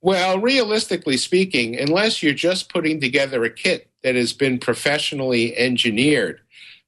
Well, 0.01 0.39
realistically 0.39 1.17
speaking, 1.17 1.79
unless 1.79 2.23
you're 2.23 2.35
just 2.35 2.71
putting 2.71 3.01
together 3.01 3.43
a 3.45 3.51
kit 3.51 3.91
that 4.03 4.15
has 4.15 4.35
been 4.35 4.59
professionally 4.59 5.57
engineered, 5.57 6.41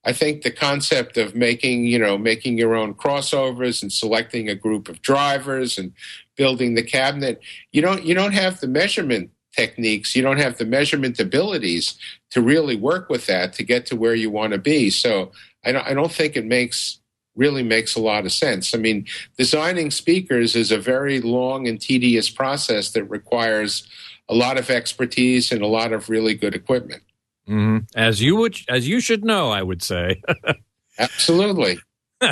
I 0.04 0.12
think 0.12 0.42
the 0.42 0.50
concept 0.50 1.16
of 1.16 1.34
making, 1.34 1.84
you 1.84 1.98
know, 1.98 2.16
making 2.16 2.58
your 2.58 2.76
own 2.76 2.94
crossovers 2.94 3.82
and 3.82 3.92
selecting 3.92 4.48
a 4.48 4.54
group 4.54 4.88
of 4.88 5.02
drivers 5.02 5.78
and 5.78 5.92
building 6.36 6.74
the 6.74 6.82
cabinet, 6.82 7.40
you 7.72 7.82
don't 7.82 8.04
you 8.04 8.14
don't 8.14 8.34
have 8.34 8.60
the 8.60 8.68
measurement 8.68 9.30
techniques, 9.52 10.14
you 10.14 10.22
don't 10.22 10.38
have 10.38 10.58
the 10.58 10.66
measurement 10.66 11.18
abilities 11.18 11.98
to 12.30 12.42
really 12.42 12.76
work 12.76 13.08
with 13.08 13.26
that 13.26 13.54
to 13.54 13.64
get 13.64 13.86
to 13.86 13.96
where 13.96 14.14
you 14.14 14.30
want 14.30 14.52
to 14.52 14.58
be. 14.58 14.90
So 14.90 15.32
I 15.64 15.72
don't 15.72 15.86
I 15.86 15.94
don't 15.94 16.12
think 16.12 16.36
it 16.36 16.44
makes 16.44 17.00
really 17.36 17.62
makes 17.62 17.94
a 17.94 18.00
lot 18.00 18.24
of 18.24 18.32
sense. 18.32 18.74
I 18.74 18.78
mean, 18.78 19.06
designing 19.36 19.90
speakers 19.90 20.56
is 20.56 20.72
a 20.72 20.78
very 20.78 21.20
long 21.20 21.68
and 21.68 21.80
tedious 21.80 22.30
process 22.30 22.90
that 22.90 23.04
requires 23.04 23.86
a 24.28 24.34
lot 24.34 24.58
of 24.58 24.70
expertise 24.70 25.52
and 25.52 25.62
a 25.62 25.66
lot 25.66 25.92
of 25.92 26.08
really 26.08 26.34
good 26.34 26.54
equipment. 26.54 27.02
hmm 27.46 27.78
As 27.94 28.20
you 28.20 28.36
would, 28.36 28.56
as 28.68 28.88
you 28.88 29.00
should 29.00 29.24
know, 29.24 29.50
I 29.50 29.62
would 29.62 29.82
say. 29.82 30.22
Absolutely. 30.98 31.78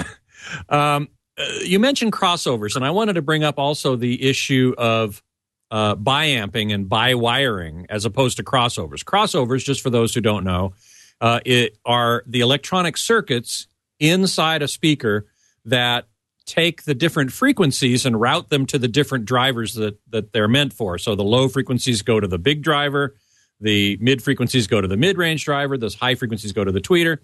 Um, 0.68 1.08
uh, 1.38 1.44
you 1.62 1.80
mentioned 1.80 2.12
crossovers, 2.12 2.76
and 2.76 2.84
I 2.84 2.90
wanted 2.90 3.14
to 3.14 3.22
bring 3.22 3.44
up 3.44 3.58
also 3.58 3.96
the 3.96 4.28
issue 4.28 4.74
of 4.78 5.22
uh, 5.70 5.96
biamping 5.96 6.72
and 6.72 6.88
bi-wiring 6.88 7.86
as 7.88 8.04
opposed 8.04 8.36
to 8.36 8.44
crossovers. 8.44 9.02
Crossovers, 9.02 9.64
just 9.64 9.80
for 9.80 9.90
those 9.90 10.14
who 10.14 10.20
don't 10.20 10.44
know, 10.44 10.74
uh, 11.20 11.40
it 11.44 11.78
are 11.84 12.22
the 12.26 12.40
electronic 12.40 12.96
circuits 12.96 13.66
inside 14.00 14.62
a 14.62 14.68
speaker 14.68 15.26
that 15.64 16.06
take 16.46 16.84
the 16.84 16.94
different 16.94 17.32
frequencies 17.32 18.04
and 18.04 18.20
route 18.20 18.50
them 18.50 18.66
to 18.66 18.78
the 18.78 18.88
different 18.88 19.24
drivers 19.24 19.74
that, 19.74 19.98
that 20.10 20.32
they're 20.32 20.48
meant 20.48 20.72
for. 20.72 20.98
So 20.98 21.14
the 21.14 21.24
low 21.24 21.48
frequencies 21.48 22.02
go 22.02 22.20
to 22.20 22.26
the 22.26 22.38
big 22.38 22.62
driver, 22.62 23.16
the 23.60 23.96
mid 24.00 24.22
frequencies 24.22 24.66
go 24.66 24.80
to 24.80 24.88
the 24.88 24.96
mid 24.96 25.16
range 25.16 25.44
driver, 25.44 25.78
those 25.78 25.94
high 25.94 26.14
frequencies 26.14 26.52
go 26.52 26.64
to 26.64 26.72
the 26.72 26.80
tweeter. 26.80 27.18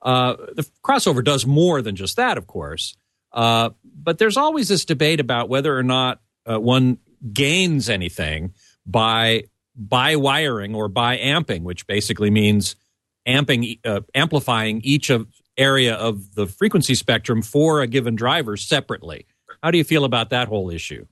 Uh, 0.00 0.36
the 0.54 0.66
crossover 0.82 1.22
does 1.22 1.46
more 1.46 1.82
than 1.82 1.96
just 1.96 2.16
that, 2.16 2.38
of 2.38 2.46
course. 2.46 2.96
Uh, 3.32 3.70
but 3.84 4.18
there's 4.18 4.36
always 4.36 4.68
this 4.68 4.84
debate 4.84 5.20
about 5.20 5.48
whether 5.48 5.76
or 5.76 5.82
not 5.82 6.20
uh, 6.46 6.58
one 6.58 6.98
gains 7.32 7.88
anything 7.88 8.54
by 8.86 9.44
by 9.76 10.14
wiring 10.14 10.74
or 10.74 10.88
by 10.88 11.18
amping, 11.18 11.62
which 11.62 11.86
basically 11.86 12.30
means 12.30 12.76
amping, 13.26 13.80
uh, 13.84 14.00
amplifying 14.14 14.80
each 14.84 15.10
of 15.10 15.26
area 15.56 15.94
of 15.94 16.34
the 16.34 16.46
frequency 16.46 16.94
spectrum 16.94 17.42
for 17.42 17.80
a 17.80 17.86
given 17.86 18.16
driver 18.16 18.56
separately. 18.56 19.26
How 19.62 19.70
do 19.70 19.78
you 19.78 19.84
feel 19.84 20.04
about 20.04 20.30
that 20.30 20.48
whole 20.48 20.70
issue? 20.70 21.06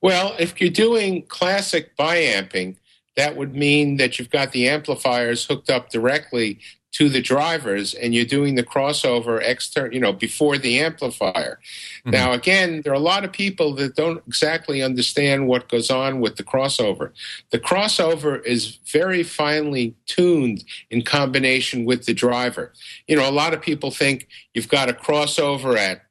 Well, 0.00 0.34
if 0.38 0.60
you're 0.60 0.70
doing 0.70 1.22
classic 1.26 1.96
biamping, 1.96 2.76
that 3.16 3.36
would 3.36 3.54
mean 3.54 3.98
that 3.98 4.18
you've 4.18 4.30
got 4.30 4.52
the 4.52 4.68
amplifiers 4.68 5.44
hooked 5.44 5.70
up 5.70 5.90
directly 5.90 6.58
to 6.92 7.08
the 7.08 7.22
drivers 7.22 7.94
and 7.94 8.14
you're 8.14 8.24
doing 8.24 8.54
the 8.54 8.62
crossover 8.62 9.40
external, 9.42 9.92
you 9.92 10.00
know, 10.00 10.12
before 10.12 10.58
the 10.58 10.78
amplifier. 10.78 11.58
Mm-hmm. 12.00 12.10
Now, 12.10 12.32
again, 12.32 12.82
there 12.82 12.92
are 12.92 12.96
a 12.96 13.00
lot 13.00 13.24
of 13.24 13.32
people 13.32 13.74
that 13.76 13.96
don't 13.96 14.22
exactly 14.26 14.82
understand 14.82 15.48
what 15.48 15.68
goes 15.68 15.90
on 15.90 16.20
with 16.20 16.36
the 16.36 16.44
crossover. 16.44 17.12
The 17.50 17.58
crossover 17.58 18.44
is 18.44 18.78
very 18.86 19.22
finely 19.22 19.94
tuned 20.06 20.64
in 20.90 21.02
combination 21.02 21.86
with 21.86 22.04
the 22.04 22.14
driver. 22.14 22.72
You 23.08 23.16
know, 23.16 23.28
a 23.28 23.32
lot 23.32 23.54
of 23.54 23.62
people 23.62 23.90
think 23.90 24.28
you've 24.52 24.68
got 24.68 24.90
a 24.90 24.92
crossover 24.92 25.76
at 25.78 26.02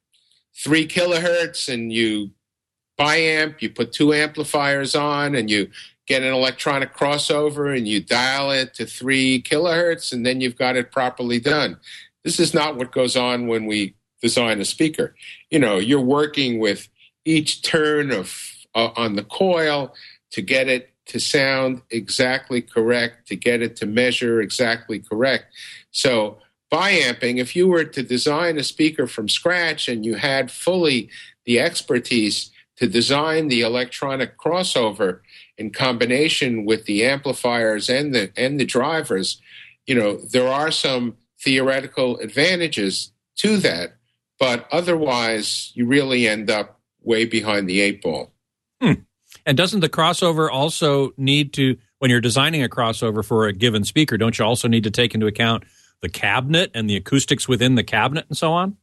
three 0.54 0.86
kilohertz 0.86 1.72
and 1.72 1.92
you 1.92 2.32
biamp, 2.98 3.62
you 3.62 3.70
put 3.70 3.92
two 3.92 4.12
amplifiers 4.12 4.94
on 4.94 5.34
and 5.34 5.50
you 5.50 5.70
get 6.06 6.22
an 6.22 6.32
electronic 6.32 6.94
crossover 6.94 7.76
and 7.76 7.86
you 7.86 8.02
dial 8.02 8.50
it 8.50 8.74
to 8.74 8.86
three 8.86 9.42
kilohertz, 9.42 10.12
and 10.12 10.26
then 10.26 10.40
you've 10.40 10.56
got 10.56 10.76
it 10.76 10.90
properly 10.90 11.38
done. 11.38 11.78
This 12.24 12.40
is 12.40 12.54
not 12.54 12.76
what 12.76 12.92
goes 12.92 13.16
on 13.16 13.46
when 13.46 13.66
we 13.66 13.94
design 14.20 14.60
a 14.60 14.64
speaker. 14.64 15.14
You 15.50 15.58
know, 15.58 15.78
you're 15.78 16.00
working 16.00 16.58
with 16.58 16.88
each 17.24 17.62
turn 17.62 18.10
of 18.10 18.36
uh, 18.74 18.90
on 18.96 19.16
the 19.16 19.24
coil 19.24 19.94
to 20.30 20.42
get 20.42 20.68
it 20.68 20.90
to 21.06 21.20
sound 21.20 21.82
exactly 21.90 22.62
correct, 22.62 23.28
to 23.28 23.36
get 23.36 23.60
it 23.60 23.76
to 23.76 23.86
measure 23.86 24.40
exactly 24.40 24.98
correct. 24.98 25.46
So, 25.90 26.38
biamping, 26.72 27.38
if 27.38 27.54
you 27.54 27.68
were 27.68 27.84
to 27.84 28.02
design 28.02 28.56
a 28.56 28.62
speaker 28.62 29.06
from 29.06 29.28
scratch 29.28 29.88
and 29.88 30.06
you 30.06 30.14
had 30.14 30.50
fully 30.50 31.10
the 31.44 31.60
expertise 31.60 32.50
to 32.76 32.88
design 32.88 33.48
the 33.48 33.60
electronic 33.60 34.38
crossover, 34.38 35.20
in 35.58 35.70
combination 35.70 36.64
with 36.64 36.84
the 36.86 37.04
amplifiers 37.04 37.88
and 37.88 38.14
the 38.14 38.32
and 38.36 38.58
the 38.58 38.64
drivers, 38.64 39.40
you 39.86 39.94
know, 39.94 40.16
there 40.16 40.48
are 40.48 40.70
some 40.70 41.16
theoretical 41.40 42.18
advantages 42.18 43.12
to 43.36 43.56
that, 43.58 43.96
but 44.38 44.66
otherwise 44.70 45.72
you 45.74 45.86
really 45.86 46.26
end 46.28 46.50
up 46.50 46.80
way 47.02 47.24
behind 47.24 47.68
the 47.68 47.80
eight 47.80 48.02
ball. 48.02 48.32
Hmm. 48.80 48.92
And 49.44 49.56
doesn't 49.56 49.80
the 49.80 49.88
crossover 49.88 50.48
also 50.50 51.12
need 51.16 51.52
to 51.54 51.76
when 51.98 52.10
you're 52.10 52.20
designing 52.20 52.62
a 52.64 52.68
crossover 52.68 53.24
for 53.24 53.46
a 53.46 53.52
given 53.52 53.84
speaker, 53.84 54.16
don't 54.16 54.38
you 54.38 54.44
also 54.44 54.68
need 54.68 54.84
to 54.84 54.90
take 54.90 55.14
into 55.14 55.26
account 55.26 55.64
the 56.00 56.08
cabinet 56.08 56.70
and 56.74 56.90
the 56.90 56.96
acoustics 56.96 57.48
within 57.48 57.76
the 57.76 57.84
cabinet 57.84 58.26
and 58.28 58.36
so 58.36 58.52
on? 58.52 58.76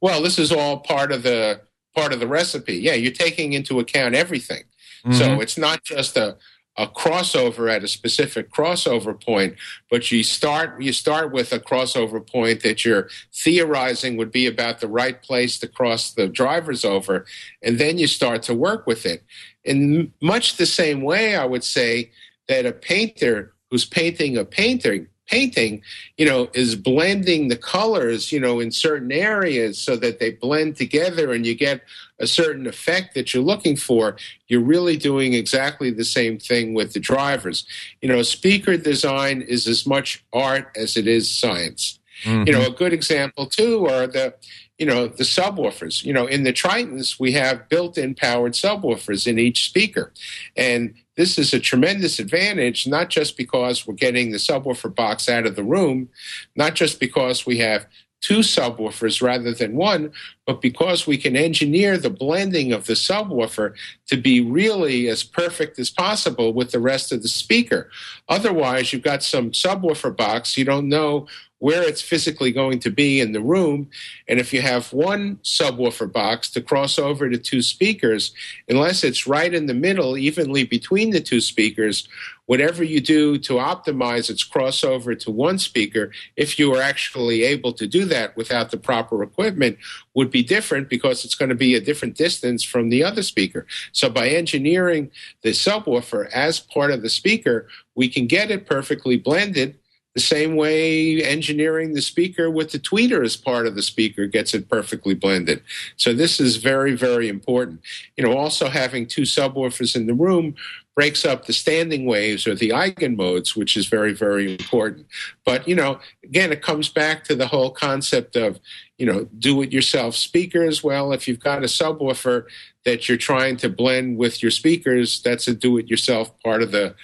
Well, 0.00 0.22
this 0.22 0.38
is 0.38 0.50
all 0.50 0.80
part 0.80 1.12
of 1.12 1.22
the 1.22 1.60
part 1.94 2.12
of 2.12 2.20
the 2.20 2.26
recipe. 2.26 2.74
Yeah, 2.74 2.94
you're 2.94 3.12
taking 3.12 3.52
into 3.52 3.78
account 3.78 4.14
everything. 4.14 4.64
Mm-hmm. 5.04 5.12
So 5.12 5.40
it's 5.40 5.58
not 5.58 5.84
just 5.84 6.16
a 6.16 6.36
a 6.76 6.88
crossover 6.88 7.72
at 7.72 7.84
a 7.84 7.88
specific 7.88 8.50
crossover 8.50 9.20
point, 9.22 9.54
but 9.90 10.10
you 10.10 10.24
start 10.24 10.82
you 10.82 10.92
start 10.92 11.32
with 11.32 11.52
a 11.52 11.60
crossover 11.60 12.26
point 12.26 12.62
that 12.62 12.84
you're 12.84 13.08
theorizing 13.32 14.16
would 14.16 14.32
be 14.32 14.46
about 14.46 14.80
the 14.80 14.88
right 14.88 15.22
place 15.22 15.58
to 15.60 15.68
cross 15.68 16.12
the 16.12 16.26
drivers 16.26 16.84
over, 16.84 17.26
and 17.62 17.78
then 17.78 17.98
you 17.98 18.06
start 18.06 18.42
to 18.42 18.54
work 18.54 18.86
with 18.86 19.06
it. 19.06 19.22
In 19.64 20.12
much 20.20 20.56
the 20.56 20.66
same 20.66 21.02
way, 21.02 21.36
I 21.36 21.44
would 21.44 21.64
say 21.64 22.10
that 22.48 22.66
a 22.66 22.72
painter 22.72 23.54
who's 23.70 23.84
painting 23.84 24.36
a 24.36 24.44
painting 24.44 25.06
painting, 25.26 25.82
you 26.16 26.26
know, 26.26 26.48
is 26.54 26.76
blending 26.76 27.48
the 27.48 27.56
colors, 27.56 28.30
you 28.30 28.38
know, 28.38 28.60
in 28.60 28.70
certain 28.70 29.10
areas 29.10 29.78
so 29.78 29.96
that 29.96 30.18
they 30.18 30.32
blend 30.32 30.76
together 30.76 31.32
and 31.32 31.46
you 31.46 31.54
get 31.54 31.82
a 32.18 32.26
certain 32.26 32.66
effect 32.66 33.14
that 33.14 33.32
you're 33.32 33.42
looking 33.42 33.76
for, 33.76 34.16
you're 34.48 34.60
really 34.60 34.96
doing 34.96 35.34
exactly 35.34 35.90
the 35.90 36.04
same 36.04 36.38
thing 36.38 36.74
with 36.74 36.92
the 36.92 37.00
drivers. 37.00 37.66
You 38.02 38.08
know, 38.08 38.22
speaker 38.22 38.76
design 38.76 39.42
is 39.42 39.66
as 39.66 39.86
much 39.86 40.24
art 40.32 40.70
as 40.76 40.96
it 40.96 41.06
is 41.06 41.30
science. 41.30 41.98
Mm-hmm. 42.24 42.46
You 42.46 42.52
know, 42.52 42.66
a 42.66 42.70
good 42.70 42.92
example 42.92 43.46
too 43.46 43.86
are 43.86 44.06
the 44.06 44.34
you 44.78 44.86
know 44.86 45.06
the 45.06 45.24
subwoofers 45.24 46.04
you 46.04 46.12
know 46.12 46.26
in 46.26 46.42
the 46.42 46.52
tritons 46.52 47.20
we 47.20 47.32
have 47.32 47.68
built-in 47.68 48.14
powered 48.14 48.52
subwoofers 48.52 49.26
in 49.26 49.38
each 49.38 49.66
speaker 49.66 50.12
and 50.56 50.94
this 51.16 51.38
is 51.38 51.54
a 51.54 51.60
tremendous 51.60 52.18
advantage, 52.18 52.86
not 52.86 53.08
just 53.08 53.36
because 53.36 53.86
we're 53.86 53.94
getting 53.94 54.30
the 54.30 54.38
subwoofer 54.38 54.92
box 54.94 55.28
out 55.28 55.46
of 55.46 55.54
the 55.54 55.62
room, 55.62 56.08
not 56.56 56.74
just 56.74 56.98
because 56.98 57.46
we 57.46 57.58
have 57.58 57.86
two 58.20 58.38
subwoofers 58.38 59.20
rather 59.20 59.52
than 59.52 59.76
one, 59.76 60.10
but 60.46 60.62
because 60.62 61.06
we 61.06 61.18
can 61.18 61.36
engineer 61.36 61.98
the 61.98 62.10
blending 62.10 62.72
of 62.72 62.86
the 62.86 62.94
subwoofer 62.94 63.74
to 64.06 64.16
be 64.16 64.40
really 64.40 65.08
as 65.08 65.22
perfect 65.22 65.78
as 65.78 65.90
possible 65.90 66.52
with 66.52 66.70
the 66.70 66.80
rest 66.80 67.12
of 67.12 67.22
the 67.22 67.28
speaker. 67.28 67.90
Otherwise, 68.28 68.92
you've 68.92 69.02
got 69.02 69.22
some 69.22 69.50
subwoofer 69.50 70.16
box, 70.16 70.56
you 70.56 70.64
don't 70.64 70.88
know 70.88 71.26
where 71.64 71.82
it's 71.82 72.02
physically 72.02 72.52
going 72.52 72.78
to 72.78 72.90
be 72.90 73.22
in 73.22 73.32
the 73.32 73.40
room. 73.40 73.88
And 74.28 74.38
if 74.38 74.52
you 74.52 74.60
have 74.60 74.92
one 74.92 75.36
subwoofer 75.36 76.12
box 76.12 76.50
to 76.50 76.60
cross 76.60 76.98
over 76.98 77.30
to 77.30 77.38
two 77.38 77.62
speakers, 77.62 78.34
unless 78.68 79.02
it's 79.02 79.26
right 79.26 79.54
in 79.54 79.64
the 79.64 79.72
middle, 79.72 80.18
evenly 80.18 80.64
between 80.64 81.08
the 81.08 81.22
two 81.22 81.40
speakers, 81.40 82.06
whatever 82.44 82.84
you 82.84 83.00
do 83.00 83.38
to 83.38 83.54
optimize 83.54 84.28
its 84.28 84.46
crossover 84.46 85.18
to 85.18 85.30
one 85.30 85.58
speaker, 85.58 86.12
if 86.36 86.58
you 86.58 86.74
are 86.74 86.82
actually 86.82 87.44
able 87.44 87.72
to 87.72 87.86
do 87.86 88.04
that 88.04 88.36
without 88.36 88.70
the 88.70 88.76
proper 88.76 89.22
equipment, 89.22 89.78
would 90.12 90.30
be 90.30 90.42
different 90.42 90.90
because 90.90 91.24
it's 91.24 91.34
going 91.34 91.48
to 91.48 91.54
be 91.54 91.74
a 91.74 91.80
different 91.80 92.14
distance 92.14 92.62
from 92.62 92.90
the 92.90 93.02
other 93.02 93.22
speaker. 93.22 93.66
So 93.92 94.10
by 94.10 94.28
engineering 94.28 95.10
the 95.40 95.52
subwoofer 95.52 96.28
as 96.30 96.60
part 96.60 96.90
of 96.90 97.00
the 97.00 97.08
speaker, 97.08 97.68
we 97.94 98.10
can 98.10 98.26
get 98.26 98.50
it 98.50 98.66
perfectly 98.66 99.16
blended 99.16 99.78
the 100.14 100.20
same 100.20 100.54
way 100.54 101.22
engineering 101.22 101.92
the 101.92 102.02
speaker 102.02 102.48
with 102.48 102.70
the 102.70 102.78
tweeter 102.78 103.24
as 103.24 103.36
part 103.36 103.66
of 103.66 103.74
the 103.74 103.82
speaker 103.82 104.26
gets 104.26 104.54
it 104.54 104.68
perfectly 104.68 105.14
blended. 105.14 105.60
So 105.96 106.14
this 106.14 106.38
is 106.38 106.56
very, 106.56 106.94
very 106.94 107.28
important. 107.28 107.80
You 108.16 108.24
know, 108.24 108.36
also 108.36 108.68
having 108.68 109.06
two 109.06 109.22
subwoofers 109.22 109.96
in 109.96 110.06
the 110.06 110.14
room 110.14 110.54
breaks 110.94 111.24
up 111.24 111.46
the 111.46 111.52
standing 111.52 112.06
waves 112.06 112.46
or 112.46 112.54
the 112.54 112.68
eigenmodes, 112.70 113.56
which 113.56 113.76
is 113.76 113.86
very, 113.86 114.12
very 114.12 114.52
important. 114.52 115.06
But, 115.44 115.66
you 115.66 115.74
know, 115.74 115.98
again, 116.22 116.52
it 116.52 116.62
comes 116.62 116.88
back 116.88 117.24
to 117.24 117.34
the 117.34 117.48
whole 117.48 117.72
concept 117.72 118.36
of, 118.36 118.60
you 118.96 119.06
know, 119.06 119.26
do 119.36 119.60
it 119.62 119.72
yourself 119.72 120.14
speakers. 120.14 120.84
Well, 120.84 121.12
if 121.12 121.26
you've 121.26 121.40
got 121.40 121.64
a 121.64 121.66
subwoofer 121.66 122.44
that 122.84 123.08
you're 123.08 123.18
trying 123.18 123.56
to 123.56 123.68
blend 123.68 124.18
with 124.18 124.40
your 124.40 124.52
speakers, 124.52 125.20
that's 125.20 125.48
a 125.48 125.54
do 125.54 125.78
it 125.78 125.88
yourself 125.88 126.30
part 126.44 126.62
of 126.62 126.70
the 126.70 126.94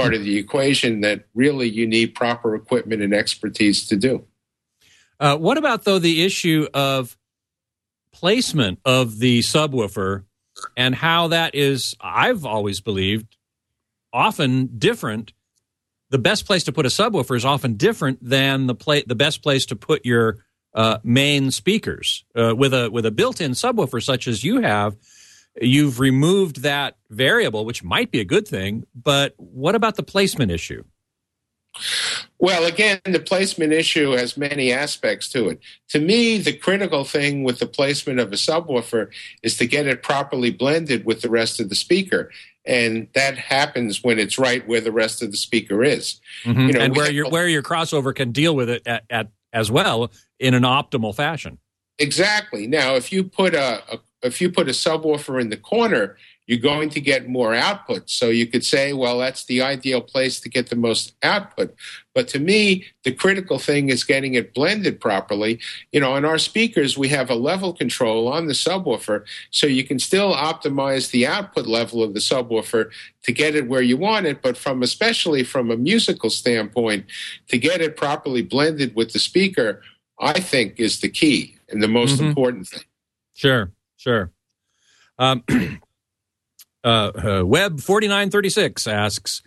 part 0.00 0.14
of 0.14 0.24
the 0.24 0.38
equation 0.38 1.00
that 1.00 1.26
really 1.34 1.68
you 1.68 1.86
need 1.86 2.14
proper 2.14 2.54
equipment 2.54 3.02
and 3.02 3.14
expertise 3.14 3.86
to 3.88 3.96
do. 3.96 4.24
Uh, 5.18 5.36
what 5.36 5.58
about 5.58 5.84
though 5.84 5.98
the 5.98 6.24
issue 6.24 6.66
of 6.72 7.16
placement 8.12 8.78
of 8.84 9.18
the 9.18 9.40
subwoofer 9.40 10.24
and 10.76 10.94
how 10.94 11.28
that 11.28 11.54
is? 11.54 11.94
I've 12.00 12.46
always 12.46 12.80
believed 12.80 13.36
often 14.12 14.78
different. 14.78 15.32
The 16.10 16.18
best 16.18 16.46
place 16.46 16.64
to 16.64 16.72
put 16.72 16.86
a 16.86 16.88
subwoofer 16.88 17.36
is 17.36 17.44
often 17.44 17.74
different 17.74 18.18
than 18.22 18.66
the 18.66 18.74
play, 18.74 19.04
the 19.06 19.14
best 19.14 19.42
place 19.42 19.66
to 19.66 19.76
put 19.76 20.04
your 20.04 20.38
uh, 20.74 20.98
main 21.04 21.50
speakers. 21.50 22.24
Uh, 22.34 22.54
with 22.56 22.74
a 22.74 22.90
with 22.90 23.06
a 23.06 23.10
built-in 23.10 23.52
subwoofer 23.52 24.02
such 24.02 24.26
as 24.26 24.42
you 24.42 24.60
have, 24.60 24.96
you've 25.60 26.00
removed 26.00 26.62
that 26.62 26.96
variable, 27.10 27.64
which 27.64 27.84
might 27.84 28.10
be 28.10 28.20
a 28.20 28.24
good 28.24 28.48
thing. 28.48 28.86
But 28.94 29.34
what 29.36 29.74
about 29.74 29.96
the 29.96 30.02
placement 30.02 30.50
issue? 30.50 30.84
Well, 32.38 32.64
again, 32.64 33.00
the 33.04 33.20
placement 33.20 33.72
issue 33.72 34.12
has 34.12 34.36
many 34.36 34.72
aspects 34.72 35.28
to 35.30 35.50
it. 35.50 35.60
To 35.90 36.00
me, 36.00 36.38
the 36.38 36.52
critical 36.52 37.04
thing 37.04 37.44
with 37.44 37.58
the 37.58 37.66
placement 37.66 38.18
of 38.18 38.32
a 38.32 38.36
subwoofer 38.36 39.08
is 39.42 39.56
to 39.58 39.66
get 39.66 39.86
it 39.86 40.02
properly 40.02 40.50
blended 40.50 41.04
with 41.04 41.20
the 41.20 41.30
rest 41.30 41.60
of 41.60 41.68
the 41.68 41.74
speaker. 41.74 42.30
And 42.64 43.08
that 43.14 43.38
happens 43.38 44.02
when 44.02 44.18
it's 44.18 44.38
right 44.38 44.66
where 44.66 44.80
the 44.80 44.92
rest 44.92 45.22
of 45.22 45.30
the 45.30 45.36
speaker 45.36 45.84
is. 45.84 46.20
Mm-hmm. 46.44 46.60
You 46.60 46.72
know, 46.72 46.80
and 46.80 46.96
where 46.96 47.10
your 47.10 47.30
where 47.30 47.48
your 47.48 47.62
crossover 47.62 48.14
can 48.14 48.32
deal 48.32 48.54
with 48.54 48.68
it 48.68 48.86
at, 48.86 49.04
at, 49.08 49.28
as 49.52 49.70
well 49.70 50.10
in 50.38 50.54
an 50.54 50.62
optimal 50.62 51.14
fashion. 51.14 51.58
Exactly. 51.98 52.66
Now, 52.66 52.96
if 52.96 53.12
you 53.12 53.24
put 53.24 53.54
a, 53.54 53.82
a 53.92 53.98
if 54.22 54.40
you 54.40 54.50
put 54.50 54.68
a 54.68 54.72
subwoofer 54.72 55.40
in 55.40 55.50
the 55.50 55.56
corner, 55.56 56.16
you're 56.50 56.58
going 56.58 56.88
to 56.90 57.00
get 57.00 57.28
more 57.28 57.54
output. 57.54 58.10
So 58.10 58.28
you 58.28 58.44
could 58.44 58.64
say, 58.64 58.92
well, 58.92 59.20
that's 59.20 59.44
the 59.44 59.62
ideal 59.62 60.00
place 60.00 60.40
to 60.40 60.48
get 60.48 60.68
the 60.68 60.74
most 60.74 61.14
output. 61.22 61.76
But 62.12 62.26
to 62.28 62.40
me, 62.40 62.86
the 63.04 63.12
critical 63.12 63.60
thing 63.60 63.88
is 63.88 64.02
getting 64.02 64.34
it 64.34 64.52
blended 64.52 65.00
properly. 65.00 65.60
You 65.92 66.00
know, 66.00 66.12
on 66.14 66.24
our 66.24 66.38
speakers, 66.38 66.98
we 66.98 67.06
have 67.10 67.30
a 67.30 67.36
level 67.36 67.72
control 67.72 68.26
on 68.26 68.46
the 68.46 68.52
subwoofer, 68.52 69.24
so 69.52 69.68
you 69.68 69.84
can 69.84 70.00
still 70.00 70.34
optimize 70.34 71.12
the 71.12 71.24
output 71.24 71.68
level 71.68 72.02
of 72.02 72.14
the 72.14 72.20
subwoofer 72.20 72.90
to 73.22 73.32
get 73.32 73.54
it 73.54 73.68
where 73.68 73.82
you 73.82 73.96
want 73.96 74.26
it. 74.26 74.42
But 74.42 74.56
from 74.56 74.82
especially 74.82 75.44
from 75.44 75.70
a 75.70 75.76
musical 75.76 76.30
standpoint, 76.30 77.06
to 77.46 77.58
get 77.58 77.80
it 77.80 77.96
properly 77.96 78.42
blended 78.42 78.96
with 78.96 79.12
the 79.12 79.20
speaker, 79.20 79.82
I 80.18 80.40
think 80.40 80.80
is 80.80 80.98
the 80.98 81.10
key 81.10 81.54
and 81.68 81.80
the 81.80 81.86
most 81.86 82.16
mm-hmm. 82.16 82.26
important 82.26 82.66
thing. 82.66 82.82
Sure. 83.34 83.70
Sure. 84.00 84.32
Um, 85.18 85.44
uh, 86.84 86.86
uh, 86.86 87.42
Web 87.44 87.80
4936 87.80 88.86
asks 88.86 89.42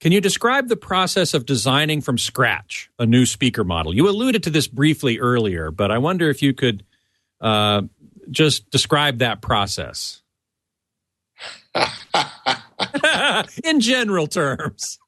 Can 0.00 0.10
you 0.10 0.22
describe 0.22 0.68
the 0.68 0.76
process 0.76 1.34
of 1.34 1.44
designing 1.44 2.00
from 2.00 2.16
scratch 2.16 2.88
a 2.98 3.04
new 3.04 3.26
speaker 3.26 3.62
model? 3.62 3.94
You 3.94 4.08
alluded 4.08 4.42
to 4.44 4.50
this 4.50 4.68
briefly 4.68 5.18
earlier, 5.18 5.70
but 5.70 5.90
I 5.90 5.98
wonder 5.98 6.30
if 6.30 6.40
you 6.40 6.54
could 6.54 6.82
uh, 7.42 7.82
just 8.30 8.70
describe 8.70 9.18
that 9.18 9.42
process 9.42 10.22
in 13.64 13.80
general 13.80 14.28
terms. 14.28 14.98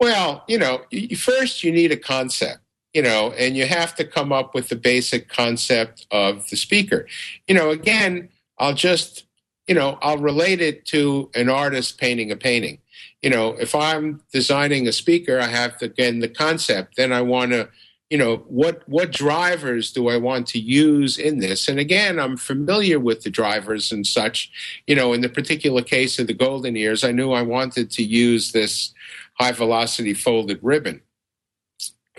Well, 0.00 0.42
you 0.48 0.58
know, 0.58 0.82
first 1.16 1.62
you 1.62 1.70
need 1.70 1.92
a 1.92 1.96
concept, 1.96 2.62
you 2.96 3.02
know, 3.02 3.30
and 3.32 3.58
you 3.58 3.66
have 3.66 3.94
to 3.94 4.06
come 4.06 4.32
up 4.32 4.54
with 4.54 4.70
the 4.70 4.74
basic 4.74 5.28
concept 5.28 6.06
of 6.10 6.48
the 6.48 6.56
speaker. 6.56 7.06
You 7.46 7.54
know, 7.54 7.68
again, 7.68 8.30
I'll 8.58 8.72
just, 8.72 9.26
you 9.68 9.74
know, 9.74 9.98
I'll 10.00 10.16
relate 10.16 10.62
it 10.62 10.86
to 10.86 11.30
an 11.34 11.50
artist 11.50 11.98
painting 11.98 12.32
a 12.32 12.36
painting. 12.36 12.78
You 13.20 13.28
know, 13.28 13.50
if 13.50 13.74
I'm 13.74 14.22
designing 14.32 14.88
a 14.88 14.92
speaker, 14.92 15.38
I 15.38 15.48
have 15.48 15.76
to, 15.80 15.84
again, 15.84 16.20
the 16.20 16.28
concept, 16.28 16.96
then 16.96 17.12
I 17.12 17.20
want 17.20 17.52
to, 17.52 17.68
you 18.08 18.16
know 18.16 18.36
what 18.46 18.88
what 18.88 19.10
drivers 19.10 19.90
do 19.90 20.08
i 20.08 20.16
want 20.16 20.46
to 20.46 20.60
use 20.60 21.18
in 21.18 21.40
this 21.40 21.66
and 21.66 21.80
again 21.80 22.20
i'm 22.20 22.36
familiar 22.36 23.00
with 23.00 23.22
the 23.22 23.30
drivers 23.30 23.90
and 23.90 24.06
such 24.06 24.48
you 24.86 24.94
know 24.94 25.12
in 25.12 25.22
the 25.22 25.28
particular 25.28 25.82
case 25.82 26.20
of 26.20 26.28
the 26.28 26.34
GoldenEars 26.34 27.02
i 27.02 27.10
knew 27.10 27.32
i 27.32 27.42
wanted 27.42 27.90
to 27.90 28.04
use 28.04 28.52
this 28.52 28.94
high 29.40 29.50
velocity 29.50 30.14
folded 30.14 30.60
ribbon 30.62 31.00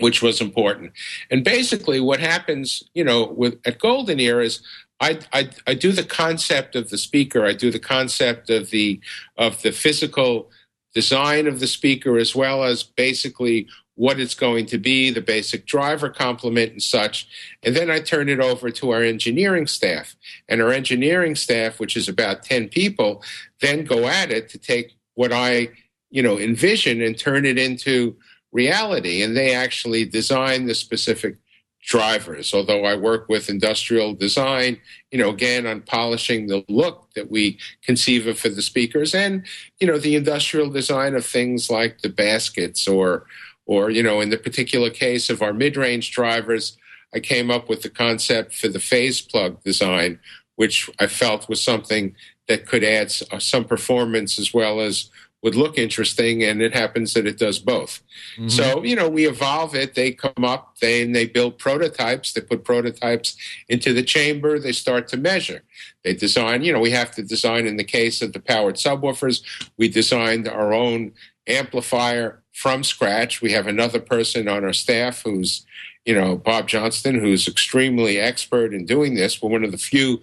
which 0.00 0.22
was 0.22 0.40
important 0.40 0.92
and 1.30 1.44
basically 1.44 2.00
what 2.00 2.20
happens 2.20 2.82
you 2.94 3.04
know 3.04 3.26
with 3.26 3.58
at 3.64 3.78
GoldenEar 3.78 4.44
is 4.44 4.62
I, 5.00 5.20
I, 5.32 5.50
I 5.66 5.74
do 5.74 5.92
the 5.92 6.02
concept 6.02 6.74
of 6.74 6.90
the 6.90 6.98
speaker 6.98 7.44
i 7.44 7.52
do 7.52 7.70
the 7.70 7.78
concept 7.78 8.50
of 8.50 8.70
the 8.70 9.00
of 9.36 9.62
the 9.62 9.72
physical 9.72 10.50
design 10.94 11.46
of 11.46 11.60
the 11.60 11.66
speaker 11.66 12.18
as 12.18 12.34
well 12.34 12.64
as 12.64 12.82
basically 12.82 13.68
what 13.98 14.20
it's 14.20 14.34
going 14.34 14.64
to 14.64 14.78
be, 14.78 15.10
the 15.10 15.20
basic 15.20 15.66
driver 15.66 16.08
complement 16.08 16.70
and 16.70 16.82
such. 16.82 17.26
And 17.64 17.74
then 17.74 17.90
I 17.90 17.98
turn 17.98 18.28
it 18.28 18.38
over 18.38 18.70
to 18.70 18.90
our 18.92 19.02
engineering 19.02 19.66
staff. 19.66 20.14
And 20.48 20.62
our 20.62 20.70
engineering 20.70 21.34
staff, 21.34 21.80
which 21.80 21.96
is 21.96 22.08
about 22.08 22.44
10 22.44 22.68
people, 22.68 23.24
then 23.60 23.84
go 23.84 24.06
at 24.06 24.30
it 24.30 24.48
to 24.50 24.58
take 24.58 24.92
what 25.14 25.32
I, 25.32 25.70
you 26.10 26.22
know, 26.22 26.38
envision 26.38 27.02
and 27.02 27.18
turn 27.18 27.44
it 27.44 27.58
into 27.58 28.16
reality. 28.52 29.22
And 29.22 29.36
they 29.36 29.54
actually 29.54 30.04
design 30.04 30.66
the 30.66 30.74
specific 30.74 31.36
drivers. 31.84 32.52
Although 32.52 32.84
I 32.84 32.96
work 32.96 33.28
with 33.28 33.48
industrial 33.48 34.14
design, 34.14 34.78
you 35.10 35.18
know, 35.18 35.30
again 35.30 35.66
on 35.66 35.80
polishing 35.82 36.46
the 36.46 36.64
look 36.68 37.08
that 37.14 37.30
we 37.30 37.58
conceive 37.82 38.26
of 38.26 38.38
for 38.38 38.48
the 38.48 38.62
speakers 38.62 39.14
and, 39.14 39.44
you 39.80 39.86
know, 39.86 39.98
the 39.98 40.16
industrial 40.16 40.70
design 40.70 41.14
of 41.14 41.24
things 41.24 41.70
like 41.70 42.02
the 42.02 42.08
baskets 42.08 42.86
or 42.86 43.26
or, 43.64 43.90
you 43.90 44.02
know, 44.02 44.22
in 44.22 44.30
the 44.30 44.38
particular 44.38 44.88
case 44.88 45.28
of 45.28 45.42
our 45.42 45.52
mid 45.52 45.76
range 45.76 46.10
drivers, 46.10 46.78
I 47.14 47.20
came 47.20 47.50
up 47.50 47.68
with 47.68 47.82
the 47.82 47.90
concept 47.90 48.54
for 48.54 48.68
the 48.68 48.80
phase 48.80 49.20
plug 49.20 49.62
design, 49.62 50.18
which 50.56 50.90
I 50.98 51.06
felt 51.06 51.48
was 51.48 51.62
something 51.62 52.14
that 52.48 52.66
could 52.66 52.82
add 52.82 53.14
uh, 53.30 53.38
some 53.38 53.64
performance 53.64 54.38
as 54.38 54.54
well 54.54 54.80
as 54.80 55.10
would 55.42 55.54
look 55.54 55.78
interesting 55.78 56.42
and 56.42 56.60
it 56.60 56.74
happens 56.74 57.14
that 57.14 57.26
it 57.26 57.38
does 57.38 57.58
both. 57.58 58.02
Mm-hmm. 58.36 58.48
so 58.48 58.82
you 58.82 58.96
know 58.96 59.08
we 59.08 59.26
evolve 59.26 59.74
it. 59.74 59.94
They 59.94 60.12
come 60.12 60.44
up 60.44 60.78
they 60.80 61.02
and 61.02 61.14
they 61.14 61.26
build 61.26 61.58
prototypes. 61.58 62.32
They 62.32 62.40
put 62.40 62.64
prototypes 62.64 63.36
into 63.68 63.92
the 63.92 64.02
chamber. 64.02 64.58
They 64.58 64.72
start 64.72 65.08
to 65.08 65.16
measure. 65.16 65.62
They 66.04 66.14
design 66.14 66.62
you 66.62 66.72
know 66.72 66.80
we 66.80 66.90
have 66.90 67.12
to 67.12 67.22
design 67.22 67.66
in 67.66 67.76
the 67.76 67.84
case 67.84 68.22
of 68.22 68.32
the 68.32 68.40
powered 68.40 68.76
subwoofers. 68.76 69.42
We 69.76 69.88
designed 69.88 70.48
our 70.48 70.72
own 70.72 71.12
amplifier 71.46 72.42
from 72.58 72.82
scratch. 72.82 73.40
We 73.40 73.52
have 73.52 73.66
another 73.66 74.00
person 74.00 74.48
on 74.48 74.64
our 74.64 74.72
staff 74.72 75.22
who's, 75.22 75.64
you 76.08 76.14
know, 76.14 76.36
Bob 76.36 76.68
Johnston, 76.68 77.20
who's 77.20 77.46
extremely 77.46 78.18
expert 78.18 78.72
in 78.72 78.86
doing 78.86 79.14
this. 79.14 79.42
We're 79.42 79.50
one 79.50 79.64
of 79.64 79.72
the 79.72 79.78
few 79.78 80.22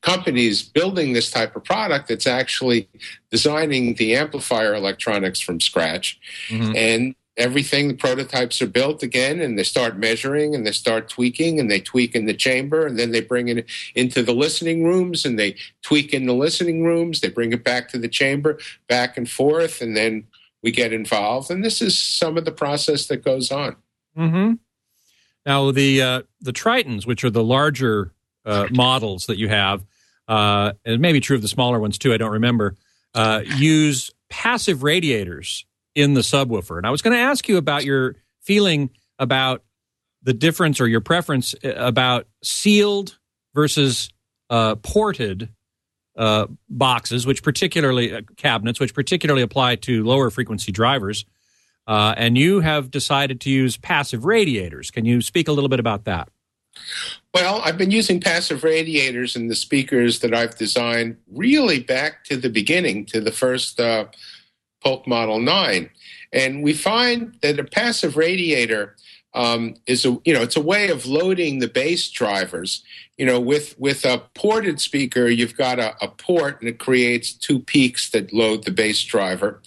companies 0.00 0.62
building 0.62 1.12
this 1.12 1.30
type 1.30 1.54
of 1.54 1.64
product 1.64 2.08
that's 2.08 2.26
actually 2.26 2.88
designing 3.30 3.94
the 3.94 4.16
amplifier 4.16 4.74
electronics 4.74 5.38
from 5.38 5.60
scratch. 5.60 6.18
Mm-hmm. 6.48 6.76
And 6.76 7.14
everything 7.36 7.88
the 7.88 7.94
prototypes 7.94 8.62
are 8.62 8.66
built 8.66 9.02
again 9.02 9.38
and 9.38 9.58
they 9.58 9.62
start 9.62 9.98
measuring 9.98 10.54
and 10.54 10.66
they 10.66 10.72
start 10.72 11.10
tweaking 11.10 11.60
and 11.60 11.70
they 11.70 11.80
tweak 11.80 12.14
in 12.14 12.24
the 12.24 12.32
chamber 12.32 12.86
and 12.86 12.98
then 12.98 13.10
they 13.10 13.20
bring 13.20 13.48
it 13.48 13.66
into 13.94 14.22
the 14.22 14.32
listening 14.32 14.84
rooms 14.84 15.26
and 15.26 15.38
they 15.38 15.54
tweak 15.82 16.14
in 16.14 16.24
the 16.24 16.32
listening 16.32 16.82
rooms 16.82 17.20
they 17.20 17.28
bring 17.28 17.52
it 17.52 17.62
back 17.62 17.90
to 17.90 17.98
the 17.98 18.08
chamber 18.08 18.58
back 18.88 19.18
and 19.18 19.28
forth 19.28 19.82
and 19.82 19.94
then 19.94 20.26
we 20.66 20.72
get 20.72 20.92
involved, 20.92 21.48
and 21.48 21.64
this 21.64 21.80
is 21.80 21.96
some 21.96 22.36
of 22.36 22.44
the 22.44 22.50
process 22.50 23.06
that 23.06 23.24
goes 23.24 23.52
on. 23.52 23.76
Mm-hmm. 24.18 24.54
Now, 25.46 25.70
the 25.70 26.02
uh, 26.02 26.22
the 26.40 26.52
Tritons, 26.52 27.06
which 27.06 27.22
are 27.22 27.30
the 27.30 27.44
larger 27.44 28.12
uh, 28.44 28.66
models 28.72 29.26
that 29.26 29.38
you 29.38 29.48
have, 29.48 29.84
uh, 30.26 30.72
and 30.84 30.94
it 30.94 31.00
may 31.00 31.12
be 31.12 31.20
true 31.20 31.36
of 31.36 31.42
the 31.42 31.48
smaller 31.48 31.78
ones 31.78 31.98
too. 31.98 32.12
I 32.12 32.16
don't 32.16 32.32
remember. 32.32 32.74
Uh, 33.14 33.42
use 33.56 34.10
passive 34.28 34.82
radiators 34.82 35.64
in 35.94 36.14
the 36.14 36.20
subwoofer, 36.20 36.76
and 36.76 36.86
I 36.86 36.90
was 36.90 37.00
going 37.00 37.16
to 37.16 37.22
ask 37.22 37.48
you 37.48 37.58
about 37.58 37.84
your 37.84 38.16
feeling 38.42 38.90
about 39.20 39.62
the 40.22 40.34
difference 40.34 40.80
or 40.80 40.88
your 40.88 41.00
preference 41.00 41.54
uh, 41.64 41.74
about 41.76 42.26
sealed 42.42 43.16
versus 43.54 44.10
uh, 44.50 44.74
ported 44.74 45.48
boxes, 46.68 47.26
which 47.26 47.42
particularly 47.42 48.20
cabinets, 48.36 48.80
which 48.80 48.94
particularly 48.94 49.42
apply 49.42 49.76
to 49.76 50.02
lower 50.02 50.30
frequency 50.30 50.72
drivers. 50.72 51.24
Uh, 51.86 52.14
and 52.16 52.36
you 52.36 52.60
have 52.60 52.90
decided 52.90 53.40
to 53.42 53.50
use 53.50 53.76
passive 53.76 54.24
radiators. 54.24 54.90
Can 54.90 55.04
you 55.04 55.20
speak 55.20 55.48
a 55.48 55.52
little 55.52 55.68
bit 55.68 55.80
about 55.80 56.04
that? 56.04 56.28
Well, 57.32 57.60
I've 57.64 57.78
been 57.78 57.90
using 57.90 58.20
passive 58.20 58.64
radiators 58.64 59.36
in 59.36 59.48
the 59.48 59.54
speakers 59.54 60.20
that 60.20 60.34
I've 60.34 60.56
designed 60.56 61.16
really 61.30 61.80
back 61.80 62.24
to 62.24 62.36
the 62.36 62.50
beginning, 62.50 63.06
to 63.06 63.20
the 63.20 63.32
first 63.32 63.78
uh, 63.78 64.06
Polk 64.82 65.06
Model 65.06 65.40
9. 65.40 65.90
And 66.32 66.62
we 66.62 66.72
find 66.72 67.36
that 67.42 67.58
a 67.58 67.64
passive 67.64 68.16
radiator 68.16 68.96
um, 69.36 69.74
is 69.86 70.04
a 70.06 70.18
you 70.24 70.32
know 70.32 70.42
it's 70.42 70.56
a 70.56 70.62
way 70.62 70.88
of 70.88 71.06
loading 71.06 71.60
the 71.60 71.68
bass 71.68 72.10
drivers. 72.10 72.82
You 73.18 73.26
know, 73.26 73.38
with 73.38 73.78
with 73.78 74.04
a 74.04 74.22
ported 74.34 74.80
speaker, 74.80 75.28
you've 75.28 75.56
got 75.56 75.78
a, 75.78 75.94
a 76.02 76.08
port 76.08 76.60
and 76.60 76.68
it 76.68 76.78
creates 76.78 77.32
two 77.32 77.60
peaks 77.60 78.10
that 78.10 78.32
load 78.32 78.64
the 78.64 78.70
bass 78.72 79.04
driver. 79.04 79.60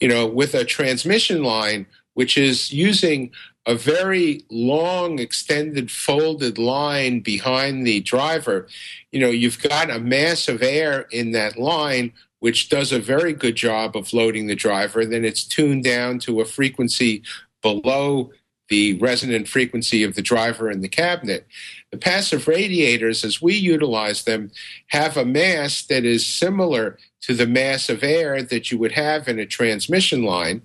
You 0.00 0.08
know, 0.08 0.26
with 0.26 0.54
a 0.54 0.64
transmission 0.64 1.44
line, 1.44 1.86
which 2.14 2.36
is 2.36 2.72
using 2.72 3.30
a 3.66 3.74
very 3.74 4.42
long, 4.50 5.18
extended, 5.18 5.90
folded 5.90 6.56
line 6.56 7.20
behind 7.20 7.86
the 7.86 8.00
driver, 8.00 8.66
you 9.12 9.20
know, 9.20 9.28
you've 9.28 9.62
got 9.62 9.90
a 9.90 10.00
mass 10.00 10.48
of 10.48 10.62
air 10.62 11.02
in 11.12 11.32
that 11.32 11.58
line 11.58 12.12
which 12.40 12.70
does 12.70 12.90
a 12.90 12.98
very 12.98 13.34
good 13.34 13.54
job 13.54 13.94
of 13.94 14.14
loading 14.14 14.46
the 14.46 14.54
driver. 14.54 15.04
Then 15.04 15.26
it's 15.26 15.44
tuned 15.44 15.84
down 15.84 16.18
to 16.20 16.40
a 16.40 16.46
frequency 16.46 17.22
below 17.60 18.30
the 18.70 18.94
resonant 18.94 19.48
frequency 19.48 20.02
of 20.04 20.14
the 20.14 20.22
driver 20.22 20.68
and 20.68 20.82
the 20.82 20.88
cabinet. 20.88 21.46
The 21.90 21.98
passive 21.98 22.48
radiators, 22.48 23.24
as 23.24 23.42
we 23.42 23.54
utilize 23.54 24.24
them, 24.24 24.52
have 24.86 25.16
a 25.16 25.24
mass 25.24 25.82
that 25.86 26.04
is 26.04 26.24
similar 26.24 26.96
to 27.22 27.34
the 27.34 27.48
mass 27.48 27.90
of 27.90 28.02
air 28.02 28.42
that 28.42 28.70
you 28.70 28.78
would 28.78 28.92
have 28.92 29.28
in 29.28 29.38
a 29.38 29.44
transmission 29.44 30.22
line, 30.22 30.62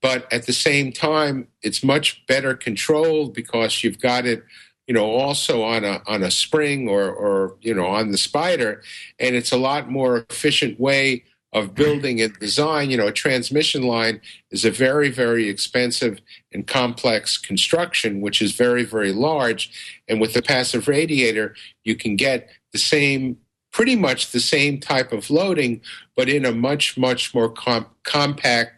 but 0.00 0.32
at 0.32 0.46
the 0.46 0.52
same 0.52 0.92
time, 0.92 1.48
it's 1.62 1.82
much 1.82 2.24
better 2.26 2.54
controlled 2.54 3.34
because 3.34 3.82
you've 3.82 3.98
got 3.98 4.26
it 4.26 4.44
you 4.86 4.94
know 4.94 5.04
also 5.04 5.62
on 5.62 5.84
a 5.84 6.02
on 6.06 6.22
a 6.22 6.30
spring 6.30 6.88
or 6.88 7.10
or 7.10 7.56
you 7.60 7.74
know 7.74 7.86
on 7.86 8.10
the 8.10 8.16
spider 8.16 8.82
and 9.18 9.36
it's 9.36 9.52
a 9.52 9.56
lot 9.58 9.90
more 9.90 10.24
efficient 10.30 10.80
way 10.80 11.22
of 11.52 11.74
building 11.74 12.20
and 12.20 12.38
design. 12.38 12.90
You 12.90 12.98
know, 12.98 13.06
a 13.06 13.12
transmission 13.12 13.82
line 13.82 14.20
is 14.50 14.64
a 14.64 14.70
very, 14.70 15.10
very 15.10 15.48
expensive 15.48 16.20
and 16.52 16.66
complex 16.66 17.38
construction, 17.38 18.20
which 18.20 18.42
is 18.42 18.52
very, 18.52 18.84
very 18.84 19.12
large. 19.12 20.00
And 20.08 20.20
with 20.20 20.34
the 20.34 20.42
passive 20.42 20.88
radiator, 20.88 21.54
you 21.84 21.96
can 21.96 22.16
get 22.16 22.48
the 22.72 22.78
same, 22.78 23.38
pretty 23.72 23.96
much 23.96 24.30
the 24.32 24.40
same 24.40 24.78
type 24.78 25.12
of 25.12 25.30
loading, 25.30 25.80
but 26.16 26.28
in 26.28 26.44
a 26.44 26.52
much, 26.52 26.98
much 26.98 27.34
more 27.34 27.50
com- 27.50 27.86
compact 28.04 28.74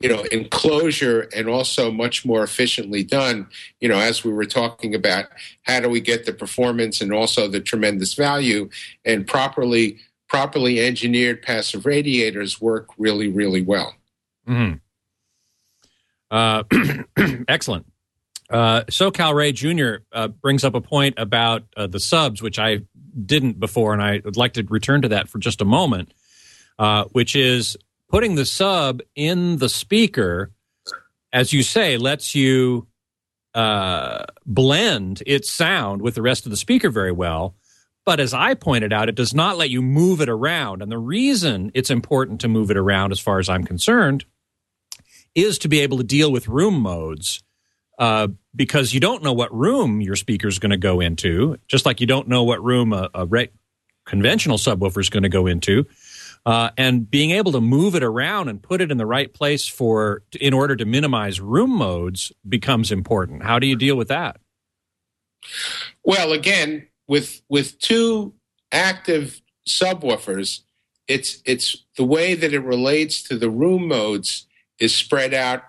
you 0.00 0.08
know 0.08 0.22
enclosure 0.32 1.28
and 1.34 1.48
also 1.48 1.90
much 1.90 2.26
more 2.26 2.42
efficiently 2.42 3.04
done 3.04 3.46
you 3.80 3.88
know 3.88 3.98
as 3.98 4.24
we 4.24 4.32
were 4.32 4.44
talking 4.44 4.94
about 4.94 5.26
how 5.62 5.80
do 5.80 5.88
we 5.88 6.00
get 6.00 6.26
the 6.26 6.32
performance 6.32 7.00
and 7.00 7.12
also 7.12 7.48
the 7.48 7.60
tremendous 7.60 8.12
value 8.14 8.68
and 9.04 9.26
properly 9.26 9.98
properly 10.34 10.80
engineered 10.80 11.42
passive 11.42 11.86
radiators 11.86 12.60
work 12.60 12.88
really, 12.98 13.28
really 13.28 13.62
well. 13.62 13.94
Mm-hmm. 14.48 14.78
Uh, 16.28 16.64
excellent. 17.48 17.86
Uh, 18.50 18.82
SoCal 18.82 19.32
Ray 19.32 19.52
Jr. 19.52 20.02
Uh, 20.12 20.28
brings 20.28 20.64
up 20.64 20.74
a 20.74 20.80
point 20.80 21.14
about 21.18 21.62
uh, 21.76 21.86
the 21.86 22.00
subs, 22.00 22.42
which 22.42 22.58
I 22.58 22.80
didn't 23.24 23.60
before, 23.60 23.92
and 23.92 24.02
I 24.02 24.20
would 24.24 24.36
like 24.36 24.54
to 24.54 24.64
return 24.64 25.02
to 25.02 25.08
that 25.08 25.28
for 25.28 25.38
just 25.38 25.60
a 25.60 25.64
moment, 25.64 26.12
uh, 26.80 27.04
which 27.12 27.36
is 27.36 27.76
putting 28.08 28.34
the 28.34 28.44
sub 28.44 29.02
in 29.14 29.58
the 29.58 29.68
speaker, 29.68 30.50
as 31.32 31.52
you 31.52 31.62
say, 31.62 31.96
lets 31.96 32.34
you 32.34 32.88
uh, 33.54 34.24
blend 34.44 35.22
its 35.26 35.52
sound 35.52 36.02
with 36.02 36.16
the 36.16 36.22
rest 36.22 36.44
of 36.44 36.50
the 36.50 36.56
speaker 36.56 36.90
very 36.90 37.12
well. 37.12 37.54
But 38.04 38.20
as 38.20 38.34
I 38.34 38.54
pointed 38.54 38.92
out, 38.92 39.08
it 39.08 39.14
does 39.14 39.32
not 39.32 39.56
let 39.56 39.70
you 39.70 39.80
move 39.80 40.20
it 40.20 40.28
around. 40.28 40.82
And 40.82 40.92
the 40.92 40.98
reason 40.98 41.70
it's 41.74 41.90
important 41.90 42.42
to 42.42 42.48
move 42.48 42.70
it 42.70 42.76
around, 42.76 43.12
as 43.12 43.20
far 43.20 43.38
as 43.38 43.48
I'm 43.48 43.64
concerned, 43.64 44.24
is 45.34 45.58
to 45.58 45.68
be 45.68 45.80
able 45.80 45.98
to 45.98 46.04
deal 46.04 46.30
with 46.30 46.48
room 46.48 46.74
modes. 46.74 47.42
Uh, 47.98 48.26
because 48.56 48.92
you 48.92 48.98
don't 48.98 49.22
know 49.22 49.32
what 49.32 49.54
room 49.54 50.00
your 50.00 50.16
speaker 50.16 50.48
is 50.48 50.58
going 50.58 50.70
to 50.70 50.76
go 50.76 51.00
into, 51.00 51.56
just 51.68 51.86
like 51.86 52.00
you 52.00 52.08
don't 52.08 52.26
know 52.26 52.42
what 52.42 52.62
room 52.62 52.92
a, 52.92 53.08
a 53.14 53.24
re- 53.24 53.50
conventional 54.04 54.58
subwoofer 54.58 55.00
is 55.00 55.10
going 55.10 55.22
to 55.22 55.28
go 55.28 55.46
into. 55.46 55.86
Uh, 56.46 56.70
and 56.76 57.10
being 57.10 57.30
able 57.30 57.52
to 57.52 57.60
move 57.60 57.94
it 57.94 58.02
around 58.02 58.48
and 58.48 58.62
put 58.62 58.80
it 58.80 58.90
in 58.90 58.98
the 58.98 59.06
right 59.06 59.32
place 59.32 59.66
for 59.66 60.22
in 60.38 60.52
order 60.52 60.76
to 60.76 60.84
minimize 60.84 61.40
room 61.40 61.70
modes 61.70 62.32
becomes 62.46 62.92
important. 62.92 63.42
How 63.42 63.58
do 63.58 63.66
you 63.66 63.76
deal 63.76 63.96
with 63.96 64.08
that? 64.08 64.40
Well, 66.02 66.32
again, 66.32 66.88
with 67.08 67.42
with 67.48 67.78
two 67.78 68.34
active 68.72 69.40
subwoofers, 69.68 70.60
it's 71.08 71.42
it's 71.44 71.84
the 71.96 72.04
way 72.04 72.34
that 72.34 72.52
it 72.52 72.60
relates 72.60 73.22
to 73.24 73.36
the 73.36 73.50
room 73.50 73.88
modes 73.88 74.46
is 74.78 74.94
spread 74.94 75.34
out 75.34 75.62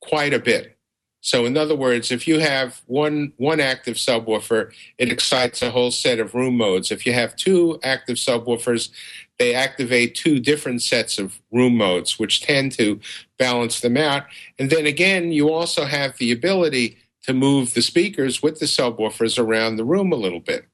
quite 0.00 0.34
a 0.34 0.38
bit. 0.38 0.76
So 1.24 1.46
in 1.46 1.56
other 1.56 1.76
words, 1.76 2.10
if 2.10 2.26
you 2.26 2.40
have 2.40 2.82
one 2.86 3.32
one 3.36 3.60
active 3.60 3.94
subwoofer, 3.94 4.72
it 4.98 5.12
excites 5.12 5.62
a 5.62 5.70
whole 5.70 5.92
set 5.92 6.18
of 6.18 6.34
room 6.34 6.56
modes. 6.56 6.90
If 6.90 7.06
you 7.06 7.12
have 7.12 7.36
two 7.36 7.78
active 7.84 8.16
subwoofers, 8.16 8.90
they 9.38 9.54
activate 9.54 10.16
two 10.16 10.40
different 10.40 10.82
sets 10.82 11.18
of 11.18 11.40
room 11.52 11.76
modes, 11.76 12.18
which 12.18 12.42
tend 12.42 12.72
to 12.72 13.00
balance 13.38 13.80
them 13.80 13.96
out. 13.96 14.24
And 14.58 14.68
then 14.68 14.86
again, 14.86 15.30
you 15.30 15.52
also 15.52 15.84
have 15.84 16.16
the 16.18 16.32
ability 16.32 16.98
to 17.24 17.32
move 17.32 17.74
the 17.74 17.82
speakers 17.82 18.42
with 18.42 18.58
the 18.58 18.66
subwoofers 18.66 19.38
around 19.38 19.76
the 19.76 19.84
room 19.84 20.12
a 20.12 20.16
little 20.16 20.40
bit. 20.40 20.66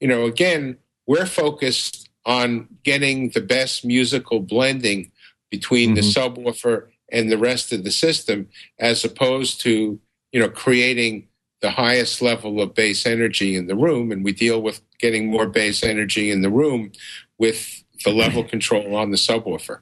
You 0.00 0.08
know, 0.08 0.24
again, 0.24 0.78
we're 1.06 1.26
focused 1.26 2.08
on 2.24 2.68
getting 2.84 3.30
the 3.30 3.40
best 3.40 3.84
musical 3.84 4.40
blending 4.40 5.10
between 5.50 5.94
mm-hmm. 5.94 5.96
the 5.96 6.00
subwoofer 6.02 6.88
and 7.10 7.30
the 7.30 7.38
rest 7.38 7.72
of 7.72 7.84
the 7.84 7.90
system 7.90 8.48
as 8.78 9.04
opposed 9.04 9.60
to 9.62 9.98
you 10.32 10.40
know 10.40 10.48
creating 10.48 11.26
the 11.60 11.70
highest 11.70 12.22
level 12.22 12.60
of 12.60 12.74
bass 12.74 13.04
energy 13.04 13.56
in 13.56 13.66
the 13.66 13.74
room 13.74 14.12
and 14.12 14.24
we 14.24 14.32
deal 14.32 14.62
with 14.62 14.80
getting 14.98 15.28
more 15.28 15.46
bass 15.46 15.82
energy 15.82 16.30
in 16.30 16.42
the 16.42 16.50
room 16.50 16.92
with 17.38 17.82
the 18.04 18.10
level 18.10 18.44
control 18.54 18.94
on 18.94 19.10
the 19.10 19.16
subwoofer 19.16 19.80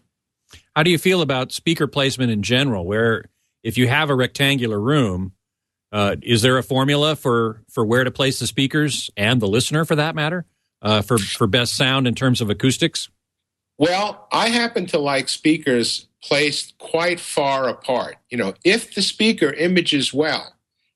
how 0.74 0.82
do 0.82 0.90
you 0.90 0.98
feel 0.98 1.20
about 1.20 1.52
speaker 1.52 1.86
placement 1.86 2.30
in 2.30 2.42
general 2.42 2.86
where 2.86 3.24
if 3.62 3.76
you 3.76 3.88
have 3.88 4.10
a 4.10 4.14
rectangular 4.14 4.80
room 4.80 5.32
uh, 5.92 6.16
is 6.22 6.42
there 6.42 6.58
a 6.58 6.62
formula 6.62 7.16
for 7.16 7.62
for 7.68 7.84
where 7.84 8.04
to 8.04 8.10
place 8.10 8.38
the 8.38 8.46
speakers 8.46 9.10
and 9.16 9.40
the 9.40 9.48
listener 9.48 9.84
for 9.84 9.96
that 9.96 10.14
matter 10.14 10.44
uh, 10.82 11.02
for 11.02 11.18
for 11.18 11.46
best 11.46 11.74
sound 11.74 12.06
in 12.06 12.14
terms 12.14 12.40
of 12.40 12.50
acoustics 12.50 13.08
well, 13.78 14.26
I 14.32 14.48
happen 14.48 14.86
to 14.86 14.98
like 14.98 15.28
speakers 15.28 16.06
placed 16.22 16.76
quite 16.78 17.20
far 17.20 17.68
apart. 17.68 18.16
You 18.28 18.36
know, 18.36 18.54
if 18.64 18.94
the 18.94 19.02
speaker 19.02 19.52
images 19.52 20.12
well, 20.12 20.52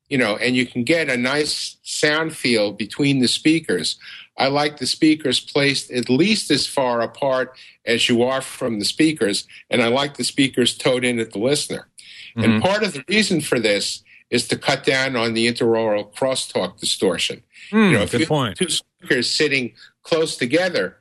you 0.08 0.18
know, 0.18 0.36
and 0.36 0.56
you 0.56 0.66
can 0.66 0.82
get 0.82 1.08
a 1.08 1.16
nice 1.16 1.76
sound 1.82 2.36
field 2.36 2.76
between 2.76 3.20
the 3.20 3.28
speakers, 3.28 3.98
I 4.36 4.48
like 4.48 4.78
the 4.78 4.86
speakers 4.86 5.38
placed 5.38 5.92
at 5.92 6.10
least 6.10 6.50
as 6.50 6.66
far 6.66 7.02
apart 7.02 7.56
as 7.86 8.08
you 8.08 8.24
are 8.24 8.40
from 8.40 8.80
the 8.80 8.84
speakers, 8.84 9.46
and 9.70 9.80
I 9.80 9.88
like 9.88 10.16
the 10.16 10.24
speakers 10.24 10.76
towed 10.76 11.04
in 11.04 11.20
at 11.20 11.32
the 11.32 11.38
listener. 11.38 11.88
Mm-hmm. 12.36 12.50
And 12.50 12.62
part 12.62 12.82
of 12.82 12.94
the 12.94 13.04
reason 13.08 13.40
for 13.40 13.60
this 13.60 14.02
is 14.32 14.48
to 14.48 14.56
cut 14.56 14.82
down 14.82 15.14
on 15.14 15.34
the 15.34 15.46
interaural 15.46 16.12
crosstalk 16.14 16.80
distortion. 16.80 17.42
Mm, 17.70 17.90
you 17.90 17.96
know, 17.96 18.02
if 18.02 18.14
you 18.14 18.26
point. 18.26 18.56
two 18.56 18.70
speakers 18.70 19.30
sitting 19.30 19.74
close 20.02 20.36
together, 20.36 20.96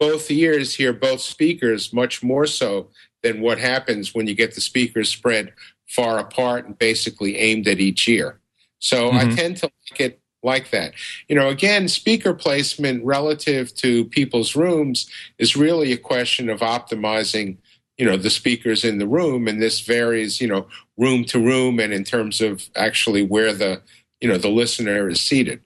both 0.00 0.30
ears 0.30 0.74
hear 0.74 0.92
both 0.92 1.20
speakers 1.20 1.92
much 1.92 2.22
more 2.22 2.46
so 2.46 2.88
than 3.22 3.40
what 3.40 3.58
happens 3.58 4.14
when 4.14 4.26
you 4.26 4.34
get 4.34 4.54
the 4.54 4.60
speakers 4.60 5.10
spread 5.10 5.52
far 5.86 6.18
apart 6.18 6.66
and 6.66 6.78
basically 6.78 7.36
aimed 7.36 7.68
at 7.68 7.78
each 7.78 8.08
ear. 8.08 8.40
So 8.78 9.10
mm-hmm. 9.10 9.30
I 9.30 9.34
tend 9.36 9.58
to 9.58 9.70
like 9.90 10.00
it 10.00 10.20
like 10.42 10.70
that. 10.70 10.94
You 11.28 11.36
know, 11.36 11.48
again, 11.48 11.86
speaker 11.88 12.34
placement 12.34 13.04
relative 13.04 13.74
to 13.76 14.06
people's 14.06 14.56
rooms 14.56 15.08
is 15.38 15.56
really 15.56 15.92
a 15.92 15.98
question 15.98 16.48
of 16.48 16.60
optimizing, 16.60 17.58
you 17.98 18.06
know, 18.06 18.16
the 18.16 18.30
speakers 18.30 18.84
in 18.84 18.98
the 18.98 19.06
room. 19.06 19.46
And 19.48 19.60
this 19.60 19.80
varies, 19.80 20.40
you 20.40 20.48
know, 20.48 20.66
room 20.96 21.24
to 21.26 21.38
room 21.38 21.78
and 21.78 21.92
in 21.92 22.04
terms 22.04 22.40
of 22.40 22.68
actually 22.74 23.24
where 23.24 23.52
the, 23.52 23.82
you 24.20 24.28
know, 24.28 24.38
the 24.38 24.48
listener 24.48 25.08
is 25.08 25.20
seated. 25.20 25.60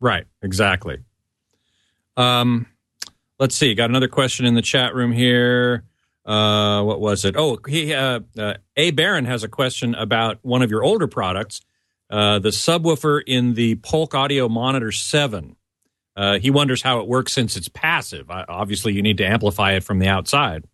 Right, 0.00 0.26
exactly. 0.42 0.98
Um, 2.16 2.66
let's 3.38 3.54
see. 3.54 3.74
Got 3.74 3.90
another 3.90 4.08
question 4.08 4.46
in 4.46 4.54
the 4.54 4.62
chat 4.62 4.94
room 4.94 5.12
here. 5.12 5.84
Uh, 6.24 6.82
what 6.82 7.00
was 7.00 7.24
it? 7.24 7.36
Oh, 7.36 7.58
he 7.66 7.92
uh, 7.92 8.20
uh, 8.38 8.54
A. 8.76 8.92
Baron 8.92 9.24
has 9.24 9.42
a 9.42 9.48
question 9.48 9.94
about 9.94 10.38
one 10.42 10.62
of 10.62 10.70
your 10.70 10.84
older 10.84 11.08
products, 11.08 11.60
uh, 12.10 12.38
the 12.38 12.50
subwoofer 12.50 13.22
in 13.26 13.54
the 13.54 13.74
Polk 13.76 14.14
Audio 14.14 14.48
Monitor 14.48 14.92
Seven. 14.92 15.56
Uh, 16.14 16.38
he 16.38 16.50
wonders 16.50 16.82
how 16.82 17.00
it 17.00 17.08
works 17.08 17.32
since 17.32 17.56
it's 17.56 17.68
passive. 17.68 18.30
obviously, 18.30 18.92
you 18.92 19.02
need 19.02 19.18
to 19.18 19.26
amplify 19.26 19.72
it 19.72 19.82
from 19.82 19.98
the 19.98 20.08
outside. 20.08 20.64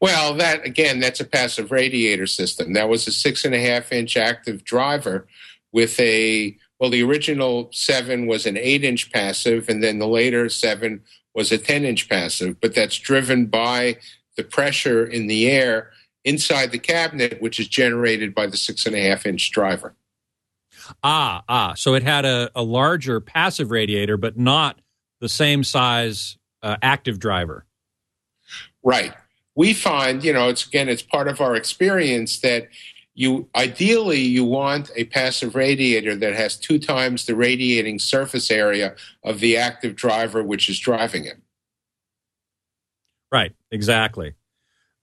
Well, 0.00 0.34
that 0.34 0.66
again, 0.66 1.00
that's 1.00 1.20
a 1.20 1.24
passive 1.24 1.70
radiator 1.70 2.26
system. 2.26 2.72
That 2.72 2.88
was 2.88 3.06
a 3.06 3.12
six 3.12 3.44
and 3.44 3.54
a 3.54 3.60
half 3.60 3.92
inch 3.92 4.16
active 4.16 4.64
driver 4.64 5.26
with 5.72 5.98
a 6.00 6.56
well, 6.78 6.90
the 6.90 7.04
original 7.04 7.68
seven 7.72 8.26
was 8.26 8.44
an 8.44 8.56
eight 8.56 8.82
inch 8.82 9.12
passive, 9.12 9.68
and 9.68 9.82
then 9.82 10.00
the 10.00 10.08
later 10.08 10.48
seven 10.48 11.02
was 11.34 11.52
a 11.52 11.58
10 11.58 11.84
inch 11.84 12.08
passive, 12.08 12.60
but 12.60 12.74
that's 12.74 12.98
driven 12.98 13.46
by 13.46 13.96
the 14.36 14.44
pressure 14.44 15.04
in 15.06 15.26
the 15.28 15.48
air 15.48 15.90
inside 16.24 16.72
the 16.72 16.78
cabinet, 16.78 17.40
which 17.40 17.58
is 17.58 17.68
generated 17.68 18.34
by 18.34 18.46
the 18.46 18.56
six 18.56 18.86
and 18.86 18.94
a 18.94 19.00
half 19.00 19.26
inch 19.26 19.50
driver. 19.50 19.94
Ah, 21.02 21.44
ah. 21.48 21.74
So 21.74 21.94
it 21.94 22.02
had 22.02 22.24
a, 22.24 22.50
a 22.54 22.62
larger 22.62 23.20
passive 23.20 23.70
radiator, 23.70 24.16
but 24.16 24.36
not 24.36 24.80
the 25.20 25.28
same 25.28 25.64
size 25.64 26.36
uh, 26.62 26.76
active 26.82 27.18
driver. 27.18 27.64
Right. 28.82 29.14
We 29.54 29.74
find, 29.74 30.24
you 30.24 30.32
know, 30.32 30.48
it's 30.48 30.66
again, 30.66 30.88
it's 30.88 31.02
part 31.02 31.28
of 31.28 31.40
our 31.40 31.54
experience 31.54 32.40
that 32.40 32.68
you 33.14 33.48
ideally 33.54 34.20
you 34.20 34.44
want 34.44 34.90
a 34.96 35.04
passive 35.04 35.54
radiator 35.54 36.16
that 36.16 36.34
has 36.34 36.56
two 36.56 36.78
times 36.78 37.26
the 37.26 37.36
radiating 37.36 37.98
surface 37.98 38.50
area 38.50 38.94
of 39.22 39.40
the 39.40 39.56
active 39.56 39.94
driver 39.94 40.42
which 40.42 40.68
is 40.68 40.78
driving 40.78 41.26
it. 41.26 41.38
Right. 43.30 43.54
Exactly. 43.70 44.34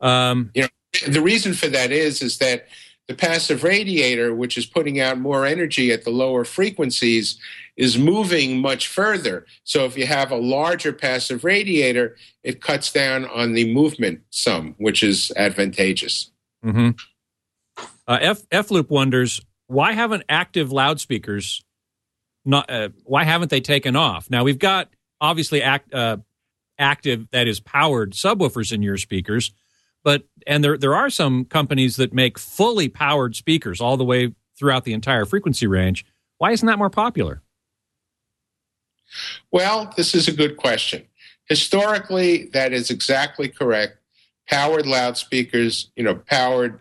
Um, 0.01 0.51
you 0.55 0.63
know 0.63 0.69
the 1.07 1.21
reason 1.21 1.53
for 1.53 1.67
that 1.67 1.91
is 1.91 2.21
is 2.21 2.39
that 2.39 2.67
the 3.09 3.15
passive 3.15 3.63
radiator 3.63 4.33
which 4.33 4.57
is 4.57 4.65
putting 4.65 5.01
out 5.01 5.19
more 5.19 5.45
energy 5.45 5.91
at 5.91 6.05
the 6.05 6.09
lower 6.09 6.45
frequencies 6.45 7.37
is 7.75 7.97
moving 7.97 8.61
much 8.61 8.87
further 8.87 9.45
so 9.65 9.83
if 9.83 9.97
you 9.97 10.05
have 10.05 10.31
a 10.31 10.37
larger 10.37 10.93
passive 10.93 11.43
radiator 11.43 12.15
it 12.43 12.61
cuts 12.61 12.93
down 12.93 13.25
on 13.25 13.53
the 13.53 13.73
movement 13.73 14.21
some 14.29 14.75
which 14.77 15.03
is 15.03 15.31
advantageous 15.35 16.31
mm-hmm. 16.63 16.91
Uh, 18.07 18.17
F 18.21 18.41
F 18.51 18.71
Loop 18.71 18.89
wonders 18.89 19.41
why 19.67 19.91
haven't 19.93 20.23
active 20.29 20.71
loudspeakers 20.71 21.63
not 22.45 22.69
uh, 22.69 22.89
why 23.03 23.23
haven't 23.23 23.49
they 23.49 23.61
taken 23.61 23.95
off? 23.95 24.29
Now 24.29 24.43
we've 24.43 24.59
got 24.59 24.89
obviously 25.21 25.61
act, 25.61 25.93
uh, 25.93 26.17
active 26.77 27.27
that 27.31 27.47
is 27.47 27.59
powered 27.59 28.13
subwoofers 28.13 28.71
in 28.71 28.81
your 28.81 28.97
speakers, 28.97 29.51
but 30.03 30.23
and 30.47 30.63
there 30.63 30.77
there 30.77 30.95
are 30.95 31.09
some 31.09 31.45
companies 31.45 31.95
that 31.97 32.13
make 32.13 32.37
fully 32.39 32.89
powered 32.89 33.35
speakers 33.35 33.81
all 33.81 33.97
the 33.97 34.05
way 34.05 34.33
throughout 34.57 34.83
the 34.83 34.93
entire 34.93 35.25
frequency 35.25 35.67
range. 35.67 36.05
Why 36.37 36.51
isn't 36.51 36.65
that 36.65 36.77
more 36.77 36.89
popular? 36.89 37.41
Well, 39.51 39.91
this 39.97 40.13
is 40.13 40.27
a 40.27 40.33
good 40.33 40.57
question. 40.57 41.05
Historically, 41.45 42.45
that 42.53 42.73
is 42.73 42.89
exactly 42.89 43.49
correct. 43.49 43.97
Powered 44.47 44.85
loudspeakers, 44.85 45.91
you 45.95 46.03
know, 46.03 46.15
powered 46.15 46.79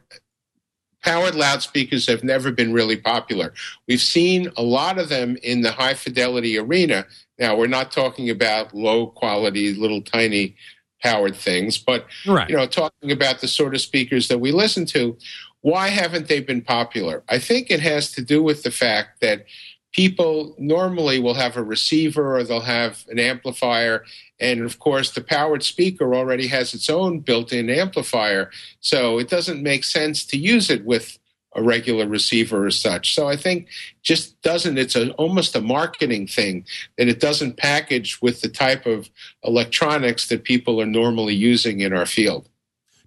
powered 1.02 1.34
loudspeakers 1.34 2.06
have 2.06 2.24
never 2.24 2.50
been 2.50 2.72
really 2.72 2.96
popular. 2.96 3.54
We've 3.86 4.00
seen 4.00 4.50
a 4.56 4.62
lot 4.62 4.98
of 4.98 5.08
them 5.08 5.36
in 5.42 5.62
the 5.62 5.72
high 5.72 5.94
fidelity 5.94 6.58
arena. 6.58 7.06
Now, 7.38 7.56
we're 7.56 7.68
not 7.68 7.92
talking 7.92 8.30
about 8.30 8.74
low 8.74 9.06
quality, 9.06 9.74
little 9.74 10.02
tiny 10.02 10.56
powered 11.02 11.36
things, 11.36 11.78
but 11.78 12.06
right. 12.26 12.48
you 12.48 12.56
know, 12.56 12.66
talking 12.66 13.12
about 13.12 13.40
the 13.40 13.48
sort 13.48 13.74
of 13.74 13.80
speakers 13.80 14.28
that 14.28 14.38
we 14.38 14.52
listen 14.52 14.86
to, 14.86 15.16
why 15.60 15.88
haven't 15.88 16.28
they 16.28 16.40
been 16.40 16.62
popular? 16.62 17.22
I 17.28 17.38
think 17.38 17.70
it 17.70 17.80
has 17.80 18.12
to 18.12 18.22
do 18.22 18.42
with 18.42 18.62
the 18.62 18.70
fact 18.70 19.20
that 19.20 19.44
people 19.92 20.54
normally 20.58 21.18
will 21.18 21.34
have 21.34 21.56
a 21.56 21.62
receiver 21.62 22.36
or 22.36 22.44
they'll 22.44 22.60
have 22.60 23.04
an 23.08 23.18
amplifier. 23.18 24.04
And 24.38 24.60
of 24.60 24.78
course, 24.78 25.10
the 25.10 25.22
powered 25.22 25.62
speaker 25.62 26.14
already 26.14 26.46
has 26.48 26.74
its 26.74 26.88
own 26.88 27.20
built 27.20 27.52
in 27.52 27.70
amplifier. 27.70 28.50
So 28.80 29.18
it 29.18 29.28
doesn't 29.28 29.62
make 29.62 29.84
sense 29.84 30.24
to 30.26 30.36
use 30.36 30.70
it 30.70 30.84
with 30.84 31.18
a 31.58 31.62
regular 31.62 32.06
receiver 32.06 32.66
or 32.66 32.70
such. 32.70 33.14
So 33.14 33.28
I 33.28 33.36
think 33.36 33.68
just 34.02 34.40
doesn't, 34.42 34.78
it's 34.78 34.96
a, 34.96 35.10
almost 35.12 35.56
a 35.56 35.60
marketing 35.60 36.26
thing 36.26 36.64
that 36.96 37.08
it 37.08 37.20
doesn't 37.20 37.56
package 37.56 38.22
with 38.22 38.40
the 38.40 38.48
type 38.48 38.86
of 38.86 39.10
electronics 39.42 40.28
that 40.28 40.44
people 40.44 40.80
are 40.80 40.86
normally 40.86 41.34
using 41.34 41.80
in 41.80 41.92
our 41.92 42.06
field. 42.06 42.48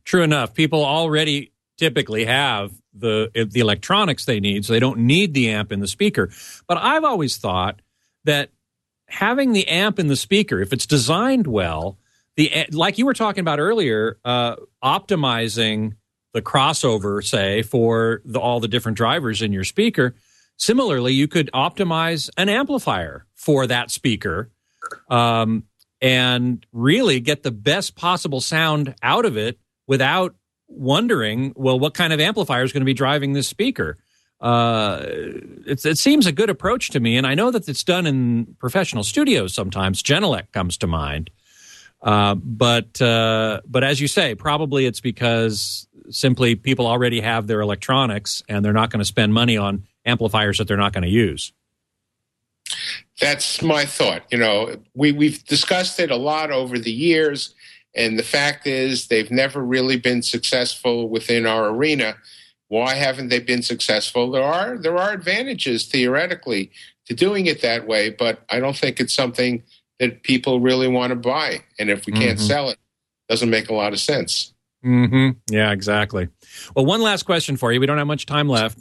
True 0.04 0.24
enough. 0.24 0.54
People 0.54 0.84
already 0.84 1.52
typically 1.78 2.26
have 2.26 2.72
the 2.94 3.32
the 3.50 3.60
electronics 3.60 4.26
they 4.26 4.40
need, 4.40 4.66
so 4.66 4.74
they 4.74 4.80
don't 4.80 5.00
need 5.00 5.34
the 5.34 5.50
amp 5.50 5.72
in 5.72 5.80
the 5.80 5.88
speaker. 5.88 6.30
But 6.68 6.78
I've 6.78 7.04
always 7.04 7.38
thought 7.38 7.82
that 8.26 8.50
having 9.08 9.54
the 9.54 9.68
amp 9.68 10.00
in 10.00 10.08
the 10.08 10.16
speaker, 10.16 10.62
if 10.62 10.74
it's 10.74 10.86
designed 10.86 11.48
well, 11.48 11.98
the 12.36 12.68
like 12.72 12.98
you 12.98 13.06
were 13.06 13.14
talking 13.14 13.42
about 13.42 13.60
earlier, 13.60 14.20
uh, 14.26 14.56
optimizing 14.84 15.96
the 16.34 16.42
crossover, 16.42 17.24
say 17.24 17.62
for 17.62 18.22
the, 18.26 18.40
all 18.40 18.60
the 18.60 18.68
different 18.68 18.98
drivers 18.98 19.42
in 19.42 19.52
your 19.52 19.64
speaker. 19.64 20.16
Similarly, 20.58 21.14
you 21.14 21.28
could 21.28 21.50
optimize 21.54 22.30
an 22.38 22.50
amplifier 22.50 23.26
for 23.34 23.68
that 23.68 23.90
speaker, 23.90 24.52
um, 25.10 25.64
and 26.02 26.66
really 26.72 27.20
get 27.20 27.44
the 27.44 27.52
best 27.52 27.96
possible 27.96 28.42
sound 28.42 28.96
out 29.04 29.26
of 29.26 29.38
it 29.38 29.60
without 29.88 30.36
wondering, 30.68 31.54
well, 31.56 31.80
what 31.80 31.94
kind 31.94 32.14
of 32.14 32.20
amplifier 32.20 32.64
is 32.64 32.72
going 32.72 32.82
to 32.82 32.86
be 32.86 32.94
driving 32.94 33.34
this 33.34 33.48
speaker? 33.48 33.98
Uh, 34.40 35.04
it 35.68 36.00
seems 36.00 36.26
a 36.26 36.32
good 36.32 36.50
approach 36.50 36.90
to 36.90 37.00
me, 37.00 37.16
and 37.16 37.28
I 37.28 37.36
know 37.36 37.52
that 37.52 37.70
it's 37.70 37.84
done 37.84 38.08
in 38.08 38.56
professional 38.60 39.04
studios 39.04 39.54
sometimes. 39.54 40.02
Genelec 40.02 40.52
comes 40.52 40.78
to 40.78 40.88
mind, 40.88 41.30
uh, 42.02 42.34
but 42.34 43.00
uh, 43.00 43.62
but 43.68 43.84
as 43.84 44.02
you 44.02 44.08
say, 44.08 44.34
probably 44.34 44.88
it's 44.88 45.00
because 45.00 45.88
simply 46.12 46.56
people 46.56 46.88
already 46.88 47.22
have 47.22 47.48
their 47.48 47.62
electronics, 47.62 48.44
and 48.48 48.64
they're 48.64 48.74
not 48.74 48.90
going 48.90 49.00
to 49.00 49.06
spend 49.06 49.34
money 49.34 49.58
on 49.58 49.86
amplifiers 50.06 50.58
that 50.58 50.68
they're 50.68 50.78
not 50.78 50.94
going 50.94 51.04
to 51.04 51.10
use. 51.10 51.54
That's 53.20 53.62
my 53.62 53.86
thought. 53.86 54.24
You 54.32 54.38
know, 54.38 54.76
we 54.94 55.12
we've 55.12 55.44
discussed 55.46 56.00
it 56.00 56.12
a 56.12 56.16
lot 56.16 56.52
over 56.52 56.80
the 56.80 56.92
years 56.92 57.54
and 57.94 58.18
the 58.18 58.24
fact 58.24 58.68
is, 58.68 59.08
they've 59.08 59.32
never 59.32 59.62
really 59.62 59.98
been 59.98 60.22
successful 60.22 61.10
within 61.10 61.46
our 61.46 61.70
arena. 61.70 62.16
Why 62.68 62.96
haven't 62.96 63.30
they 63.30 63.40
been 63.40 63.64
successful? 63.64 64.32
There 64.32 64.44
are 64.44 64.78
there 64.78 64.98
are 64.98 65.12
advantages 65.12 65.86
theoretically 65.86 66.72
to 67.06 67.14
doing 67.14 67.48
it 67.48 67.62
that 67.62 67.86
way, 67.86 68.10
but 68.10 68.44
I 68.50 68.60
don't 68.60 68.78
think 68.78 69.00
it's 69.00 69.14
something 69.14 69.64
that 70.00 70.24
people 70.24 70.62
really 70.62 70.88
want 70.88 71.12
to 71.12 71.16
buy. 71.16 71.64
And 71.78 71.90
if 71.90 72.06
we 72.06 72.14
can't 72.14 72.38
mm-hmm. 72.38 72.48
sell 72.48 72.70
it, 72.70 72.74
it, 72.74 73.32
doesn't 73.32 73.50
make 73.50 73.70
a 73.70 73.74
lot 73.74 73.94
of 73.94 74.00
sense. 74.00 74.54
Mm-hmm. 74.86 75.54
Yeah, 75.54 75.72
exactly. 75.72 76.30
Well, 76.76 76.86
one 76.86 77.02
last 77.02 77.24
question 77.24 77.58
for 77.58 77.72
you. 77.72 77.80
We 77.80 77.86
don't 77.86 77.98
have 77.98 78.08
much 78.08 78.26
time 78.26 78.48
left. 78.48 78.80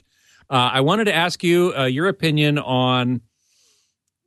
Uh, 0.49 0.71
I 0.73 0.81
wanted 0.81 1.05
to 1.05 1.15
ask 1.15 1.45
you 1.45 1.73
uh, 1.77 1.85
your 1.85 2.09
opinion 2.09 2.59
on 2.59 3.21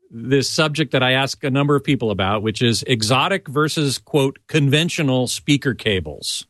this 0.10 0.48
subject 0.48 0.92
that 0.92 1.02
I 1.02 1.14
ask 1.14 1.44
a 1.44 1.50
number 1.50 1.76
of 1.76 1.84
people 1.84 2.12
about, 2.12 2.44
which 2.44 2.62
is 2.62 2.84
exotic 2.84 3.48
versus, 3.48 3.98
quote, 3.98 4.38
conventional 4.48 5.28
speaker 5.28 5.74
cables. 5.74 6.46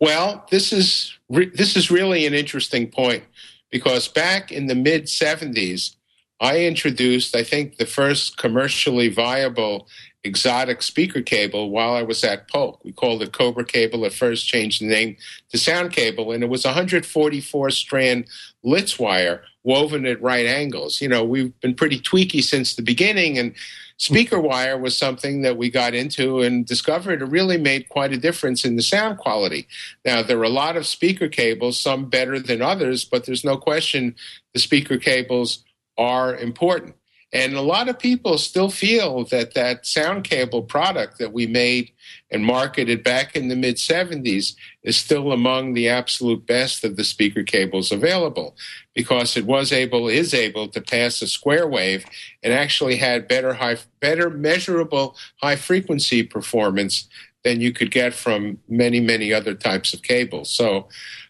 Well, 0.00 0.46
this 0.50 0.72
is 0.72 1.18
re- 1.28 1.50
this 1.52 1.76
is 1.76 1.90
really 1.90 2.26
an 2.26 2.34
interesting 2.34 2.88
point 2.88 3.24
because 3.70 4.08
back 4.08 4.52
in 4.52 4.68
the 4.68 4.76
mid 4.76 5.04
70s, 5.04 5.96
I 6.40 6.60
introduced, 6.60 7.34
I 7.34 7.42
think, 7.42 7.76
the 7.76 7.86
first 7.86 8.38
commercially 8.38 9.08
viable 9.08 9.88
exotic 10.24 10.82
speaker 10.82 11.22
cable 11.22 11.70
while 11.70 11.94
I 11.94 12.02
was 12.02 12.24
at 12.24 12.48
Polk. 12.48 12.84
We 12.84 12.92
called 12.92 13.22
it 13.22 13.32
Cobra 13.32 13.64
Cable. 13.64 14.04
At 14.04 14.12
first, 14.12 14.46
changed 14.46 14.82
the 14.82 14.86
name 14.86 15.16
to 15.50 15.58
Sound 15.58 15.92
Cable, 15.92 16.32
and 16.32 16.42
it 16.42 16.48
was 16.48 16.64
144 16.64 17.70
strand 17.70 18.26
Litz 18.62 18.98
wire 18.98 19.42
woven 19.64 20.06
at 20.06 20.20
right 20.22 20.46
angles. 20.46 21.00
You 21.00 21.08
know, 21.08 21.24
we've 21.24 21.58
been 21.60 21.74
pretty 21.74 22.00
tweaky 22.00 22.42
since 22.42 22.74
the 22.74 22.82
beginning, 22.82 23.38
and 23.38 23.54
speaker 23.96 24.40
wire 24.40 24.78
was 24.78 24.96
something 24.96 25.42
that 25.42 25.56
we 25.56 25.70
got 25.70 25.94
into 25.94 26.40
and 26.40 26.66
discovered 26.66 27.22
it 27.22 27.26
really 27.26 27.58
made 27.58 27.88
quite 27.88 28.12
a 28.12 28.16
difference 28.16 28.64
in 28.64 28.76
the 28.76 28.82
sound 28.82 29.18
quality. 29.18 29.68
Now, 30.04 30.22
there 30.22 30.38
are 30.38 30.44
a 30.44 30.48
lot 30.48 30.76
of 30.76 30.86
speaker 30.86 31.28
cables, 31.28 31.78
some 31.78 32.08
better 32.08 32.38
than 32.40 32.62
others, 32.62 33.04
but 33.04 33.26
there's 33.26 33.44
no 33.44 33.56
question 33.56 34.16
the 34.54 34.60
speaker 34.60 34.96
cables 34.96 35.64
are 35.96 36.34
important. 36.36 36.94
And 37.32 37.54
a 37.54 37.60
lot 37.60 37.88
of 37.88 37.98
people 37.98 38.38
still 38.38 38.70
feel 38.70 39.24
that 39.26 39.52
that 39.52 39.84
sound 39.84 40.24
cable 40.24 40.62
product 40.62 41.18
that 41.18 41.32
we 41.32 41.46
made 41.46 41.92
and 42.30 42.44
marketed 42.44 43.04
back 43.04 43.36
in 43.36 43.48
the 43.48 43.56
mid 43.56 43.76
70s 43.76 44.54
is 44.82 44.96
still 44.96 45.30
among 45.30 45.74
the 45.74 45.88
absolute 45.88 46.46
best 46.46 46.84
of 46.84 46.96
the 46.96 47.04
speaker 47.04 47.42
cables 47.42 47.92
available 47.92 48.56
because 48.94 49.36
it 49.36 49.44
was 49.44 49.72
able 49.72 50.08
is 50.08 50.32
able 50.32 50.68
to 50.68 50.80
pass 50.80 51.20
a 51.20 51.26
square 51.26 51.68
wave 51.68 52.06
and 52.42 52.54
actually 52.54 52.96
had 52.96 53.28
better 53.28 53.54
high 53.54 53.76
better 54.00 54.30
measurable 54.30 55.14
high 55.42 55.56
frequency 55.56 56.22
performance 56.22 57.08
than 57.44 57.60
you 57.60 57.72
could 57.72 57.90
get 57.90 58.14
from 58.14 58.58
many 58.68 59.00
many 59.00 59.34
other 59.34 59.54
types 59.54 59.92
of 59.92 60.02
cables. 60.02 60.50
So 60.50 60.88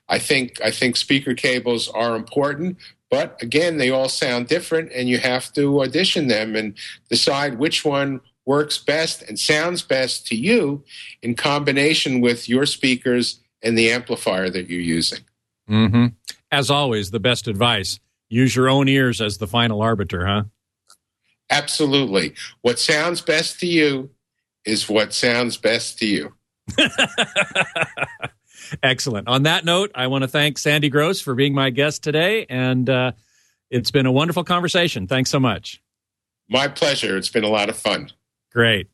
I 0.09 0.19
think 0.19 0.61
I 0.65 0.71
think 0.71 0.97
speaker 0.97 1.35
cables 1.35 1.89
are 1.89 2.17
important, 2.17 2.79
but 3.11 3.41
again, 3.43 3.79
they 3.79 3.91
all 3.91 4.09
sound 4.09 4.49
different, 4.49 4.93
and 4.93 5.09
you 5.09 5.19
have 5.19 5.53
to 5.55 5.83
audition 5.83 6.29
them 6.29 6.55
and 6.57 6.75
decide 7.09 7.59
which 7.59 7.85
one 7.85 8.21
works 8.45 8.79
best 8.79 9.23
and 9.23 9.39
sounds 9.39 9.83
best 9.83 10.27
to 10.27 10.35
you 10.35 10.83
in 11.23 11.35
combination 11.35 12.21
with 12.21 12.49
your 12.49 12.67
speakers 12.67 13.41
and 13.63 13.77
the 13.77 13.91
amplifier 13.91 14.49
that 14.51 14.69
you're 14.69 14.81
using. 14.81 15.21
Mm-hmm. 15.69 16.07
As 16.51 16.71
always, 16.71 17.11
the 17.11 17.21
best 17.21 17.47
advice 17.47 18.01
use 18.29 18.55
your 18.57 18.69
own 18.69 18.89
ears 18.89 19.21
as 19.21 19.39
the 19.39 19.47
final 19.47 19.83
arbiter, 19.83 20.27
huh? 20.27 20.45
Absolutely. 21.51 22.35
What 22.63 22.79
sounds 22.79 23.21
best 23.21 23.61
to 23.61 23.67
you 23.67 24.11
is 24.65 24.89
what 24.89 25.15
sounds 25.15 25.57
best 25.57 25.99
to 25.99 26.07
you. 26.07 26.35
Excellent. 28.83 29.29
On 29.29 29.45
that 29.45 29.64
note, 29.64 29.91
I 29.95 30.07
want 30.07 30.23
to 30.23 30.29
thank 30.29 30.59
Sandy 30.59 30.89
Gross 30.89 31.21
for 31.21 31.35
being 31.35 31.55
my 31.55 31.71
guest 31.71 32.03
today. 32.03 32.47
And 32.49 32.89
uh, 32.89 33.12
it's 33.71 33.91
been 33.91 34.07
a 34.07 34.12
wonderful 34.12 34.45
conversation. 34.45 35.07
Thanks 35.07 35.31
so 35.31 35.41
much. 35.41 35.83
My 36.49 36.69
pleasure. 36.69 37.16
It's 37.16 37.29
been 37.29 37.45
a 37.45 37.49
lot 37.49 37.69
of 37.69 37.77
fun. 37.77 38.11
Great. 38.53 38.89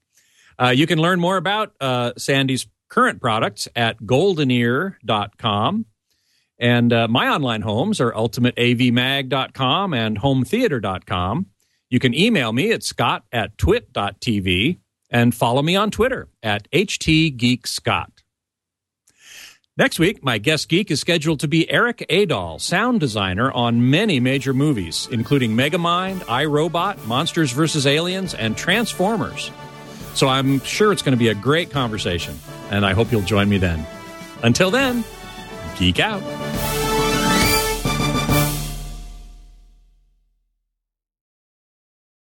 Uh, 0.58 0.70
you 0.70 0.86
can 0.86 0.98
learn 0.98 1.20
more 1.20 1.36
about 1.36 1.74
uh, 1.80 2.12
Sandy's 2.16 2.66
current 2.88 3.20
products 3.20 3.68
at 3.74 4.00
goldenear.com. 4.00 5.86
And 6.58 6.92
uh, 6.92 7.08
my 7.08 7.28
online 7.28 7.62
homes 7.62 8.00
are 8.00 8.12
ultimateavmag.com 8.12 9.94
and 9.94 10.18
hometheater.com. 10.18 11.46
You 11.90 11.98
can 11.98 12.14
email 12.14 12.52
me 12.52 12.72
at 12.72 12.82
scott 12.82 13.24
at 13.32 13.58
twit.tv 13.58 14.78
and 15.10 15.34
follow 15.34 15.62
me 15.62 15.76
on 15.76 15.90
Twitter 15.90 16.28
at 16.42 16.70
htgeekscott. 16.70 18.13
Next 19.76 19.98
week, 19.98 20.22
my 20.22 20.38
guest 20.38 20.68
geek 20.68 20.92
is 20.92 21.00
scheduled 21.00 21.40
to 21.40 21.48
be 21.48 21.68
Erik 21.68 22.06
Aadahl, 22.08 22.60
sound 22.60 23.00
designer 23.00 23.50
on 23.50 23.90
many 23.90 24.20
major 24.20 24.54
movies, 24.54 25.08
including 25.10 25.56
Megamind, 25.56 26.22
I, 26.28 26.44
Robot, 26.44 27.04
Monsters 27.08 27.50
vs. 27.50 27.84
Aliens, 27.84 28.34
and 28.34 28.56
Transformers. 28.56 29.50
So 30.14 30.28
I'm 30.28 30.60
sure 30.60 30.92
it's 30.92 31.02
going 31.02 31.16
to 31.16 31.18
be 31.18 31.26
a 31.26 31.34
great 31.34 31.72
conversation, 31.72 32.38
and 32.70 32.86
I 32.86 32.92
hope 32.92 33.10
you'll 33.10 33.22
join 33.22 33.48
me 33.48 33.58
then. 33.58 33.84
Until 34.44 34.70
then, 34.70 35.02
geek 35.76 35.98
out. 35.98 36.22